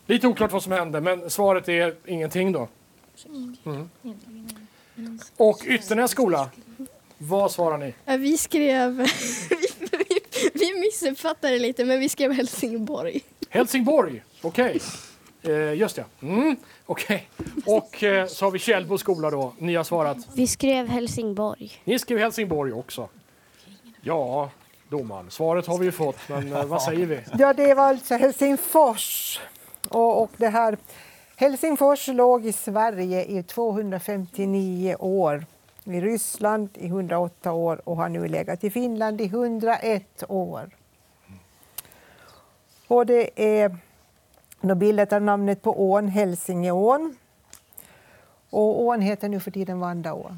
Lite 0.07 0.27
oklart 0.27 0.53
vad 0.53 0.63
som 0.63 0.73
hände, 0.73 1.01
men 1.01 1.31
svaret 1.31 1.69
är 1.69 1.97
ingenting 2.05 2.53
då. 2.53 2.69
Mm. 3.27 3.89
Och 5.37 5.63
Ytternäs 5.67 6.11
skola, 6.11 6.51
vad 7.19 7.53
svarar 7.53 7.79
ni? 7.79 8.17
Vi 8.19 8.39
skrev... 8.39 8.97
vi, 9.51 9.67
vi, 9.91 10.21
vi 10.55 10.81
missuppfattade 10.81 11.59
lite, 11.59 11.85
men 11.85 12.01
vi 12.01 12.09
skrev 12.09 12.33
Helsingborg. 12.33 13.21
Helsingborg, 13.49 14.23
okej. 14.43 14.81
Eh, 15.43 15.75
just 15.75 15.97
det. 15.97 16.05
Mm, 16.23 16.57
okej. 16.87 17.29
Och 17.67 18.03
eh, 18.03 18.27
så 18.27 18.47
har 18.47 18.51
vi 18.51 18.59
Källbo 18.59 18.99
skola 18.99 19.31
då. 19.31 19.53
Ni 19.59 19.75
har 19.75 19.85
svarat. 19.85 20.17
Vi 20.35 20.47
skrev 20.47 20.89
Helsingborg. 20.89 21.73
Ni 21.85 21.99
skrev 21.99 22.19
Helsingborg 22.19 22.73
också. 22.73 23.09
Ja, 24.01 24.51
domaren. 24.89 25.31
Svaret 25.31 25.67
har 25.67 25.79
vi 25.79 25.85
ju 25.85 25.93
fått, 25.93 26.29
men 26.29 26.53
eh, 26.53 26.65
vad 26.65 26.83
säger 26.83 27.07
vi? 27.07 27.21
Ja, 27.39 27.53
det 27.53 27.75
var 27.75 27.85
alltså 27.85 28.15
Helsingfors. 28.15 29.41
Och, 29.89 30.23
och 30.23 30.31
det 30.37 30.49
här, 30.49 30.77
Helsingfors 31.37 32.09
låg 32.09 32.47
i 32.47 32.53
Sverige 32.53 33.25
i 33.25 33.43
259 33.43 34.97
år, 34.99 35.47
i 35.85 36.01
Ryssland 36.01 36.69
i 36.75 36.87
108 36.87 37.53
år 37.53 37.89
och 37.89 37.97
har 37.97 38.09
nu 38.09 38.29
legat 38.29 38.65
i 38.65 38.71
Finland 38.71 39.21
i 39.21 39.25
101 39.25 40.25
år. 40.29 40.71
Och 42.89 43.07
det 43.07 43.31
är 43.61 43.77
då 44.61 44.75
bildat 44.75 45.13
av 45.13 45.23
namnet 45.23 45.63
på 45.63 45.91
ån 45.91 46.09
Hälsingeån. 46.09 47.17
Och 48.51 48.83
ån 48.83 49.01
heter 49.01 49.29
nu 49.29 49.41
för 49.41 49.51
tiden 49.51 49.81
Vandaå. 49.81 50.37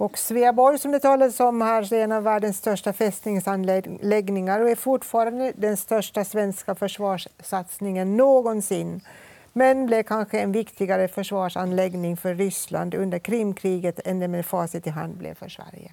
Och 0.00 0.18
Sveaborg 0.18 0.78
som 0.78 0.92
det 0.92 1.00
talades 1.00 1.40
om 1.40 1.60
här 1.60 1.92
är 1.92 2.04
en 2.04 2.12
av 2.12 2.22
världens 2.22 2.56
största 2.56 2.92
fästningsanläggningar 2.92 4.60
och 4.60 4.70
är 4.70 4.74
fortfarande 4.74 5.52
den 5.56 5.76
största 5.76 6.24
svenska 6.24 6.74
försvarssatsningen 6.74 8.16
någonsin. 8.16 9.00
Men 9.52 9.86
blev 9.86 10.02
kanske 10.02 10.40
en 10.40 10.52
viktigare 10.52 11.08
försvarsanläggning 11.08 12.16
för 12.16 12.34
Ryssland 12.34 12.94
under 12.94 13.18
Krimkriget 13.18 14.06
än 14.06 14.18
det 14.18 14.28
med 14.28 14.46
facit 14.46 14.86
i 14.86 14.90
hand 14.90 15.16
blev 15.16 15.34
för 15.34 15.48
Sverige. 15.48 15.92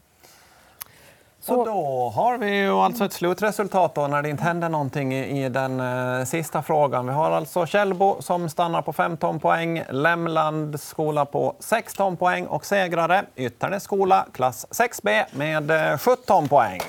Och 1.49 1.65
då 1.65 2.11
har 2.15 2.37
vi 2.37 2.55
ju 2.55 2.71
alltså 2.71 3.05
ett 3.05 3.13
slutresultat 3.13 3.95
då 3.95 4.07
när 4.07 4.21
det 4.21 4.29
inte 4.29 4.43
händer 4.43 4.69
någonting 4.69 5.13
i, 5.13 5.49
den 5.49 5.79
eh, 5.79 6.25
sista 6.25 6.61
frågan. 6.61 7.07
Vi 7.07 7.13
har 7.13 7.31
alltså 7.31 7.65
Källbo 7.65 8.21
som 8.21 8.49
stannar 8.49 8.81
på 8.81 8.93
15 8.93 9.39
poäng, 9.39 9.83
Lämland 9.89 10.79
skola 10.79 11.25
på 11.25 11.55
16 11.59 12.17
poäng 12.17 12.45
och 12.45 12.65
segrare 12.65 13.25
Ytternäs 13.35 13.83
skola 13.83 14.25
klass 14.33 14.65
6B 14.69 15.23
med 15.31 15.71
eh, 15.91 15.97
17 15.97 16.47
poäng. 16.47 16.81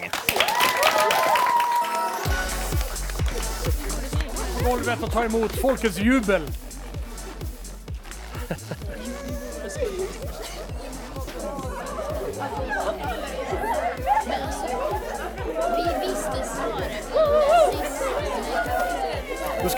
Golvet 4.64 5.02
och 5.02 5.12
ta 5.12 5.24
emot 5.24 5.60
folkets 5.60 5.98
jubel. 5.98 6.42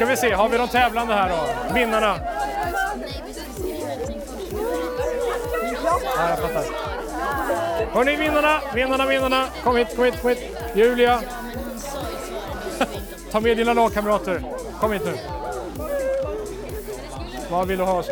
Ska 0.00 0.06
vi 0.06 0.16
se, 0.16 0.32
har 0.32 0.48
vi 0.48 0.58
de 0.58 0.68
tävlande 0.68 1.14
här 1.14 1.28
då? 1.28 1.74
Vinnarna? 1.74 2.20
Ja, 5.84 6.28
jag 6.28 6.38
fattar. 6.38 6.64
Hörni, 7.92 8.16
vinnarna, 8.16 8.60
vinnarna, 8.74 9.06
vinnarna. 9.06 9.46
Kom 9.64 9.76
hit, 9.76 9.96
kom 9.96 10.04
hit, 10.04 10.20
kom 10.20 10.30
hit. 10.30 10.38
Julia. 10.74 11.20
Ta 13.30 13.40
med 13.40 13.56
dina 13.56 13.72
lagkamrater. 13.72 14.42
Kom 14.80 14.92
hit 14.92 15.02
nu. 15.04 15.18
Vad 17.50 17.66
vill 17.68 17.78
du 17.78 17.84
ha? 17.84 18.02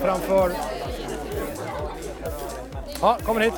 Framför. 0.00 0.52
Ja, 3.00 3.18
kommer 3.24 3.40
hit. 3.40 3.54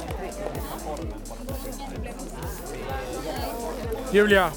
Julia, 4.10 4.50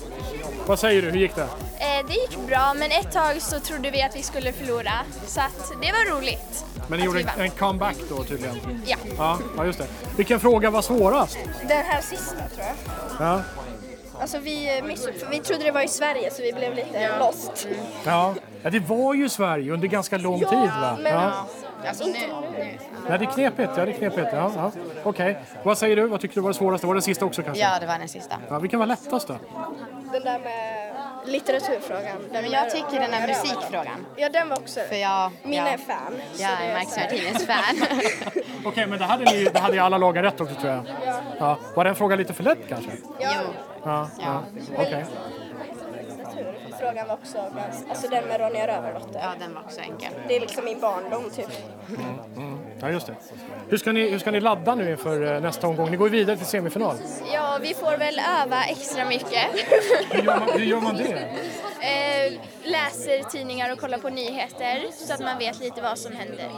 vad 0.68 0.80
säger 0.80 1.02
du? 1.02 1.10
Hur 1.12 1.18
gick 1.20 1.36
det? 1.36 1.42
Eh, 1.42 2.06
det 2.08 2.14
gick 2.14 2.48
bra, 2.48 2.74
men 2.76 2.92
ett 2.92 3.12
tag 3.12 3.42
så 3.42 3.60
trodde 3.60 3.92
vi 3.92 4.02
att 4.02 4.16
vi 4.16 4.24
skulle 4.24 4.52
förlora. 4.52 4.92
Så 5.28 5.40
att 5.42 5.72
det 5.82 5.92
var 5.92 6.18
roligt. 6.18 6.66
Men 6.88 7.00
ni 7.00 7.06
gjorde 7.06 7.26
en, 7.38 7.50
comeback 7.50 7.96
då 8.10 8.24
tydligen? 8.24 8.82
Ja. 8.86 8.98
Ja, 9.18 9.38
ja, 9.58 9.66
just 9.66 9.80
det. 9.80 9.88
Vilken 10.18 10.40
fråga 10.40 10.70
var 10.70 10.82
svårast? 10.82 11.38
Den 11.68 11.86
här 11.86 12.02
sista 12.02 12.36
tror 12.36 12.66
jag. 13.20 13.28
Ja, 13.28 13.42
Alltså 14.22 14.40
vi 14.40 14.82
missuppfattade. 14.88 15.32
Vi 15.32 15.40
trodde 15.40 15.64
det 15.64 15.72
var 15.72 15.82
i 15.82 15.88
Sverige 15.88 16.32
så 16.32 16.42
vi 16.42 16.54
blev 16.54 16.76
lite 16.76 17.18
lost. 17.20 17.68
ja. 18.06 18.34
ja 18.64 18.70
det 18.70 18.80
var 18.80 19.14
ju 19.14 19.30
Sverige 19.30 19.72
under 19.74 19.88
ganska 19.88 20.18
lång 20.18 20.40
Ja, 20.42 20.50
tid 20.50 20.60
va? 20.82 20.98
men- 21.02 21.14
Ja. 21.14 21.32
Alltså 21.88 22.04
nu, 22.06 22.12
nu. 22.58 22.78
Ja, 23.10 23.18
det 23.18 23.26
är 23.26 23.32
knepigt. 23.32 23.72
Ja, 23.78 23.86
det 23.86 23.92
är 23.92 23.98
knepigt. 23.98 24.28
Ja, 24.34 24.52
ja. 24.56 24.72
Okej. 25.04 25.38
Vad 25.64 25.78
säger 25.78 25.96
du? 25.96 26.08
Vad 26.08 26.22
tycker 26.22 26.36
du 26.36 26.42
var 26.42 26.50
det 26.50 26.54
svåraste? 26.58 26.88
Var 26.88 26.96
det 26.96 27.02
sista 27.02 27.26
också 27.26 27.44
kanske? 27.44 27.64
Ja, 27.64 27.80
det 27.80 27.86
var 27.86 27.98
den 28.00 28.08
sista. 28.10 28.36
Ja, 28.50 28.60
vilken 28.60 28.80
var 28.80 28.86
lättast 28.86 29.28
då? 29.28 29.36
Den 30.16 30.24
där 30.24 30.40
med 30.40 30.92
litteraturfrågan. 31.26 32.18
Den 32.32 32.42
Men 32.44 32.52
jag 32.52 32.70
tycker 32.70 33.00
den 33.00 33.12
Rövardotter. 33.12 33.28
musikfrågan. 33.28 34.06
Ja, 34.16 34.30
den 34.30 34.50
var 34.50 34.58
också... 34.60 34.80
För 34.80 34.96
jag... 34.96 35.32
Mina 35.44 35.68
ja. 35.68 35.74
är 35.74 35.78
fan. 35.78 36.14
Jag 36.38 36.52
är 36.52 36.74
Max 36.74 36.98
Martinez 36.98 37.46
fan. 37.46 37.76
Okej, 38.66 38.88
men 38.88 39.00
det 39.00 39.06
hade, 39.06 39.26
ni, 39.32 39.44
det 39.44 39.60
hade 39.60 39.74
ju 39.74 39.80
alla 39.80 39.98
lagen 39.98 40.24
rätt 40.24 40.42
också 40.42 40.56
tror 40.56 40.72
jag. 40.74 40.84
Ja. 41.40 41.58
Var 41.76 41.84
den 41.84 41.96
frågan 41.96 42.18
lite 42.18 42.34
för 42.34 42.44
lätt 42.44 42.68
kanske? 42.70 42.92
Ja, 43.20 43.30
Ja. 43.84 44.10
ja. 44.20 44.44
Okej. 44.78 45.06
litteraturfrågan 46.08 47.08
var 47.08 47.14
också 47.14 47.38
ganska... 47.38 47.90
Alltså 47.90 48.08
den 48.08 48.26
med 48.26 48.40
Ronja 48.42 48.68
Rövardotter. 48.68 49.20
Ja, 49.24 49.30
den 49.40 49.54
var 49.54 49.62
också 49.62 49.82
enkel. 49.82 50.12
Det 50.28 50.36
är 50.36 50.40
liksom 50.40 50.66
min 50.66 50.80
barndom 50.80 51.30
typ. 51.30 51.50
Mm. 52.38 52.60
Ja, 52.80 52.90
just 52.92 53.08
det. 53.08 53.16
Hur 53.70 53.78
ska, 53.78 53.92
ni, 53.92 54.10
hur 54.10 54.20
ska 54.20 54.32
ni 54.32 54.40
ladda 54.40 54.76
nu 54.76 54.92
inför 54.92 55.36
eh, 55.36 55.42
nästa 55.42 55.68
omgång? 55.68 55.92
Ni 55.92 55.98
går 55.98 56.10
vidare 56.10 56.38
till 56.38 56.46
semifinal. 56.46 56.96
Ja, 57.34 57.60
vi 57.62 57.74
får 57.74 57.98
väl 57.98 58.20
öva 58.44 58.64
extra 58.64 59.06
mycket. 59.06 59.46
Hur 60.12 60.24
gör 60.24 60.40
man, 60.40 60.50
hur 60.60 60.66
gör 60.66 60.82
man 60.82 60.96
det? 60.96 61.30
eh, 61.86 62.34
läser 62.64 63.30
tidningar 63.30 63.72
och 63.72 63.80
kollar 63.80 63.98
på 63.98 64.10
nyheter 64.10 64.86
så 64.92 65.14
att 65.14 65.20
man 65.20 65.38
vet 65.38 65.60
lite 65.60 65.82
vad 65.82 65.98
som 65.98 66.16
händer. 66.16 66.50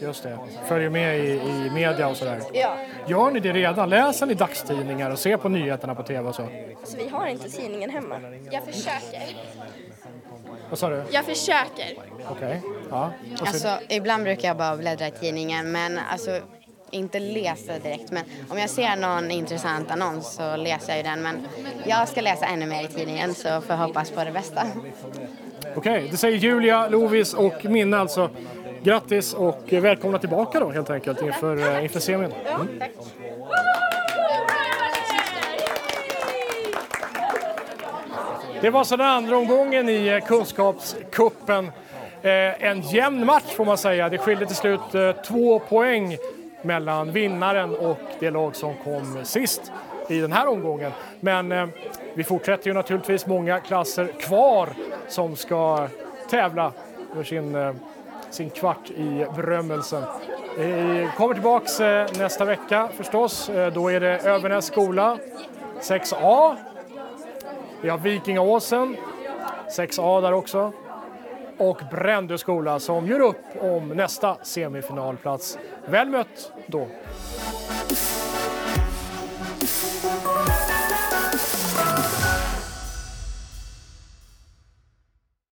Just 0.00 0.22
det. 0.22 0.38
Följer 0.68 0.90
med 0.90 1.18
i, 1.18 1.30
i 1.30 1.70
media 1.74 2.08
och 2.08 2.16
sådär. 2.16 2.40
Ja, 2.52 2.76
Gör 3.08 3.30
ni 3.30 3.40
det 3.40 3.52
redan? 3.52 3.90
Läser 3.90 4.26
ni 4.26 4.34
dagstidningar 4.34 5.10
och 5.10 5.18
ser 5.18 5.36
på 5.36 5.48
nyheterna 5.48 5.94
på 5.94 6.02
tv 6.02 6.28
och 6.28 6.34
så? 6.34 6.48
så 6.84 6.96
vi 6.96 7.08
har 7.08 7.26
inte 7.26 7.50
tidningen 7.50 7.90
hemma. 7.90 8.20
Jag 8.50 8.64
försöker. 8.64 9.22
Vad 10.70 10.78
sa 10.78 10.88
du? 10.88 11.04
Jag 11.10 11.24
försöker. 11.24 11.94
Okej. 12.30 12.62
Ja. 12.90 13.12
Vad 13.40 13.48
säger 13.48 13.74
Alltså, 13.74 13.94
ibland 13.94 14.24
brukar 14.24 14.48
jag 14.48 14.56
bara 14.56 14.76
bläddra 14.76 15.06
i 15.06 15.10
tidningen, 15.10 15.72
men 15.72 15.98
alltså 16.12 16.40
inte 16.90 17.20
läsa 17.20 17.78
direkt. 17.78 18.10
Men 18.10 18.24
om 18.48 18.58
jag 18.58 18.70
ser 18.70 18.96
någon 18.96 19.30
intressant 19.30 19.90
annons 19.90 20.34
så 20.34 20.56
läser 20.56 20.88
jag 20.88 20.96
ju 20.96 21.02
den. 21.02 21.22
Men 21.22 21.46
jag 21.86 22.08
ska 22.08 22.20
läsa 22.20 22.46
ännu 22.46 22.66
mer 22.66 22.84
i 22.84 22.88
tidningen 22.88 23.34
så 23.34 23.48
får 23.48 23.62
jag 23.68 23.76
hoppas 23.76 24.10
på 24.10 24.24
det 24.24 24.32
bästa. 24.32 24.62
Okej, 25.76 26.08
det 26.10 26.16
säger 26.16 26.38
Julia, 26.38 26.88
Lovis 26.88 27.34
och 27.34 27.64
Minna 27.64 27.98
alltså. 27.98 28.30
Grattis 28.82 29.34
och 29.34 29.62
välkomna 29.70 30.18
tillbaka 30.18 30.60
då 30.60 30.70
helt 30.70 30.90
enkelt 30.90 31.22
inför, 31.22 31.56
eh, 31.56 31.82
inför 31.82 32.00
semin. 32.00 32.32
Mm. 32.46 32.82
Det 38.60 38.70
var 38.70 38.84
så 38.84 38.96
den 38.96 39.06
andra 39.06 39.36
omgången 39.36 39.88
i 39.88 40.06
eh, 40.06 40.26
Kunskapskuppen. 40.26 41.70
Eh, 42.22 42.64
en 42.64 42.80
jämn 42.80 43.26
match 43.26 43.52
får 43.56 43.64
man 43.64 43.78
säga. 43.78 44.08
Det 44.08 44.18
skilde 44.18 44.46
till 44.46 44.56
slut 44.56 44.80
två 45.26 45.58
poäng 45.58 46.16
mellan 46.64 47.12
vinnaren 47.12 47.74
och 47.74 47.98
det 48.18 48.30
lag 48.30 48.56
som 48.56 48.74
kom 48.84 49.24
sist. 49.24 49.72
i 50.08 50.20
den 50.20 50.32
här 50.32 50.48
omgången. 50.48 50.92
Men 51.20 51.52
eh, 51.52 51.66
vi 52.14 52.24
fortsätter 52.24 52.66
ju 52.68 52.74
naturligtvis 52.74 53.26
många 53.26 53.60
klasser 53.60 54.06
kvar 54.06 54.68
som 55.08 55.36
ska 55.36 55.88
tävla 56.30 56.72
för 57.14 57.22
sin, 57.24 57.54
eh, 57.54 57.74
sin 58.30 58.50
kvart 58.50 58.90
i 58.90 59.26
berömmelsen. 59.36 60.02
Vi 60.58 61.08
kommer 61.16 61.34
tillbaks 61.34 61.80
eh, 61.80 62.06
nästa 62.18 62.44
vecka 62.44 62.88
förstås. 62.96 63.48
Eh, 63.48 63.72
Då 63.72 63.88
är 63.92 64.00
det 64.00 64.18
Övernäs 64.18 64.66
skola 64.66 65.18
6A. 65.80 66.56
Vi 67.80 67.88
har 67.88 67.98
Vikingaåsen 67.98 68.96
6A 69.76 70.20
där 70.20 70.32
också. 70.32 70.72
Och 71.58 71.80
Brändö 71.90 72.38
skola 72.38 72.80
som 72.80 73.06
gör 73.06 73.20
upp 73.20 73.44
om 73.60 73.88
nästa 73.88 74.36
semifinalplats. 74.42 75.58
Väl 75.86 76.08
mött 76.08 76.52
då! 76.66 76.88